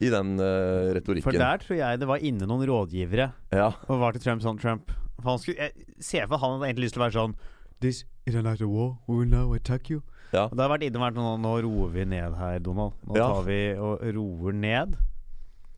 i 0.00 0.10
den 0.12 0.36
retorikken. 0.38 1.24
For 1.26 1.32
der 1.32 1.58
tror 1.58 1.76
jeg 1.80 1.98
det 1.98 2.06
var 2.06 2.22
inne 2.22 2.46
noen 2.46 2.66
rådgivere 2.68 3.32
Ja, 3.50 3.72
og 3.88 3.98
var 3.98 4.12
til 4.14 4.22
Trump 4.22 4.44
sånn 4.44 4.60
Trump 4.60 4.92
for 5.18 5.32
han 5.32 5.40
skulle, 5.42 5.56
Jeg 5.58 6.04
ser 6.04 6.28
for 6.28 6.36
meg 6.36 6.40
han 6.44 6.52
hadde 6.54 6.68
egentlig 6.68 6.84
lyst 6.86 6.94
til 6.94 7.02
å 7.02 7.06
være 7.08 7.16
sånn 7.16 7.34
This 7.80 8.04
is 8.26 8.34
a 8.34 8.42
night 8.42 8.60
of 8.62 8.68
war. 8.70 8.98
We 9.06 9.16
will 9.16 9.28
now 9.30 9.52
attack 9.54 9.88
you. 9.90 10.02
Ja. 10.32 10.44
Og 10.48 10.56
det 10.56 10.64
har 10.64 10.70
vært 10.72 10.82
inne 10.88 10.98
og 10.98 11.04
vært 11.06 11.14
nå, 11.18 11.26
nå 11.40 11.52
roer 11.64 11.92
vi 11.94 12.04
ned 12.10 12.34
her, 12.36 12.58
Donald. 12.58 12.92
Nå 13.06 13.16
Ja. 13.16 13.28
tar 13.32 13.44
vi 13.46 13.58
og 13.78 14.02
roer 14.16 14.52
ned. 14.52 14.96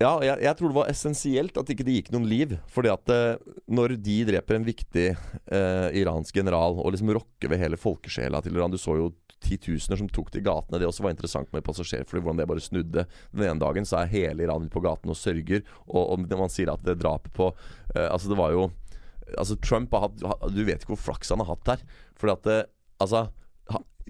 Ja, 0.00 0.14
jeg, 0.24 0.40
jeg 0.46 0.56
tror 0.56 0.70
det 0.70 0.76
var 0.78 0.88
essensielt 0.88 1.58
at 1.60 1.70
ikke 1.72 1.84
det 1.84 1.94
gikk 1.98 2.06
noen 2.14 2.28
liv. 2.28 2.54
Fordi 2.72 2.88
at 2.88 3.10
eh, 3.12 3.50
når 3.68 3.98
de 4.00 4.14
dreper 4.30 4.56
en 4.56 4.64
viktig 4.64 5.08
eh, 5.12 5.88
iransk 6.00 6.38
general 6.40 6.78
og 6.80 6.94
liksom 6.94 7.12
rokker 7.18 7.52
ved 7.52 7.60
hele 7.60 7.76
folkesjela 7.80 8.40
til 8.40 8.56
Iran 8.56 8.72
Du 8.72 8.78
så 8.80 8.96
jo 8.96 9.10
titusener 9.44 10.00
som 10.00 10.08
tok 10.08 10.30
til 10.32 10.44
gatene. 10.44 10.80
Det 10.80 10.88
også 10.88 11.04
var 11.04 11.12
interessant 11.12 11.52
med 11.52 11.64
passasjerfly, 11.66 12.20
hvordan 12.20 12.40
det 12.40 12.48
bare 12.48 12.64
snudde. 12.64 13.04
Den 13.32 13.44
ene 13.44 13.60
dagen 13.60 13.88
så 13.88 14.00
er 14.00 14.12
hele 14.14 14.46
Iran 14.46 14.70
på 14.72 14.82
gaten 14.84 15.12
og 15.12 15.20
sørger, 15.20 15.64
og, 15.84 16.00
og 16.14 16.24
man 16.32 16.52
sier 16.52 16.72
at 16.72 16.84
det 16.86 16.96
drapet 17.00 17.32
på 17.36 17.50
eh, 17.50 18.08
Altså, 18.08 18.32
det 18.32 18.40
var 18.40 18.56
jo 18.56 18.70
Altså, 19.36 19.54
Trump 19.62 19.92
har 19.94 20.08
hatt 20.08 20.48
Du 20.50 20.64
vet 20.64 20.80
ikke 20.80 20.96
hvor 20.96 21.04
flaks 21.12 21.28
han 21.30 21.44
har 21.44 21.52
hatt 21.52 21.74
her. 21.74 21.84
Fordi 22.16 22.38
at 22.38 22.50
eh, 22.54 22.64
Altså 23.00 23.26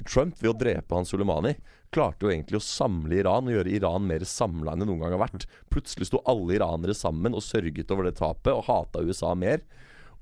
Trump, 0.07 0.39
ved 0.41 0.53
å 0.53 0.57
drepe 0.57 0.97
han 0.97 1.05
Soleimani, 1.09 1.55
klarte 1.93 2.25
jo 2.25 2.33
egentlig 2.33 2.61
å 2.61 2.65
samle 2.65 3.19
Iran 3.19 3.49
og 3.49 3.57
gjøre 3.57 3.73
Iran 3.75 4.07
mer 4.09 4.25
samla 4.29 4.73
enn 4.73 4.85
det 4.85 4.89
noen 4.89 5.03
gang 5.03 5.17
har 5.17 5.25
vært. 5.27 5.47
Plutselig 5.73 6.09
sto 6.09 6.23
alle 6.31 6.57
iranere 6.57 6.95
sammen 6.97 7.37
og 7.37 7.45
sørget 7.45 7.91
over 7.93 8.09
det 8.09 8.17
tapet 8.21 8.53
og 8.55 8.65
hata 8.69 9.03
USA 9.05 9.35
mer. 9.39 9.65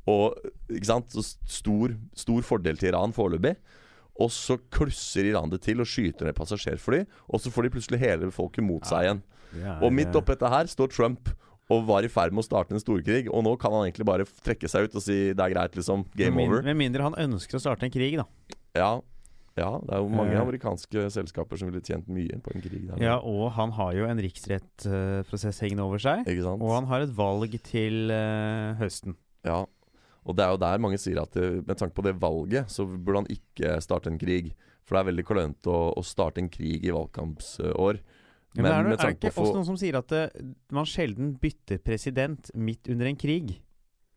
Og 0.08 0.38
ikke 0.72 0.88
sant, 0.88 1.12
så 1.12 1.22
stor, 1.46 1.94
stor 2.16 2.46
fordel 2.46 2.80
til 2.80 2.90
Iran 2.92 3.12
foreløpig. 3.14 3.54
Og 4.18 4.32
så 4.34 4.56
klusser 4.74 5.28
Iran 5.28 5.52
det 5.52 5.60
til 5.66 5.82
og 5.84 5.86
skyter 5.86 6.26
ned 6.26 6.38
passasjerfly. 6.38 7.04
Og 7.28 7.42
så 7.42 7.52
får 7.54 7.68
de 7.68 7.74
plutselig 7.76 8.00
hele 8.02 8.32
folket 8.34 8.66
mot 8.66 8.88
seg 8.88 9.04
igjen. 9.04 9.20
Og 9.78 9.92
midt 9.94 10.16
oppi 10.18 10.34
dette 10.34 10.50
her 10.52 10.70
står 10.70 10.90
Trump 10.94 11.30
og 11.68 11.84
var 11.84 12.04
i 12.04 12.08
ferd 12.08 12.32
med 12.32 12.40
å 12.40 12.48
starte 12.48 12.72
en 12.74 12.80
storkrig. 12.80 13.28
Og 13.28 13.44
nå 13.44 13.52
kan 13.60 13.76
han 13.76 13.84
egentlig 13.86 14.08
bare 14.08 14.26
trekke 14.42 14.70
seg 14.72 14.88
ut 14.88 14.96
og 14.96 15.04
si 15.04 15.18
det 15.36 15.44
er 15.44 15.52
greit, 15.52 15.76
liksom. 15.76 16.06
Game 16.16 16.40
over. 16.40 16.64
Med 16.64 16.80
mindre 16.80 17.04
han 17.04 17.18
ønsker 17.28 17.60
å 17.60 17.62
starte 17.62 17.86
en 17.86 17.92
krig, 17.92 18.16
da. 18.18 18.24
Ja, 18.78 18.90
ja, 19.58 19.70
det 19.82 19.94
er 19.94 20.02
jo 20.04 20.10
mange 20.12 20.36
Eh. 20.36 20.40
amerikanske 20.40 21.08
selskaper 21.10 21.58
som 21.58 21.70
ville 21.70 21.82
tjent 21.84 22.06
mye 22.12 22.38
på 22.44 22.54
en 22.54 22.62
krig 22.62 22.84
der. 22.86 23.00
Ja, 23.02 23.16
og 23.18 23.52
han 23.56 23.72
har 23.76 23.92
jo 23.96 24.06
en 24.06 24.22
riksrettsprosess 24.22 25.60
hengende 25.64 25.86
over 25.86 25.98
seg. 26.02 26.28
Og 26.28 26.70
han 26.74 26.86
har 26.90 27.04
et 27.04 27.16
valg 27.16 27.58
til 27.66 28.12
uh, 28.14 28.78
høsten. 28.78 29.16
Ja. 29.44 29.64
Og 30.28 30.36
det 30.36 30.44
er 30.44 30.52
jo 30.52 30.60
der 30.60 30.80
mange 30.82 31.00
sier 31.00 31.22
at 31.22 31.32
det, 31.32 31.66
med 31.66 31.78
tanke 31.80 31.96
på 31.96 32.04
det 32.04 32.18
valget, 32.20 32.68
så 32.70 32.84
burde 32.84 33.24
han 33.24 33.32
ikke 33.32 33.78
starte 33.80 34.12
en 34.12 34.20
krig. 34.20 34.52
For 34.84 34.96
det 34.96 35.00
er 35.00 35.10
veldig 35.10 35.24
klønete 35.28 35.72
å, 35.72 35.92
å 35.96 36.02
starte 36.04 36.42
en 36.42 36.50
krig 36.52 36.84
i 36.84 36.92
valgkampsår. 36.92 38.00
Men, 38.56 38.66
er, 38.72 38.86
det, 38.88 38.98
er 38.98 39.12
det 39.12 39.30
ikke 39.30 39.42
også 39.44 39.56
noen 39.58 39.68
som 39.68 39.78
sier 39.78 39.98
at 39.98 40.08
det, 40.12 40.22
man 40.74 40.88
sjelden 40.88 41.34
bytter 41.40 41.80
president 41.84 42.48
midt 42.56 42.88
under 42.88 43.10
en 43.10 43.18
krig? 43.20 43.58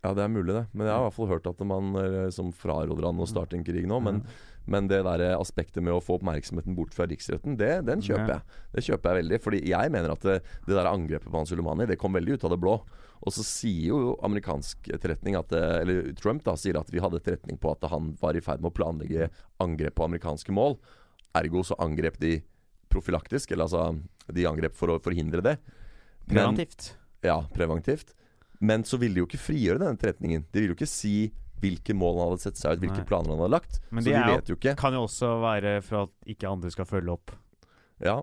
Ja, 0.01 0.15
det 0.17 0.23
er 0.23 0.32
mulig, 0.34 0.54
det. 0.56 0.63
Men 0.73 0.88
jeg 0.88 0.95
har 0.95 1.04
i 1.04 1.08
hvert 1.10 1.17
fall 1.17 1.30
hørt 1.30 1.49
at 1.51 1.60
man 1.67 1.91
eh, 1.99 2.30
som 2.34 2.49
fraråder 2.56 3.06
han 3.06 3.21
å 3.21 3.27
starte 3.30 3.58
en 3.58 3.65
krig 3.67 3.86
nå. 3.89 3.99
Men, 4.01 4.23
men 4.65 4.88
det 4.88 5.02
der 5.04 5.24
aspektet 5.39 5.82
med 5.84 5.93
å 5.95 6.02
få 6.04 6.19
oppmerksomheten 6.19 6.76
bort 6.78 6.93
fra 6.93 7.08
riksretten, 7.10 7.56
det, 7.58 7.86
den 7.88 8.02
kjøper 8.06 8.36
jeg. 8.36 8.41
Det 8.76 8.84
kjøper 8.86 9.10
jeg 9.10 9.24
veldig. 9.24 9.39
Fordi 9.41 9.62
jeg 9.71 9.91
mener 9.91 10.13
at 10.13 10.21
det, 10.28 10.36
det 10.67 10.76
der 10.78 10.89
angrepet 10.91 11.32
på 11.32 11.38
han 11.41 11.50
Soleimani, 11.50 11.88
det 11.89 11.97
kom 12.02 12.13
veldig 12.13 12.38
ut 12.38 12.45
av 12.45 12.54
det 12.54 12.60
blå. 12.62 12.76
Og 13.21 13.34
så 13.36 13.43
sier 13.45 13.89
jo 13.91 14.13
amerikansk 14.26 14.88
etterretning 14.95 15.36
at 15.38 15.52
Eller 15.54 16.12
Trump 16.17 16.43
da 16.45 16.56
sier 16.58 16.80
at 16.80 16.89
vi 16.93 17.02
hadde 17.04 17.19
etterretning 17.21 17.58
på 17.62 17.74
at 17.74 17.86
han 17.91 18.15
var 18.21 18.38
i 18.38 18.41
ferd 18.41 18.62
med 18.63 18.71
å 18.71 18.78
planlegge 18.78 19.28
angrep 19.62 19.95
på 19.97 20.08
amerikanske 20.08 20.54
mål. 20.58 20.78
Ergo 21.38 21.62
så 21.65 21.78
angrep 21.82 22.17
de 22.21 22.39
profylaktisk, 22.91 23.52
eller 23.52 23.67
altså 23.69 24.02
De 24.34 24.45
angrep 24.47 24.74
for 24.78 24.93
å 24.93 25.00
forhindre 25.02 25.41
det. 25.41 25.58
Men- 26.28 26.38
Preventivt. 26.56 26.93
ja, 27.24 27.41
preventivt. 27.54 28.13
Men 28.62 28.84
så 28.84 28.97
ville 29.00 29.15
de 29.15 29.21
jo 29.24 29.28
ikke 29.28 29.41
frigjøre 29.41 29.80
den 29.80 29.97
etterretningen. 29.97 30.45
De 30.52 30.60
ville 30.62 30.74
jo 30.76 30.78
ikke 30.78 30.88
si 30.88 31.32
hvilke 31.62 31.93
mål 31.97 32.17
han 32.19 32.30
hadde 32.32 32.41
sett 32.43 32.58
seg 32.60 32.74
ut, 32.78 32.82
hvilke 32.84 33.02
Nei. 33.04 33.08
planer 33.10 33.30
han 33.36 33.39
hadde 33.43 33.54
lagt. 33.56 33.80
Men 33.91 34.04
så 34.04 34.10
vi 34.10 34.15
jo- 34.17 34.36
vet 34.36 34.47
jo 34.52 34.56
ikke. 34.58 34.76
Kan 34.78 34.93
jo 34.93 35.04
også 35.08 35.32
være 35.41 35.82
for 35.86 36.04
at 36.04 36.10
ikke 36.36 36.50
andre 36.52 36.71
skal 36.74 36.86
følge 36.89 37.13
opp. 37.13 37.32
Ja, 38.02 38.21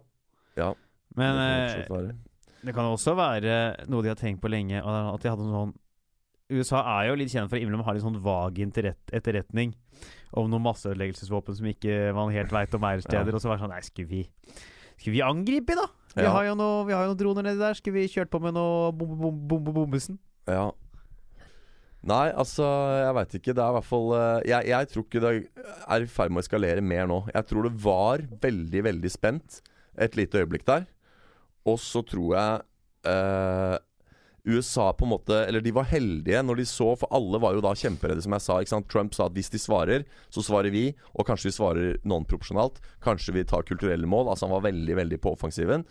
ja. 0.56 0.72
Men 1.16 1.34
det 1.38 1.86
kan 1.86 1.96
eh, 1.96 1.98
være. 1.98 2.16
det 2.64 2.74
kan 2.74 2.84
også 2.84 3.14
være 3.16 3.88
noe 3.88 4.02
de 4.02 4.08
har 4.12 4.16
tenkt 4.18 4.40
på 4.42 4.50
lenge. 4.50 4.78
At 4.82 5.20
de 5.22 5.28
hadde 5.30 5.46
en 5.46 5.54
sånn 5.54 5.74
USA 6.50 6.80
er 7.02 7.08
jo 7.10 7.14
litt 7.20 7.28
kjent 7.28 7.50
for 7.50 7.58
å 7.58 7.60
innimellom 7.60 7.84
ha 7.84 7.92
litt 7.92 8.02
sånn 8.02 8.22
vag 8.24 8.56
etterretning 8.56 9.74
om 10.32 10.48
noen 10.48 10.62
masseødeleggelsesvåpen 10.64 11.56
som 11.58 11.66
ikke 11.68 12.14
man 12.16 12.32
helt 12.32 12.50
veit 12.50 12.72
om 12.74 12.84
er 12.84 13.00
steder. 13.04 13.34
Og 13.34 13.40
så 13.42 13.48
var 13.50 13.58
det 13.58 13.64
sånn 13.66 13.74
Nei, 13.74 13.80
skulle 13.84 14.08
vi 14.08 14.22
Skulle 14.98 15.12
vi 15.14 15.22
angripe, 15.22 15.74
da? 15.76 15.86
Vi, 16.16 16.22
Ja. 16.24 16.32
har 16.32 16.44
jo 16.46 16.54
noe, 16.56 16.84
vi 16.86 16.92
har 16.92 17.04
jo 17.04 17.12
noen 17.14 17.18
droner 17.20 17.42
nedi 17.44 17.58
der. 17.60 17.74
Skulle 17.74 17.94
vi 18.00 18.08
kjørt 18.08 18.30
på 18.30 18.40
med 18.40 18.54
noe 18.54 18.90
bombe, 18.92 19.30
bombe, 19.46 19.72
bombesen? 19.72 20.18
Ja. 20.48 20.72
Nei, 22.08 22.28
altså, 22.32 22.66
jeg 23.02 23.16
veit 23.18 23.34
ikke. 23.38 23.54
Det 23.56 23.64
er 23.64 23.72
i 23.72 23.76
hvert 23.76 23.88
fall 23.88 24.12
eh, 24.16 24.46
jeg, 24.48 24.68
jeg 24.70 24.90
tror 24.92 25.04
ikke 25.04 25.24
det 25.24 25.32
er 25.34 26.04
i 26.04 26.12
ferd 26.12 26.32
med 26.32 26.40
å 26.40 26.46
eskalere 26.46 26.84
mer 26.84 27.10
nå. 27.10 27.18
Jeg 27.34 27.48
tror 27.50 27.68
det 27.68 27.74
var 27.84 28.24
veldig, 28.44 28.84
veldig 28.86 29.12
spent 29.12 29.60
et 29.98 30.16
lite 30.16 30.40
øyeblikk 30.40 30.64
der. 30.68 30.86
Og 31.68 31.76
så 31.82 32.00
tror 32.06 32.32
jeg 32.38 32.64
eh, 33.12 33.76
USA 34.48 34.92
på 34.96 35.04
en 35.04 35.10
måte 35.12 35.36
Eller 35.44 35.60
de 35.60 35.72
var 35.74 35.88
heldige 35.90 36.40
når 36.44 36.62
de 36.62 36.66
så, 36.70 36.92
for 36.96 37.10
alle 37.14 37.40
var 37.42 37.56
jo 37.56 37.64
da 37.64 37.74
kjemperedde, 37.76 38.24
som 38.24 38.36
jeg 38.36 38.46
sa. 38.46 38.58
ikke 38.60 38.72
sant? 38.72 38.88
Trump 38.88 39.16
sa 39.16 39.26
at 39.28 39.36
hvis 39.36 39.52
de 39.52 39.60
svarer, 39.60 40.06
så 40.32 40.44
svarer 40.44 40.72
vi. 40.72 40.86
Og 41.18 41.28
kanskje 41.28 41.50
vi 41.50 41.56
svarer 41.58 41.98
non-proporsjonalt. 42.08 42.80
Kanskje 43.04 43.36
vi 43.36 43.44
tar 43.48 43.66
kulturelle 43.68 44.08
mål. 44.08 44.30
Altså 44.32 44.48
Han 44.48 44.56
var 44.56 44.68
veldig 44.70 44.96
veldig 45.02 45.20
på 45.24 45.34
offensiven. 45.36 45.84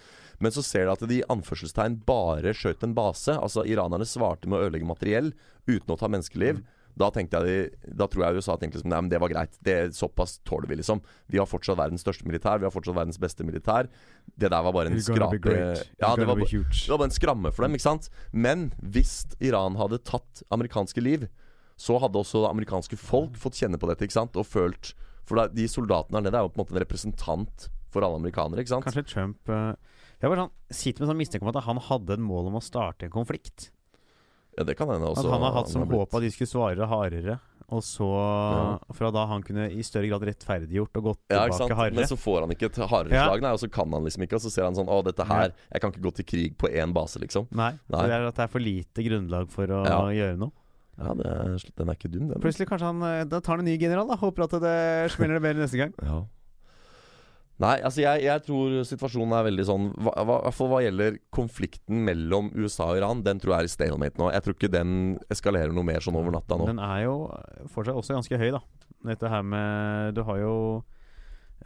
Men 0.43 0.53
så 0.53 0.63
ser 0.65 0.85
de 0.85 0.93
at 0.93 1.05
de 1.09 1.21
anførselstegn 1.33 2.01
bare 2.07 2.53
skjøt 2.55 2.83
en 2.85 2.95
base. 2.97 3.33
Altså 3.33 3.65
Iranerne 3.65 4.05
svarte 4.05 4.49
med 4.49 4.59
å 4.59 4.67
ødelegge 4.67 4.89
materiell 4.89 5.31
uten 5.67 5.93
å 5.93 5.97
ta 5.99 6.09
menneskeliv. 6.11 6.61
Da 6.97 7.09
tenkte 7.13 7.39
jeg 7.45 7.93
Da 7.97 8.07
tror 8.09 8.23
jeg 8.25 8.41
USA 8.41 8.55
tenkte 8.57 8.79
liksom 8.79 8.89
Nei, 8.89 9.01
men 9.05 9.11
det 9.11 9.19
var 9.21 9.31
greit. 9.31 9.57
Det, 9.63 9.75
såpass 9.97 10.37
tåler 10.47 10.69
vi, 10.69 10.79
liksom. 10.79 11.01
Vi 11.29 11.39
har 11.41 11.49
fortsatt 11.49 11.77
verdens 11.79 12.05
største 12.05 12.25
militær. 12.27 12.61
Vi 12.61 12.67
har 12.67 12.73
fortsatt 12.73 12.97
verdens 12.97 13.19
beste 13.21 13.45
militær. 13.47 13.89
Det 14.33 14.49
der 14.49 14.65
var 14.65 14.73
bare 14.75 14.91
en 14.91 15.01
skrape 15.01 15.57
Ja, 16.01 16.15
det 16.17 16.27
var, 16.29 16.41
det 16.41 16.89
var 16.89 17.01
bare 17.01 17.09
en 17.09 17.17
skramme 17.17 17.53
for 17.53 17.65
dem, 17.67 17.77
ikke 17.77 17.87
sant? 17.87 18.09
Men 18.33 18.71
hvis 18.81 19.19
Iran 19.43 19.77
hadde 19.79 20.01
tatt 20.05 20.41
amerikanske 20.53 21.03
liv, 21.03 21.27
så 21.77 21.99
hadde 22.01 22.17
også 22.17 22.41
det 22.45 22.53
amerikanske 22.55 22.97
folk 22.97 23.37
fått 23.37 23.59
kjenne 23.61 23.77
på 23.77 23.89
dette, 23.91 24.07
ikke 24.07 24.17
sant? 24.17 24.37
Og 24.39 24.47
følt 24.49 24.95
For 25.27 25.37
da, 25.37 25.49
de 25.51 25.65
soldatene 25.67 26.21
her 26.21 26.23
nede 26.23 26.39
er 26.39 26.45
jo 26.45 26.53
på 26.53 26.61
en 26.61 26.63
måte 26.63 26.73
en 26.73 26.81
representant 26.81 27.67
for 27.91 28.05
alle 28.05 28.17
amerikanere, 28.21 28.63
ikke 28.63 28.73
sant? 28.73 28.87
Kanskje 28.87 29.03
Trump 29.11 29.51
eh, 29.51 29.73
Jeg 30.21 30.29
bare 30.31 30.47
sånn, 30.47 30.53
sitter 30.73 31.03
med 31.03 31.09
sånn 31.11 31.19
mistanke 31.19 31.45
om 31.45 31.51
at 31.53 31.63
han 31.67 31.77
hadde 31.77 32.15
en 32.17 32.23
mål 32.25 32.47
om 32.49 32.55
å 32.57 32.63
starte 32.63 33.05
en 33.05 33.13
konflikt. 33.13 33.69
Ja, 34.57 34.63
det 34.65 34.73
kan 34.79 34.89
hende 34.89 35.11
At 35.11 35.21
han 35.21 35.43
har 35.45 35.53
hatt 35.53 35.69
som 35.69 35.83
blitt- 35.85 35.93
håp 35.99 36.15
at 36.17 36.21
de 36.25 36.31
skulle 36.33 36.49
svare 36.49 36.87
hardere, 36.89 37.39
og 37.69 37.83
så 37.83 38.07
Fra 38.95 39.11
da 39.11 39.25
han 39.27 39.43
kunne 39.43 39.67
i 39.69 39.83
større 39.83 40.07
grad 40.09 40.23
rettferdiggjort 40.25 40.97
og 40.97 41.03
gått 41.03 41.19
ja, 41.29 41.43
tilbake 41.45 41.75
hardere. 41.75 41.95
Men 41.99 42.07
så 42.09 42.17
får 42.17 42.39
han 42.41 42.49
ikke 42.55 42.65
et 42.71 42.79
hardere 42.89 43.11
slag, 43.27 43.41
nei, 43.43 43.51
og 43.51 43.59
så 43.61 43.69
kan 43.69 43.91
han 43.91 44.03
liksom 44.07 44.23
ikke. 44.25 44.39
Og 44.39 44.41
så 44.41 44.49
ser 44.51 44.63
han 44.63 44.73
sånn 44.73 44.87
Å, 44.89 45.03
dette 45.05 45.25
her 45.27 45.51
Jeg 45.71 45.81
kan 45.83 45.91
ikke 45.91 46.01
gå 46.07 46.13
til 46.15 46.25
krig 46.25 46.57
på 46.57 46.71
én 46.73 46.93
base, 46.95 47.19
liksom. 47.21 47.45
Nei, 47.51 47.73
Nei. 47.91 48.01
Det 48.07 48.15
er 48.17 48.25
at 48.27 48.35
det 48.39 48.43
er 48.47 48.47
for 48.47 48.59
lite 48.63 49.03
grunnlag 49.05 49.51
for 49.51 49.67
å 49.67 49.85
Ja. 49.85 49.99
gjøre 50.09 50.37
noe. 50.39 50.51
Ja, 50.97 51.13
det 51.13 51.25
er, 51.27 51.57
den 51.77 51.89
er 51.89 51.93
ikke 51.93 52.09
dum, 52.09 52.27
den. 52.29 52.41
Plutselig 52.41 52.65
kanskje 52.67 52.87
han 52.89 53.03
eh, 53.03 53.23
Da 53.25 53.39
tar 53.39 53.57
han 53.57 53.59
en 53.59 53.65
ny 53.69 53.77
general, 53.77 54.07
da. 54.07 54.15
Håper 54.17 54.43
at 54.47 54.55
det 54.63 55.11
smeller 55.13 55.37
det 55.37 55.43
bedre 55.45 55.61
neste 55.67 55.77
gang. 55.77 55.93
Ja. 56.01 56.23
Nei, 57.63 57.77
altså 57.81 58.03
jeg, 58.03 58.21
jeg 58.27 58.43
tror 58.45 58.73
situasjonen 58.85 59.33
er 59.33 59.45
veldig 59.47 59.63
sånn 59.65 59.87
hva, 60.05 60.11
hva, 60.29 60.35
For 60.53 60.69
hva 60.69 60.81
gjelder 60.85 61.15
konflikten 61.33 62.03
mellom 62.05 62.51
USA 62.53 62.91
og 62.91 62.99
Iran, 62.99 63.23
den 63.25 63.41
tror 63.41 63.55
jeg 63.55 63.65
er 63.65 63.69
i 63.69 63.73
stalemate 63.73 64.21
nå. 64.21 64.27
Jeg 64.35 64.45
tror 64.45 64.57
ikke 64.57 64.73
den 64.75 64.91
eskalerer 65.33 65.73
noe 65.73 65.87
mer 65.87 66.05
sånn 66.05 66.19
over 66.19 66.35
natta 66.35 66.59
nå. 66.59 66.67
Den 66.69 66.83
er 66.83 67.07
jo 67.07 67.15
fortsatt 67.73 67.97
også 67.97 68.19
ganske 68.19 68.39
høy, 68.41 68.51
da. 68.53 68.61
Dette 69.07 69.31
her 69.31 69.43
med 69.45 70.13
Du 70.17 70.23
har 70.27 70.39
jo 70.41 70.53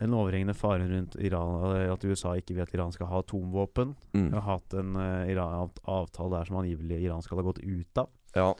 en 0.01 0.15
overhengende 0.17 0.56
fare 0.58 0.88
rundt 0.88 1.17
Iran, 1.21 1.75
eh, 1.75 1.91
at 1.91 2.04
USA 2.08 2.34
ikke 2.39 2.56
vil 2.56 2.63
at 2.63 2.73
Iran 2.73 2.93
skal 2.95 3.10
ha 3.12 3.19
atomvåpen. 3.21 3.91
Mm. 4.15 4.30
Vi 4.32 4.38
har 4.38 4.47
hatt 4.47 4.77
en 4.80 4.95
uh, 4.95 5.67
avtale 5.84 6.38
der 6.38 6.47
som 6.47 6.62
angivelig 6.62 7.04
Iran 7.04 7.21
skal 7.21 7.41
ha 7.41 7.45
gått 7.45 7.60
ut 7.60 8.01
av. 8.01 8.10
Ja. 8.34 8.54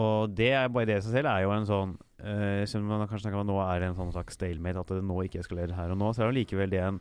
Og 0.00 0.32
det 0.34 0.52
er 0.54 0.72
bare 0.72 0.88
det 0.88 1.00
i 1.00 1.04
seg 1.04 1.18
selv 1.18 1.30
er 1.30 1.44
jo 1.44 1.52
en 1.54 1.68
sånn 1.68 1.94
eh, 2.24 2.64
Selv 2.66 2.84
om 2.84 2.88
man 2.98 3.06
kanskje 3.08 3.26
snakker 3.28 3.40
om 3.40 3.48
at 3.48 3.52
nå 3.52 3.58
er 3.64 3.80
det 3.80 3.88
en 3.90 3.96
sånn 3.98 4.12
slags 4.12 4.34
stalemate, 4.38 4.80
at 4.80 4.86
det 4.94 5.02
nå 5.04 5.22
ikke 5.26 5.40
eskalerer 5.42 5.74
her 5.76 5.90
og 5.94 5.98
nå, 5.98 6.12
så 6.14 6.22
er 6.26 6.32
det 6.32 6.40
likevel 6.46 6.70
det 6.70 6.80
en 6.86 7.00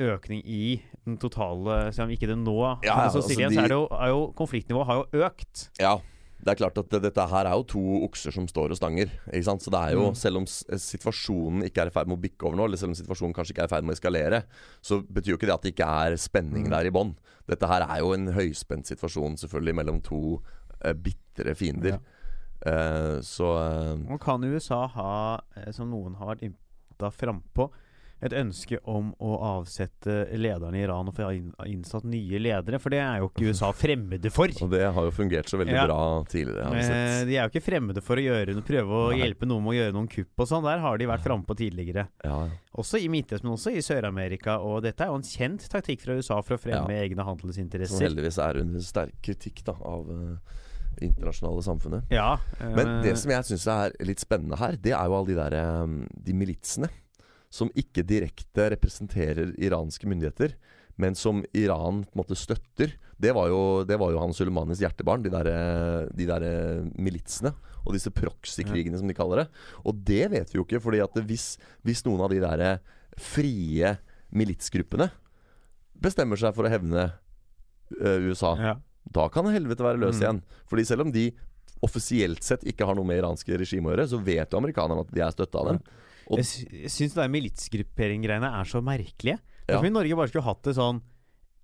økning 0.00 0.40
i 0.46 0.80
den 1.04 1.18
totale 1.20 1.92
Selv 1.92 2.06
om 2.08 2.14
ikke 2.14 2.28
det 2.30 2.38
nå 2.38 2.54
Ja, 2.86 2.94
altså, 3.06 3.20
altså, 3.20 3.34
igjen, 3.36 3.50
de- 3.50 3.56
så 3.56 3.64
er 3.64 3.68
det 3.68 3.76
jo, 3.76 3.88
er 3.90 4.08
jo 4.14 4.32
konfliktnivået 4.38 4.86
har 4.86 5.02
jo 5.02 5.26
økt. 5.26 5.68
ja. 5.80 5.98
Det 6.42 6.48
er 6.54 6.56
klart 6.56 6.78
at 6.80 6.88
det, 6.88 7.02
dette 7.04 7.20
her 7.28 7.44
er 7.44 7.52
jo 7.52 7.64
to 7.68 7.80
okser 8.06 8.32
som 8.32 8.46
står 8.48 8.70
og 8.72 8.76
stanger. 8.78 9.10
Ikke 9.28 9.44
sant? 9.44 9.60
Så 9.60 9.68
det 9.70 9.76
er 9.76 9.92
jo, 9.92 10.06
Mm. 10.08 10.14
Selv 10.16 10.36
om 10.38 10.46
situasjonen 10.46 11.66
ikke 11.68 11.82
er 11.82 11.90
i 11.90 11.92
ferd 11.92 12.08
med 12.08 12.16
å 12.16 12.22
bikke 12.22 12.46
over 12.48 12.56
nå, 12.56 12.64
eller 12.64 12.78
selv 12.80 12.94
om 12.94 12.96
situasjonen 12.96 13.34
kanskje 13.36 13.52
ikke 13.52 13.64
er 13.66 13.68
i 13.68 13.74
ferd 13.74 13.84
med 13.84 13.92
å 13.92 13.98
eskalere, 13.98 14.38
så 14.80 15.02
betyr 15.04 15.34
jo 15.34 15.36
ikke 15.36 15.50
det 15.50 15.52
at 15.58 15.62
det 15.66 15.74
ikke 15.74 15.88
er 16.06 16.16
spenning 16.16 16.64
Mm. 16.64 16.70
der 16.70 16.86
i 16.88 16.90
bånn. 16.96 17.14
Dette 17.46 17.68
her 17.68 17.82
er 17.84 17.98
jo 18.00 18.14
en 18.14 18.26
høyspent 18.32 18.86
situasjon 18.88 19.36
selvfølgelig 19.36 19.74
mellom 19.74 20.00
to 20.02 20.40
uh, 20.82 20.92
bitre 20.94 21.54
fiender. 21.54 21.98
Eh, 22.66 23.20
så 23.24 23.52
Og 24.10 24.20
kan 24.20 24.42
USA 24.44 24.86
ha, 24.86 25.40
eh, 25.56 25.70
som 25.72 25.90
noen 25.90 26.16
har 26.20 26.34
vært 26.34 26.42
innta 26.50 27.10
frampå, 27.14 27.70
et 28.20 28.34
ønske 28.36 28.76
om 28.84 29.14
å 29.16 29.30
avsette 29.40 30.26
lederne 30.36 30.76
i 30.76 30.82
Iran 30.84 31.08
og 31.08 31.14
få 31.16 31.30
innsatt 31.64 32.04
nye 32.04 32.36
ledere? 32.36 32.76
For 32.78 32.92
det 32.92 32.98
er 33.00 33.22
jo 33.22 33.30
ikke 33.30 33.46
USA 33.48 33.70
fremmede 33.72 34.28
for. 34.30 34.52
Og 34.60 34.68
det 34.74 34.82
har 34.92 35.06
jo 35.06 35.10
fungert 35.16 35.48
så 35.48 35.56
veldig 35.56 35.72
Ja. 35.72 35.86
bra 35.88 36.20
tidligere. 36.28 36.68
Eh, 36.82 37.24
de 37.24 37.38
er 37.38 37.48
jo 37.48 37.48
ikke 37.48 37.64
fremmede 37.64 38.02
for 38.04 38.20
å 38.20 38.26
gjøre, 38.26 38.60
prøve 38.60 38.92
å 38.92 39.08
Nei. 39.14 39.22
hjelpe 39.22 39.48
noen 39.48 39.64
med 39.64 39.72
å 39.72 39.78
gjøre 39.78 39.96
noen 39.96 40.10
kupp 40.12 40.44
og 40.44 40.50
sånn. 40.52 40.68
Der 40.68 40.84
har 40.84 40.98
de 41.00 41.06
vært 41.08 41.24
frampå 41.24 41.56
tidligere. 41.56 42.08
Ja. 42.22 42.42
Også 42.76 43.00
i 43.00 43.08
Midtøsten, 43.08 43.48
men 43.48 43.56
også 43.56 43.72
i 43.72 43.80
Sør-Amerika. 43.80 44.58
Og 44.60 44.82
dette 44.84 45.00
er 45.00 45.06
jo 45.08 45.16
en 45.16 45.22
kjent 45.24 45.64
taktikk 45.72 46.04
fra 46.04 46.18
USA 46.20 46.42
for 46.42 46.58
å 46.58 46.60
fremme 46.60 46.92
Ja. 46.92 47.00
egne 47.08 47.24
Som 47.88 48.04
heldigvis 48.04 48.36
er 48.36 48.60
under 48.60 48.80
sterk 48.80 49.16
kritikk 49.22 49.64
da, 49.64 49.72
av 49.80 50.04
det 50.06 50.38
internasjonale 51.04 51.62
samfunnet. 51.64 52.10
Ja, 52.12 52.34
øh... 52.60 52.74
Men 52.76 52.98
det 53.04 53.16
som 53.20 53.32
jeg 53.32 53.48
syns 53.48 53.66
er 53.70 53.94
litt 54.06 54.22
spennende 54.22 54.58
her, 54.60 54.78
det 54.80 54.94
er 54.96 55.08
jo 55.08 55.16
alle 55.18 55.32
de 55.32 55.38
der 55.38 55.56
eh, 55.60 55.94
De 56.28 56.36
militsene 56.36 56.90
som 57.50 57.70
ikke 57.74 58.04
direkte 58.06 58.68
representerer 58.76 59.50
iranske 59.58 60.06
myndigheter, 60.06 60.54
men 61.00 61.16
som 61.18 61.42
Iran 61.56 62.04
på 62.04 62.14
en 62.14 62.20
måte 62.20 62.36
støtter. 62.38 62.92
Det 63.20 63.32
var 63.34 63.48
jo, 63.50 63.60
det 63.88 63.96
var 63.98 64.12
jo 64.12 64.20
han 64.22 64.34
Sulemanis 64.36 64.82
hjertebarn, 64.84 65.24
de 65.24 65.32
der, 65.32 65.48
eh, 65.50 66.04
de 66.14 66.28
der 66.28 66.46
eh, 66.46 66.84
militsene. 67.00 67.52
Og 67.80 67.96
disse 67.96 68.12
proxy-krigene, 68.12 68.98
som 69.00 69.08
de 69.08 69.16
kaller 69.16 69.42
det. 69.42 69.46
Og 69.88 69.96
det 70.06 70.26
vet 70.30 70.52
vi 70.52 70.60
jo 70.60 70.66
ikke, 70.66 70.82
fordi 70.84 71.00
at 71.02 71.16
hvis, 71.26 71.54
hvis 71.86 72.04
noen 72.06 72.22
av 72.26 72.32
de 72.32 72.42
der 72.42 72.64
eh, 72.66 72.94
frie 73.20 73.96
militsgruppene 74.30 75.08
bestemmer 76.00 76.38
seg 76.40 76.54
for 76.56 76.68
å 76.68 76.72
hevne 76.72 77.08
eh, 77.98 78.28
USA, 78.28 78.54
ja. 78.60 78.76
Da 79.12 79.28
kan 79.28 79.44
helvete 79.50 79.82
være 79.84 79.98
løs 79.98 80.16
Mm. 80.18 80.22
igjen. 80.22 80.42
Fordi 80.70 80.84
selv 80.86 81.00
om 81.06 81.10
de 81.12 81.32
offisielt 81.82 82.42
sett 82.44 82.62
ikke 82.64 82.84
har 82.86 82.94
noe 82.94 83.04
med 83.08 83.22
iranske 83.22 83.56
regime 83.58 83.88
å 83.88 83.94
gjøre, 83.96 84.08
så 84.08 84.22
vet 84.22 84.50
jo 84.52 84.58
amerikanerne 84.60 85.00
at 85.00 85.10
de 85.14 85.20
er 85.24 85.30
støtta 85.32 85.58
av 85.60 85.66
dem. 85.72 85.80
Og- 86.30 86.38
Jeg, 86.38 86.44
sy 86.46 86.66
jeg 86.70 86.90
syns 86.90 87.14
det 87.14 87.22
der 87.22 87.28
militsgruppering-greiene 87.28 88.50
er 88.60 88.64
så 88.68 88.82
merkelige. 88.84 89.38
Det 89.66 89.74
er 89.74 89.78
som 89.78 89.86
om 89.86 89.92
Norge 89.92 90.16
bare 90.16 90.28
skulle 90.28 90.44
hatt 90.44 90.62
det 90.62 90.74
sånn 90.76 91.00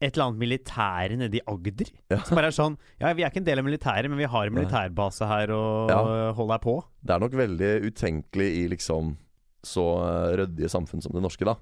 et 0.01 0.13
eller 0.17 0.27
annet 0.27 0.41
militære 0.43 1.17
nede 1.17 1.39
i 1.39 1.41
Agder. 1.49 1.91
Ja. 2.11 2.19
Som 2.23 2.37
bare 2.37 2.47
er 2.51 2.57
sånn 2.57 2.77
Ja, 3.01 3.13
vi 3.15 3.23
er 3.23 3.31
ikke 3.31 3.39
en 3.39 3.45
del 3.45 3.59
av 3.59 3.65
militæret, 3.65 4.09
men 4.11 4.19
vi 4.19 4.25
har 4.29 4.47
en 4.47 4.55
militærbase 4.55 5.27
her 5.27 5.51
og 5.53 5.89
Ja. 5.91 6.33
holder 6.33 6.59
på. 6.59 6.83
Det 7.05 7.15
er 7.15 7.19
nok 7.21 7.33
veldig 7.33 7.71
utenkelig 7.93 8.65
i 8.65 8.69
liksom 8.69 9.17
så 9.65 9.87
eh, 10.03 10.37
ryddige 10.37 10.69
samfunn 10.71 11.03
som 11.03 11.13
det 11.13 11.23
norske, 11.23 11.45
da. 11.45 11.57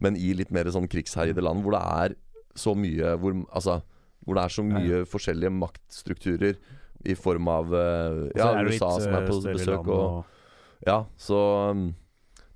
Men 0.00 0.16
i 0.16 0.32
litt 0.32 0.50
mer 0.50 0.64
sånn 0.64 0.88
krigsherjede 0.88 1.42
land 1.42 1.62
hvor 1.62 1.72
det 1.72 1.82
er 1.82 2.16
så 2.56 2.74
mye 2.74 3.18
Hvor, 3.18 3.44
altså, 3.54 3.82
hvor 4.30 4.38
det 4.38 4.44
er 4.46 4.54
så 4.54 4.62
Ja, 4.64 4.78
mye 4.78 5.00
forskjellige 5.10 5.52
maktstrukturer 5.58 6.60
i 7.10 7.14
form 7.16 7.48
av 7.48 7.72
eh, 7.74 8.20
ja, 8.38 8.52
USA 8.62 8.92
litt, 8.94 9.06
som 9.08 9.14
er 9.18 9.26
på 9.26 9.38
øh, 9.40 9.54
besøk 9.56 9.88
Og, 9.88 10.04
og 10.04 10.86
Ja, 10.86 11.02
så 11.20 11.40
um, 11.72 11.90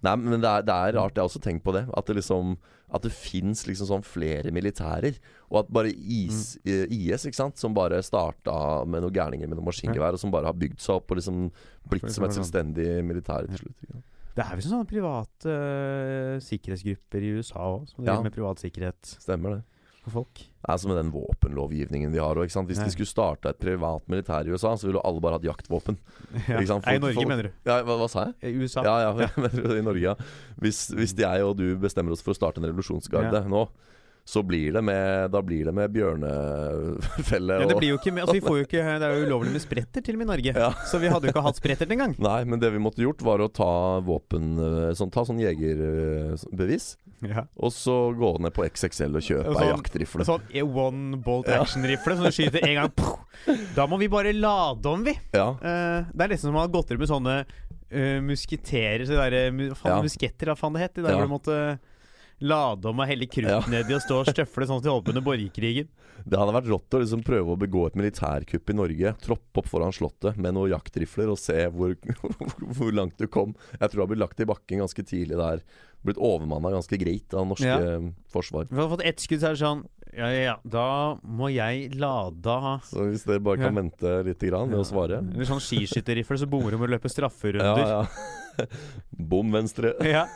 Nei, 0.04 0.12
men 0.20 0.42
det 0.42 0.48
er, 0.50 0.64
det 0.68 0.74
er 0.74 0.96
rart. 0.98 1.14
Jeg 1.16 1.22
har 1.22 1.28
også 1.30 1.40
tenkt 1.40 1.62
på 1.64 1.72
det. 1.72 1.86
At 1.96 2.04
det 2.10 2.18
liksom 2.18 2.58
At 2.92 3.06
det 3.06 3.12
fins 3.16 3.62
liksom 3.66 3.88
sånn 3.88 4.02
flere 4.04 4.50
militærer. 4.52 5.16
Og 5.48 5.62
at 5.62 5.70
bare 5.72 5.88
is, 5.96 6.58
Mm. 6.60 6.68
eh, 6.68 6.92
IS, 6.92 7.24
ikke 7.24 7.38
sant, 7.40 7.56
som 7.58 7.72
bare 7.74 8.02
starta 8.04 8.84
med 8.86 9.00
noen 9.02 9.14
gærninger 9.16 9.48
med 9.48 9.56
noen 9.56 9.64
maskingevær, 9.70 10.12
og 10.12 10.20
som 10.20 10.30
bare 10.30 10.44
har 10.50 10.52
bygd 10.60 10.76
seg 10.84 10.98
opp 11.00 11.10
og 11.10 11.16
liksom 11.18 11.46
blitt 11.88 12.10
som 12.12 12.24
et 12.28 12.36
selvstendig 12.36 12.90
militær 13.08 13.48
til 13.48 13.62
slutt. 13.64 13.78
Ikke 13.80 13.96
sant? 13.96 14.04
Det 14.36 14.44
er 14.44 14.56
visst 14.60 14.68
sånne 14.70 14.90
private 14.90 15.56
uh, 15.56 16.36
sikkerhetsgrupper 16.42 17.22
i 17.24 17.32
USA 17.38 17.64
òg, 17.72 17.88
som 17.88 18.04
Ja. 18.04 18.20
med 18.20 18.34
privat 18.34 18.60
sikkerhet 18.60 19.00
Stemmer 19.24 19.56
det. 19.56 19.62
For 20.04 20.14
folk. 20.20 20.34
Det 20.64 20.72
er 20.72 20.78
som 20.80 20.90
med 20.92 20.98
den 21.00 21.10
våpenlovgivningen 21.12 22.12
vi 22.12 22.20
har. 22.22 22.36
òg. 22.36 22.46
Hvis 22.48 22.78
Ja. 22.78 22.84
de 22.84 22.90
skulle 22.94 23.08
starta 23.10 23.50
et 23.50 23.58
privat 23.60 24.06
militær 24.08 24.46
i 24.46 24.52
USA, 24.54 24.74
så 24.76 24.86
ville 24.88 25.00
alle 25.04 25.20
bare 25.20 25.38
hatt 25.38 25.44
jaktvåpen. 25.48 25.96
Ja. 26.48 26.60
Nei, 26.60 26.94
I 26.96 26.98
Norge, 26.98 27.14
folk- 27.14 27.28
mener 27.28 27.42
du? 27.48 27.50
Ja, 27.66 27.82
hva, 27.82 27.96
hva 28.00 28.08
sa 28.10 28.26
jeg? 28.40 28.54
I 28.54 28.62
USA? 28.62 28.82
Ja, 28.84 29.12
ja, 29.12 29.28
i 29.78 29.82
Norge, 29.84 30.00
ja. 30.00 30.14
Hvis, 30.60 30.88
hvis 30.94 31.14
jeg 31.16 31.42
og 31.44 31.56
du 31.56 31.76
bestemmer 31.76 32.12
oss 32.12 32.22
for 32.22 32.32
å 32.32 32.36
starte 32.38 32.58
en 32.62 32.68
revolusjonsgarde 32.70 33.44
nå, 33.48 33.68
så 34.24 34.40
blir 34.42 34.72
det 34.72 34.80
med 34.80 35.30
Da 35.34 35.42
blir 35.44 35.66
det 35.68 35.72
med 35.76 35.92
bjørnefelle 35.92 37.58
Ja, 37.60 37.66
det 37.68 37.76
blir 37.76 37.90
jo 37.92 37.98
ikke 37.98 38.12
altså, 38.22 38.34
vi 38.38 38.40
får 38.44 38.56
jo 38.56 38.64
ikke, 38.64 38.84
det 39.02 39.08
er 39.08 39.18
jo 39.18 39.26
ulovlig 39.28 39.52
med 39.52 39.62
spretter 39.64 40.04
til 40.04 40.16
og 40.16 40.22
med 40.22 40.26
i 40.26 40.30
Norge. 40.32 40.54
Ja. 40.64 40.70
Så 40.88 41.00
vi 41.02 41.10
hadde 41.12 41.28
jo 41.28 41.34
ikke 41.34 41.44
hatt 41.44 41.60
spretter 41.60 41.92
engang. 41.92 42.14
Nei, 42.28 42.38
men 42.48 42.62
det 42.62 42.70
vi 42.72 42.80
måtte 42.82 43.04
gjort, 43.04 43.24
var 43.26 43.44
å 43.44 43.50
ta 43.52 43.70
våpen 44.04 44.54
eh, 44.56 44.92
sånn, 44.96 45.12
Ta 45.14 45.26
sånn 45.28 45.42
jegerbevis, 45.44 46.94
Ja. 47.24 47.44
og 47.56 47.72
så 47.72 47.94
gå 48.16 48.32
ned 48.42 48.52
på 48.56 48.64
XXL 48.66 49.20
og 49.20 49.24
kjøpe 49.24 49.44
sånn, 49.44 49.60
ei 49.60 49.68
sånn- 49.68 49.74
jaktrifle. 49.76 50.26
Sånn 50.28 50.72
one 50.84 51.20
bolt 51.24 51.48
action-rifle 51.52 52.16
som 52.18 52.24
du 52.26 52.32
skyter 52.34 52.64
en 52.66 52.80
gang. 52.80 53.60
Da 53.76 53.86
må 53.90 53.98
vi 54.00 54.08
bare 54.12 54.32
lade 54.36 54.88
om, 54.90 55.04
vi. 55.06 55.14
Ja. 55.36 55.50
Eh, 55.60 56.10
det 56.12 56.26
er 56.26 56.34
nesten 56.34 56.48
som 56.50 56.58
å 56.58 56.64
ha 56.64 56.72
gått 56.72 56.90
rundt 56.92 57.04
med 57.04 57.12
sånne 57.12 57.36
uh, 57.44 58.20
musketerer 58.24 59.04
så 59.06 59.18
der, 59.20 59.50
faen. 59.78 60.02
Musketter, 60.04 60.50
hva 60.50 60.56
faen 60.58 60.76
det 60.76 60.86
het? 60.88 60.94
De 60.96 61.04
der 61.04 61.14
Ja. 61.14 61.20
hvor 61.20 61.28
du 61.28 61.34
måtte 61.36 61.58
lade 62.40 62.84
om 62.90 63.00
og 63.00 63.06
helle 63.08 63.26
krutt 63.26 63.48
Ja. 63.48 63.60
nedi 63.70 63.94
og 63.94 64.02
stå 64.02 64.20
og 64.20 64.26
støfle 64.26 64.66
sånn 64.66 64.80
som 64.80 64.82
de 64.82 64.90
holdt 64.90 65.04
på 65.06 65.14
under 65.14 65.22
borgerkrigen. 65.22 65.88
Det 66.26 66.38
hadde 66.38 66.54
vært 66.54 66.68
rått 66.70 66.90
å 66.96 67.00
liksom 67.02 67.22
prøve 67.24 67.52
å 67.52 67.58
begå 67.58 67.86
et 67.86 67.94
militærkupp 67.96 68.70
i 68.70 68.72
Norge. 68.74 69.14
Troppe 69.20 69.58
opp 69.60 69.66
foran 69.68 69.92
Slottet 69.92 70.36
med 70.40 70.54
noen 70.54 70.70
jaktrifler 70.72 71.28
og 71.30 71.38
se 71.38 71.66
hvor, 71.68 71.94
hvor 72.78 72.92
langt 72.92 73.18
du 73.18 73.26
kom. 73.26 73.54
Jeg 73.78 73.90
tror 73.90 73.98
det 73.98 74.04
har 74.04 74.12
blitt 74.14 74.22
lagt 74.24 74.40
i 74.40 74.44
bakken 74.48 74.78
ganske 74.80 75.04
tidlig 75.04 75.36
der. 75.36 75.60
Blitt 76.04 76.16
overmanna 76.20 76.70
ganske 76.72 76.96
greit 77.00 77.32
av 77.34 77.46
norske 77.48 77.64
Ja. 77.68 77.98
forsvar. 78.32 78.66
Vi 78.70 78.76
hadde 78.76 78.90
fått 78.96 79.04
ett 79.06 79.20
skudd, 79.20 79.40
så 79.40 79.46
er 79.52 79.54
det 79.56 79.62
sånn 79.64 79.84
Ja, 80.14 80.28
ja, 80.30 80.42
ja, 80.44 80.56
da 80.62 81.16
må 81.26 81.48
jeg 81.52 81.96
lade 81.98 82.80
Så 82.86 83.02
hvis 83.10 83.24
dere 83.26 83.40
bare 83.42 83.56
kan 83.58 83.74
Ja. 83.74 83.80
vente 83.82 84.24
litt 84.24 84.38
grann 84.38 84.68
med 84.70 84.78
å 84.78 84.84
svare 84.86 85.18
Eller 85.18 85.44
sånn 85.44 85.58
skiskytterrifle, 85.58 86.38
så 86.38 86.46
bommer 86.48 86.70
du 86.70 86.78
med 86.78 86.88
å 86.88 86.92
løpe 86.94 87.10
Ja, 87.10 87.14
strafferunder. 87.28 87.78
ja. 87.78 88.06
Bom 89.18 89.50
venstre. 89.50 89.94
Ja. 90.06 90.26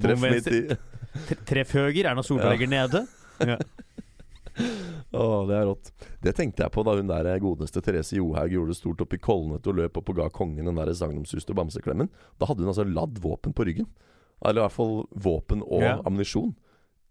Treff 0.00 0.20
midt 0.20 0.46
i. 0.50 0.76
Tre- 1.12 1.38
Treff 1.48 1.72
høyre 1.76 2.08
er 2.10 2.14
når 2.18 2.24
Solberg 2.26 2.52
Ja. 2.52 2.56
ligger 2.56 2.70
nede. 2.72 3.06
Ja. 3.42 3.58
Å, 5.12 5.24
det 5.48 5.56
er 5.56 5.66
rått. 5.68 5.90
Det 6.24 6.32
tenkte 6.36 6.64
jeg 6.64 6.72
på 6.74 6.82
da 6.84 6.94
hun 6.96 7.08
der 7.08 7.28
godeste 7.40 7.80
Therese 7.84 8.16
Johaug 8.18 8.52
gjorde 8.52 8.72
det 8.72 8.78
stort 8.78 9.00
opp 9.04 9.14
i 9.16 9.20
Kolnet 9.20 9.66
og 9.68 9.76
løp 9.78 9.96
opp 10.00 10.10
og 10.12 10.18
ga 10.20 10.28
kongen 10.32 10.68
den 10.68 10.76
der 10.78 10.92
sagnomsuste 10.96 11.56
bamseklemmen. 11.56 12.08
Da 12.40 12.48
hadde 12.48 12.64
hun 12.64 12.72
altså 12.72 12.84
ladd 12.88 13.20
våpen 13.24 13.52
på 13.56 13.66
ryggen. 13.68 13.88
Eller 14.44 14.60
i 14.60 14.64
hvert 14.66 14.76
fall 14.76 14.94
våpen 15.14 15.62
og 15.64 15.82
Ja. 15.84 15.98
ammunisjon. 16.08 16.54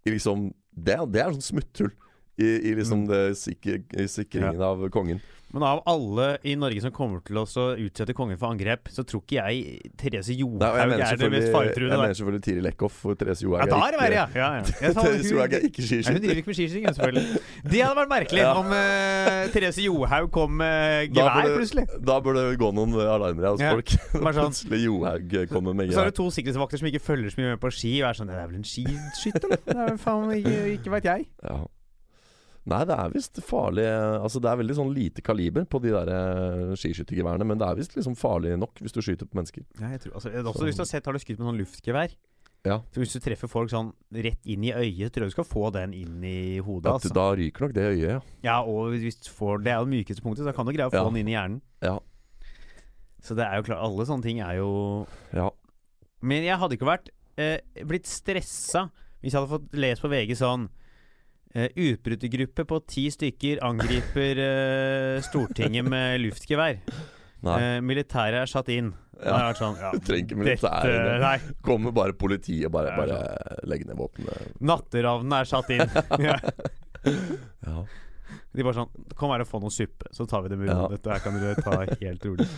Liksom, 0.06 0.48
det, 0.74 0.98
det 1.14 1.22
er 1.22 1.30
sånn 1.34 1.46
smutthull 1.52 1.92
i, 2.38 2.70
i 2.70 2.74
liksom 2.78 3.04
Mm. 3.04 3.08
det 3.12 3.22
sikre, 3.36 3.82
i 3.98 4.06
sikringen 4.08 4.60
av 4.62 4.88
kongen. 4.90 5.20
Men 5.52 5.64
av 5.68 5.82
alle 5.84 6.38
i 6.48 6.54
Norge 6.56 6.80
som 6.80 6.90
kommer 6.96 7.20
til 7.20 7.36
å 7.36 7.42
så 7.44 7.74
utsette 7.76 8.14
kongen 8.16 8.38
for 8.40 8.48
angrep, 8.54 8.88
så 8.88 9.02
tror 9.04 9.20
ikke 9.20 9.36
jeg 9.36 9.90
Therese 10.00 10.30
Nei, 10.32 10.38
Johaug 10.40 10.62
jeg 10.96 11.02
er 11.04 11.16
det 11.20 11.28
mest 11.28 11.50
faretruende. 11.52 11.92
jeg 11.92 12.00
mener 12.00 12.14
selvfølgelig 12.16 12.42
Tiril 12.46 12.68
Eckhoff 12.70 12.94
for 13.02 13.14
Therese 13.20 13.42
Johaug 13.44 13.60
Ja, 13.60 13.66
da 13.68 13.80
er 13.84 13.92
det 13.92 14.00
verre, 14.00 14.14
ja. 14.16 14.24
ja, 14.32 14.46
ja. 14.56 14.62
Sa- 14.96 15.02
Therese 15.04 15.28
Johaug 15.34 15.52
er 15.58 15.66
ikke 15.68 15.84
skiskytter. 15.84 16.16
hun 16.16 16.22
driver 16.24 16.40
ikke 16.40 16.52
med 16.54 16.56
skiskyting, 16.56 16.86
selvfølgelig. 16.96 17.42
Det 17.68 17.82
hadde 17.84 17.98
vært 18.00 18.12
merkelig 18.14 18.40
Ja. 18.46 18.54
om 18.62 18.72
uh, 18.72 19.52
Therese 19.52 19.84
Johaug 19.84 20.30
kom 20.38 20.56
med 20.56 21.12
Da 21.12 21.20
gevær 21.28 21.52
plutselig. 21.58 21.84
Da 22.00 22.16
burde 22.24 22.46
det 22.48 22.56
gå 22.64 22.72
noen 22.72 22.96
alarmer 23.04 23.50
hos 23.52 23.60
Ja, 23.60 23.74
folk. 23.76 23.92
sånn. 23.92 24.24
Plutselig 24.40 24.82
Johaug 24.86 25.36
kommer 25.52 25.74
med 25.76 25.92
Så 25.92 26.00
er 26.00 26.08
gevær. 26.08 26.14
det 26.14 26.16
to 26.22 26.30
sikkerhetsvakter 26.32 26.80
som 26.80 26.88
ikke 26.88 27.04
følger 27.12 27.28
så 27.28 27.42
mye 27.44 27.52
med 27.52 27.60
på 27.60 27.68
ski, 27.76 27.92
og 28.00 28.08
er 28.08 28.16
sånn 28.22 28.32
Det 28.32 28.40
er 28.40 28.48
vel 28.48 28.56
en 28.56 28.64
skiskytter, 28.72 29.58
er 29.68 29.96
faen 30.00 30.32
ikke, 30.40 30.58
ikke 30.80 30.96
veit 30.96 31.04
jeg. 31.12 31.28
Ja. 31.44 31.60
Nei, 32.70 32.84
det 32.86 32.94
er 32.94 33.08
visst 33.10 33.40
farlig 33.42 33.82
Altså 34.22 34.38
det 34.38 34.46
er 34.52 34.58
veldig 34.60 34.74
sånn 34.78 34.92
lite 34.94 35.22
kaliber 35.26 35.64
på 35.66 35.80
de 35.82 35.90
der 35.90 36.10
eh, 36.14 36.74
skiskyttergeværene, 36.78 37.42
men 37.48 37.58
det 37.58 37.66
er 37.66 37.74
visst 37.80 37.96
liksom 37.96 38.14
farlig 38.14 38.52
nok 38.56 38.78
hvis 38.78 38.92
du 38.94 39.00
skyter 39.02 39.26
på 39.26 39.34
mennesker. 39.40 39.64
Ja, 39.80 39.88
jeg, 39.96 40.00
tror, 40.04 40.14
altså, 40.14 40.30
jeg 40.30 40.36
hadde 40.38 40.52
også 40.52 40.62
Så- 40.62 40.68
lyst 40.70 40.78
til 40.78 40.84
å 40.86 40.90
se 40.92 41.00
Har 41.04 41.12
du 41.12 41.18
skutt 41.18 41.38
med 41.40 41.48
sånn 41.50 41.58
luftgevær? 41.58 42.14
Ja. 42.64 42.76
Så 42.94 43.00
Hvis 43.02 43.12
du 43.16 43.18
treffer 43.18 43.48
folk 43.50 43.70
sånn 43.72 43.88
rett 44.14 44.38
inn 44.46 44.62
i 44.62 44.70
øyet, 44.70 45.10
tror 45.10 45.24
jeg 45.26 45.32
du 45.32 45.34
skal 45.34 45.48
få 45.50 45.72
den 45.74 45.92
inn 45.98 46.22
i 46.22 46.60
hodet. 46.62 46.86
Ja, 46.86 46.92
Altså. 46.94 47.10
Da 47.12 47.24
ryker 47.34 47.60
nok 47.66 47.72
det 47.74 47.88
øyet, 47.98 48.08
ja. 48.12 48.20
Ja, 48.44 48.60
og 48.62 48.92
hvis 48.94 49.18
du 49.18 49.30
får 49.34 49.64
Det 49.64 49.72
er 49.72 49.78
jo 49.80 49.86
det 49.90 49.94
mykeste 49.96 50.22
punktet, 50.22 50.44
så 50.44 50.52
da 50.52 50.52
kan 50.52 50.64
du 50.66 50.72
greie 50.72 50.86
å 50.86 50.92
få 50.94 51.02
Ja. 51.02 51.08
den 51.10 51.16
inn 51.18 51.28
i 51.28 51.34
hjernen. 51.34 51.60
Ja. 51.82 51.98
Så 53.22 53.34
det 53.34 53.44
er 53.46 53.56
jo 53.58 53.62
klart 53.66 53.82
Alle 53.82 54.06
sånne 54.06 54.22
ting 54.22 54.38
er 54.40 54.54
jo 54.60 55.06
ja. 55.34 55.50
Men 56.22 56.44
jeg 56.44 56.56
hadde 56.58 56.76
ikke 56.78 56.86
vært 56.86 57.10
eh, 57.36 57.58
blitt 57.84 58.06
stressa 58.06 58.90
hvis 59.22 59.32
jeg 59.34 59.40
hadde 59.40 59.50
fått 59.58 59.74
lest 59.78 60.02
på 60.02 60.10
VG 60.10 60.36
sånn 60.38 60.68
eh, 61.54 61.68
Utbrytergruppe 61.76 62.66
på 62.68 62.80
ti 62.88 63.06
stykker 63.12 63.62
angriper 63.64 64.40
uh, 64.42 65.22
Stortinget 65.24 65.88
med 65.88 66.22
luftgevær. 66.24 66.80
Nei. 67.42 67.56
Eh, 67.58 67.78
militæret 67.82 68.44
er 68.44 68.50
satt 68.50 68.70
inn. 68.72 68.92
Ja. 69.22 69.36
hadde 69.38 69.58
sånn, 69.58 69.76
ja, 69.78 69.90
trenger 70.02 70.24
ikke 70.24 70.38
militæret. 70.40 71.50
Kommer 71.62 71.94
bare 71.94 72.14
politiet 72.18 72.66
og 72.66 72.72
bare, 72.74 72.90
Det 72.90 73.02
bare 73.02 73.66
legger 73.70 73.90
ned 73.90 73.98
våpenet. 73.98 74.54
Natteravnen 74.62 75.34
er 75.38 75.50
satt 75.50 75.70
inn. 75.74 75.98
ja. 76.28 76.38
Ja. 77.66 77.82
De 78.52 78.64
bare 78.64 78.76
sånn 78.76 79.08
Kom 79.18 79.32
her 79.34 79.42
og 79.42 79.48
få 79.48 79.58
noe 79.62 79.74
suppe, 79.74 80.06
så 80.14 80.26
tar 80.28 80.44
vi 80.44 80.52
det 80.52 80.58
med 80.60 80.70
ro. 80.70 80.86
Ja. 80.86 80.94
Dette 80.94 81.12
her 81.14 81.22
kan 81.24 81.38
dere 81.38 81.62
ta 81.62 81.82
helt 81.82 82.26
rolig. 82.26 82.48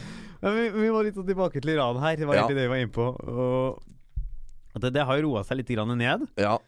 Men 0.44 0.56
vi, 0.58 0.68
vi 0.76 0.92
må 0.92 1.02
litt 1.04 1.16
tilbake 1.16 1.60
til 1.60 1.74
Iran 1.74 2.00
her. 2.02 2.16
Det 2.20 2.28
var 2.28 2.40
egentlig 2.40 2.60
det 2.60 2.66
vi 2.66 2.72
var 2.72 2.84
inne 2.84 2.94
på. 2.94 3.08
Og 4.74 4.84
det, 4.84 4.92
det 4.96 5.04
har 5.08 5.20
jo 5.20 5.30
roa 5.30 5.44
seg 5.46 5.60
litt 5.60 5.72
grann 5.72 5.92
ned. 5.96 6.24
Ja, 6.40 6.58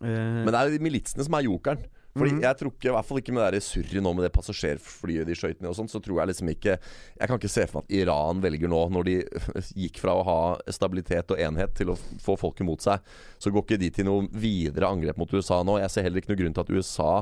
Men 0.00 0.48
det 0.48 0.58
er 0.60 0.68
jo 0.70 0.78
de 0.78 0.84
militsene 0.84 1.26
som 1.26 1.34
er 1.36 1.48
jokeren. 1.48 1.82
Fordi 2.10 2.32
Mhm. 2.32 2.42
Jeg 2.42 2.56
tror 2.58 2.72
ikke, 2.72 2.88
i 2.88 2.94
hvert 2.94 3.06
fall 3.06 3.18
ikke 3.20 3.32
med 3.36 3.52
det 3.54 3.62
surret 3.62 4.02
nå 4.02 4.12
med 4.16 4.24
det 4.24 4.32
passasjerflyet 4.34 5.26
de 5.28 5.34
skøyt 5.38 5.60
ned 5.60 5.70
og 5.70 5.76
sånt, 5.78 5.92
så 5.92 6.00
tror 6.02 6.18
jeg 6.18 6.26
liksom 6.32 6.48
ikke 6.50 6.72
Jeg 7.20 7.28
kan 7.28 7.38
ikke 7.38 7.48
se 7.48 7.66
for 7.68 7.78
meg 7.78 7.84
at 7.86 7.94
Iran 8.00 8.40
velger 8.42 8.68
nå, 8.68 8.80
når 8.90 9.04
de 9.06 9.14
gikk 9.84 10.00
fra 10.02 10.16
å 10.18 10.24
ha 10.26 10.58
stabilitet 10.66 11.30
og 11.30 11.38
enhet 11.38 11.72
til 11.78 11.92
å 11.94 11.98
få 12.18 12.36
folket 12.36 12.66
mot 12.66 12.82
seg, 12.82 12.98
så 13.38 13.52
går 13.52 13.62
ikke 13.62 13.78
de 13.78 13.90
til 13.90 14.04
noe 14.06 14.26
videre 14.32 14.90
angrep 14.90 15.16
mot 15.22 15.30
USA 15.30 15.62
nå. 15.62 15.78
Jeg 15.78 15.90
ser 15.94 16.02
heller 16.02 16.18
ikke 16.18 16.34
noe 16.34 16.40
grunn 16.42 16.56
til 16.58 16.66
at 16.66 16.74
USA 16.74 17.12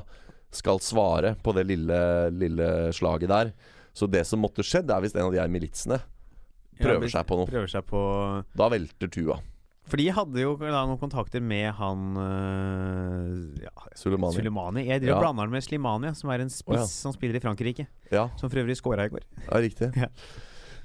skal 0.50 0.80
svare 0.80 1.34
på 1.44 1.52
det 1.52 1.66
lille, 1.68 2.00
lille 2.32 2.70
slaget 2.96 3.28
der. 3.28 3.52
Så 3.92 4.08
det 4.08 4.24
som 4.26 4.40
måtte 4.40 4.64
skjedd, 4.64 4.88
er 4.88 5.04
hvis 5.04 5.14
en 5.18 5.26
av 5.26 5.32
de 5.34 5.42
her 5.42 5.52
militsene 5.52 6.00
prøver 6.80 7.10
ja, 7.10 7.18
seg 7.18 7.28
på 7.28 7.36
noe. 7.42 7.66
Seg 7.68 7.84
på 7.84 8.00
Da 8.56 8.70
velter 8.72 9.12
tua. 9.12 9.36
For 9.88 10.00
de 10.00 10.08
hadde 10.12 10.42
jo 10.42 10.54
da 10.60 10.82
noen 10.84 11.00
kontakter 11.00 11.40
med 11.44 11.70
han 11.78 12.18
øh, 12.20 13.62
ja, 13.64 13.72
Soleimani. 13.96 14.36
Sulemani. 14.36 14.84
Jeg 14.88 15.02
driver 15.04 15.16
Ja. 15.16 15.22
blander 15.22 15.46
han 15.48 15.54
med 15.54 15.64
Slimani, 15.64 16.12
som 16.14 16.30
er 16.34 16.44
en 16.44 16.52
spiss 16.52 16.76
oh, 16.76 16.82
ja. 16.82 16.90
som 16.90 17.16
spiller 17.16 17.40
i 17.40 17.42
Frankrike. 17.44 17.88
Ja, 18.12 18.28
Som 18.36 18.50
for 18.50 18.60
øvrig 18.60 18.76
scora 18.76 19.08
i 19.08 19.14
går. 19.14 19.24
Ja, 19.48 19.56
riktig. 19.64 19.92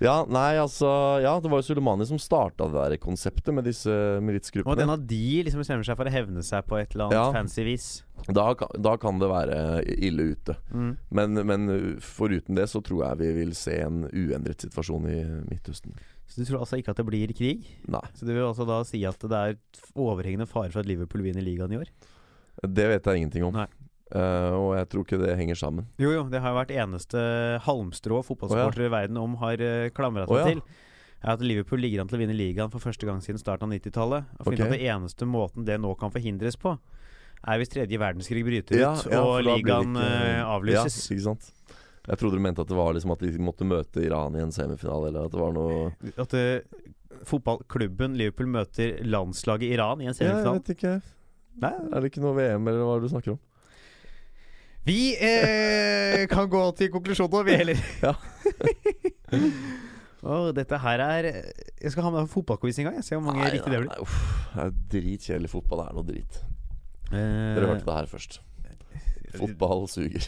Ja. 0.03 0.25
Nei, 0.27 0.57
altså 0.59 0.87
Ja, 1.23 1.37
det 1.39 1.47
var 1.51 1.61
jo 1.61 1.67
Soleimani 1.67 2.03
som 2.09 2.19
starta 2.19 2.65
det 2.67 2.75
der 2.75 2.97
konseptet 2.99 3.53
med 3.55 3.63
disse 3.69 3.93
militsgruppene. 4.25 4.73
Og 4.73 4.79
at 4.79 4.83
en 4.83 4.91
av 4.95 5.03
de 5.07 5.43
liksom 5.45 5.61
bestemmer 5.61 5.87
seg 5.87 5.95
for 5.99 6.09
å 6.09 6.11
hevne 6.11 6.43
seg 6.43 6.65
på 6.67 6.79
et 6.81 6.95
eller 6.95 7.07
annet 7.13 7.37
fancy 7.37 7.63
vis. 7.67 7.87
Da, 8.27 8.49
da 8.55 8.95
kan 8.99 9.21
det 9.21 9.29
være 9.31 9.59
ille 9.95 10.33
ute. 10.33 10.57
Mm. 10.73 10.91
Men, 11.13 11.39
men 11.47 11.69
foruten 12.03 12.57
det 12.57 12.67
så 12.73 12.81
tror 12.83 13.05
jeg 13.05 13.21
vi 13.21 13.31
vil 13.37 13.55
se 13.55 13.77
en 13.85 14.03
uendret 14.09 14.65
situasjon 14.65 15.07
i 15.11 15.21
Midtøsten. 15.47 15.95
Så 16.33 16.41
du 16.41 16.47
tror 16.49 16.63
altså 16.63 16.79
ikke 16.81 16.95
at 16.95 16.97
det 16.97 17.05
blir 17.05 17.31
krig? 17.37 17.67
Nei, 17.93 18.01
Så 18.17 18.25
du 18.25 18.33
vil 18.33 18.41
altså 18.41 18.65
da 18.65 18.79
si 18.87 19.03
at 19.05 19.21
det 19.21 19.39
er 19.39 19.57
overhengende 19.93 20.49
fare 20.49 20.73
for 20.73 20.81
at 20.81 20.89
Liverpool 20.89 21.21
vinner 21.21 21.45
ligaen 21.45 21.75
i 21.75 21.81
år? 21.83 21.91
det 22.61 22.85
vet 22.87 23.07
jeg 23.09 23.21
ingenting 23.21 23.43
om. 23.47 23.55
Nei. 23.57 23.67
Uh, 24.13 24.53
og 24.53 24.71
jeg 24.77 24.89
tror 24.91 25.05
ikke 25.05 25.19
det 25.23 25.35
henger 25.39 25.57
sammen. 25.57 25.87
Jo, 25.97 26.11
jo, 26.13 26.23
det 26.29 26.41
har 26.43 26.53
jo 26.53 26.59
vært 26.59 26.73
eneste 26.83 27.21
halmstrå 27.65 28.21
fotballsportere 28.27 28.85
i 28.85 28.93
verden 28.93 29.17
om 29.17 29.37
har 29.41 29.61
uh, 29.61 29.89
klamra 29.95 30.27
seg 30.27 30.35
oh, 30.35 30.41
ja. 30.41 30.51
til. 30.51 30.81
Er 31.23 31.33
at 31.33 31.43
Liverpool 31.45 31.81
ligger 31.81 32.03
an 32.03 32.11
til 32.11 32.19
å 32.19 32.21
vinne 32.21 32.35
ligaen 32.37 32.69
for 32.69 32.83
første 32.83 33.07
gang 33.09 33.23
siden 33.25 33.41
starten 33.41 33.69
av 33.69 33.73
90-tallet. 33.73 34.29
Og 34.43 34.51
okay. 34.51 34.65
At 34.67 34.75
det 34.75 34.81
eneste 34.85 35.27
måten 35.29 35.65
det 35.65 35.79
nå 35.81 35.95
kan 35.97 36.13
forhindres 36.13 36.59
på, 36.59 36.75
er 37.43 37.59
hvis 37.59 37.71
tredje 37.71 37.99
verdenskrig 37.99 38.43
bryter 38.45 38.79
Ja, 38.79 38.91
ut 38.95 39.07
ja, 39.11 39.21
og 39.23 39.41
ligaen 39.47 39.95
ikke- 39.95 40.09
eh, 40.27 40.43
avlyses. 40.45 40.99
Ja, 40.99 41.15
ikke 41.15 41.25
sant? 41.25 41.49
Jeg 42.03 42.19
trodde 42.19 42.35
du 42.35 42.43
mente 42.43 42.63
at 42.63 42.67
det 42.67 42.75
var 42.75 42.91
liksom 42.95 43.13
at 43.15 43.21
de 43.23 43.31
måtte 43.39 43.67
møte 43.67 44.03
Iran 44.03 44.35
i 44.35 44.41
en 44.43 44.51
semifinale, 44.51 45.07
eller 45.07 45.29
at 45.29 45.31
det 45.31 45.39
var 45.39 45.53
noe 45.55 46.15
At 46.19 46.35
eh, 46.35 46.83
fotballklubben 47.29 48.17
Liverpool 48.19 48.49
møter 48.51 48.97
landslaget 49.07 49.71
Iran 49.71 50.03
i 50.03 50.09
en 50.11 50.17
Ja, 50.19 50.35
jeg 50.41 50.59
vet 50.59 50.73
ikke. 50.75 50.93
Nei, 51.63 51.73
Er 51.93 52.03
det 52.03 52.11
ikke 52.11 52.23
noe 52.25 52.35
VM, 52.35 52.67
eller 52.67 52.83
hva 52.83 52.97
er 52.97 53.03
det 53.03 53.07
du 53.09 53.13
snakker 53.13 53.35
om? 53.37 53.41
Vi 54.83 55.13
eh, 55.15 56.25
kan 56.27 56.49
gå 56.51 56.63
til 56.75 56.91
konklusjonen, 56.91 57.45
vi 57.47 57.59
heller. 57.61 57.83
Ja. 58.03 58.13
oh, 60.27 60.49
dette 60.55 60.77
her 60.83 61.01
er 61.03 61.29
Jeg 61.29 61.91
skal 61.93 62.03
ha 62.03 62.11
med 62.11 62.27
fotballquiz 62.31 62.81
en 62.81 62.89
gang. 62.89 62.97
Jeg 62.99 63.07
ser 63.07 63.21
hvor 63.21 63.29
mange 63.29 63.45
Nei, 63.45 63.53
riktige 63.55 63.77
det 63.77 63.85
blir. 63.85 63.93
nei, 63.93 64.01
uff. 64.03 64.17
Det 64.51 64.65
er 64.65 64.73
dritkjedelig 64.97 65.53
fotball. 65.55 65.85
Det 65.85 65.87
er 65.87 65.99
noe 66.01 66.09
drit. 66.09 66.41
Eh, 67.13 67.53
Dere 67.55 67.69
hørte 67.71 67.87
det 67.87 67.95
her 68.01 68.11
først. 68.11 68.41
Fotball 69.39 69.87
suger. 69.89 70.27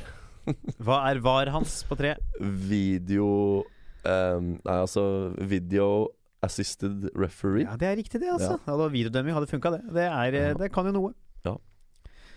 Hva 0.79 0.99
er 1.09 1.19
var 1.25 1.49
hans 1.53 1.83
på 1.89 1.97
tre? 1.99 2.15
Video 2.39 3.63
um, 4.05 4.51
Nei, 4.61 4.75
altså 4.81 5.05
Video 5.41 6.09
assisted 6.45 7.07
referee. 7.17 7.63
Ja, 7.65 7.75
Det 7.81 7.87
er 7.89 7.95
riktig, 7.97 8.19
det. 8.21 8.29
altså 8.29 8.59
ja. 8.59 8.75
Var 8.77 8.91
Videodømming 8.93 9.33
hadde 9.33 9.49
funka, 9.49 9.71
det. 9.73 9.81
Det, 9.95 10.03
er, 10.05 10.35
eh, 10.37 10.49
Ja. 10.51 10.57
det 10.59 10.71
kan 10.75 10.85
jo 10.85 10.91
noe. 10.93 11.13
Ja. 11.47 11.55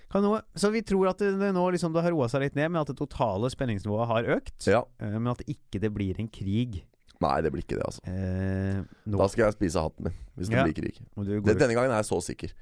Kan 0.08 0.22
noe. 0.24 0.38
Så 0.56 0.70
vi 0.72 0.80
tror 0.80 1.10
at 1.10 1.18
det, 1.20 1.34
nå 1.52 1.64
liksom 1.74 1.92
det 1.92 2.00
har 2.06 2.14
roa 2.14 2.28
seg 2.32 2.46
litt 2.46 2.56
ned, 2.56 2.70
men 2.72 2.80
at 2.80 2.88
det 2.88 2.96
totale 2.96 3.50
spenningsnivået 3.52 4.08
har 4.08 4.30
økt. 4.38 4.64
Ja. 4.70 4.80
Eh, 5.00 5.18
Men 5.18 5.28
at 5.34 5.42
ikke 5.44 5.82
det 5.82 5.90
blir 5.92 6.16
en 6.22 6.28
krig. 6.32 6.80
Nei, 7.20 7.34
det 7.42 7.50
blir 7.52 7.64
ikke 7.66 7.76
det, 7.76 7.84
altså. 7.84 8.00
Eh. 8.06 8.80
Da 9.10 9.26
skal 9.28 9.48
jeg 9.50 9.56
spise 9.58 9.82
hatten 9.82 10.04
min, 10.08 10.16
hvis 10.38 10.48
det 10.48 10.56
Ja. 10.56 10.64
blir 10.64 10.78
krig. 10.78 10.96
Det, 11.44 11.58
denne 11.58 11.74
gangen 11.76 11.90
er 11.92 12.00
jeg 12.00 12.08
så 12.08 12.22
sikker. 12.22 12.54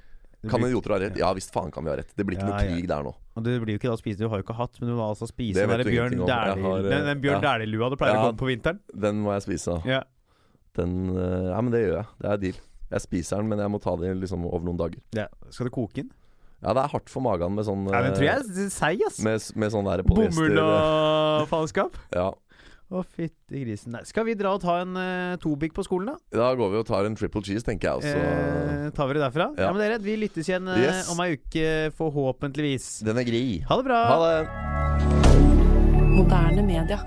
Kan 0.47 0.63
idioter 0.63 0.93
ha 0.95 0.99
rett? 1.01 1.17
Ja 1.19 1.31
visst 1.35 1.51
faen 1.55 1.73
kan 1.75 1.85
vi 1.87 1.91
ha 1.91 1.97
rett. 1.99 2.11
Det 2.15 2.27
blir 2.27 2.37
ikke 2.39 2.47
noe 2.51 2.61
krig 2.61 2.87
der 2.91 3.03
nå. 3.07 3.13
Og 3.37 3.45
du 3.45 3.51
blir 3.63 3.75
jo 3.75 3.81
ikke 3.81 3.91
da 3.91 3.97
spise 4.01 4.21
Du 4.21 4.29
har 4.31 4.41
jo 4.41 4.45
ikke 4.47 4.57
hatt, 4.57 4.77
men 4.81 4.91
du 4.91 4.95
må 4.97 5.09
altså 5.09 5.27
spise 5.29 5.57
Det 5.59 5.65
den 5.69 5.81
der 5.83 5.91
Bjørn. 5.91 6.15
Dæhlie-lua 6.29 6.77
eh, 6.79 6.91
den, 6.91 7.09
den 7.11 7.23
Bjørn 7.25 7.41
ja. 7.41 7.43
Dæhlie-lua 7.49 7.89
du 7.93 7.97
pleier 8.01 8.21
å 8.21 8.29
gå 8.29 8.37
på 8.45 8.51
vinteren. 8.53 8.79
Den 9.07 9.19
må 9.25 9.33
jeg 9.37 9.47
spise. 9.49 9.79
Ja. 9.89 10.03
Den 10.79 10.95
eh, 11.17 11.51
Ja, 11.51 11.59
men 11.65 11.73
det 11.75 11.83
gjør 11.87 11.97
jeg. 11.99 12.07
Det 12.23 12.31
er 12.35 12.43
deal. 12.45 12.61
Jeg 12.87 13.03
spiser 13.03 13.43
den, 13.43 13.49
men 13.51 13.59
jeg 13.65 13.73
må 13.75 13.81
ta 13.83 13.97
den 13.99 14.21
liksom 14.23 14.45
over 14.47 14.65
noen 14.69 14.79
dager. 14.79 15.03
ja. 15.19 15.27
Skal 15.51 15.67
du 15.71 15.75
koke 15.75 16.03
den? 16.05 16.13
Ja, 16.63 16.73
det 16.73 16.87
er 16.87 16.89
hardt 16.95 17.11
for 17.13 17.21
magen 17.21 17.53
med 17.53 17.67
sånn 17.69 17.83
Ja, 17.93 17.99
men 18.07 18.15
tror 18.17 18.25
jeg 18.25 18.41
eh, 18.41 18.61
er 18.65 18.71
seig, 18.73 19.03
ass. 19.05 19.19
med, 19.25 19.43
med 19.61 19.73
sånn 19.75 19.85
der 19.91 20.03
Bomull 20.07 20.57
og 20.63 21.49
faenskap. 21.51 21.99
Ja. 22.17 22.31
Å, 22.87 23.01
fytti 23.03 23.65
grisen. 23.65 23.91
Nei, 23.97 24.05
skal 24.07 24.25
vi 24.29 24.37
dra 24.39 24.53
og 24.55 24.61
ta 24.63 24.77
en 24.85 24.93
uh, 24.95 25.35
tobikk 25.43 25.73
på 25.75 25.83
skolen, 25.83 26.13
da? 26.13 26.39
Da 26.39 26.53
går 26.55 26.71
vi 26.71 26.79
og 26.79 26.87
tar 26.87 27.09
en 27.09 27.17
triple 27.19 27.43
cheese, 27.43 27.65
tenker 27.67 27.89
jeg. 27.89 27.97
Og 27.99 28.03
så 28.07 28.15
Eh, 28.87 28.91
tar 28.95 29.09
vi 29.11 29.17
det 29.19 29.25
derfra? 29.25 29.49
Ja. 29.59 29.65
Ja. 29.67 29.73
men 29.75 29.83
dere, 29.83 29.99
vi 30.05 30.15
lyttes 30.21 30.47
igjen 30.47 30.69
eh, 30.71 30.85
Yes. 30.85 31.09
om 31.11 31.19
ei 31.25 31.33
uke, 31.35 31.67
forhåpentligvis. 31.99 33.01
Den 33.03 33.19
er 33.19 33.27
grei. 33.27 33.65
Ha 33.67 33.81
det 33.81 33.85
bra! 33.89 34.01
Ha 34.07 34.17
det. 34.23 34.39
Moderne 36.17 36.63
media. 36.63 37.01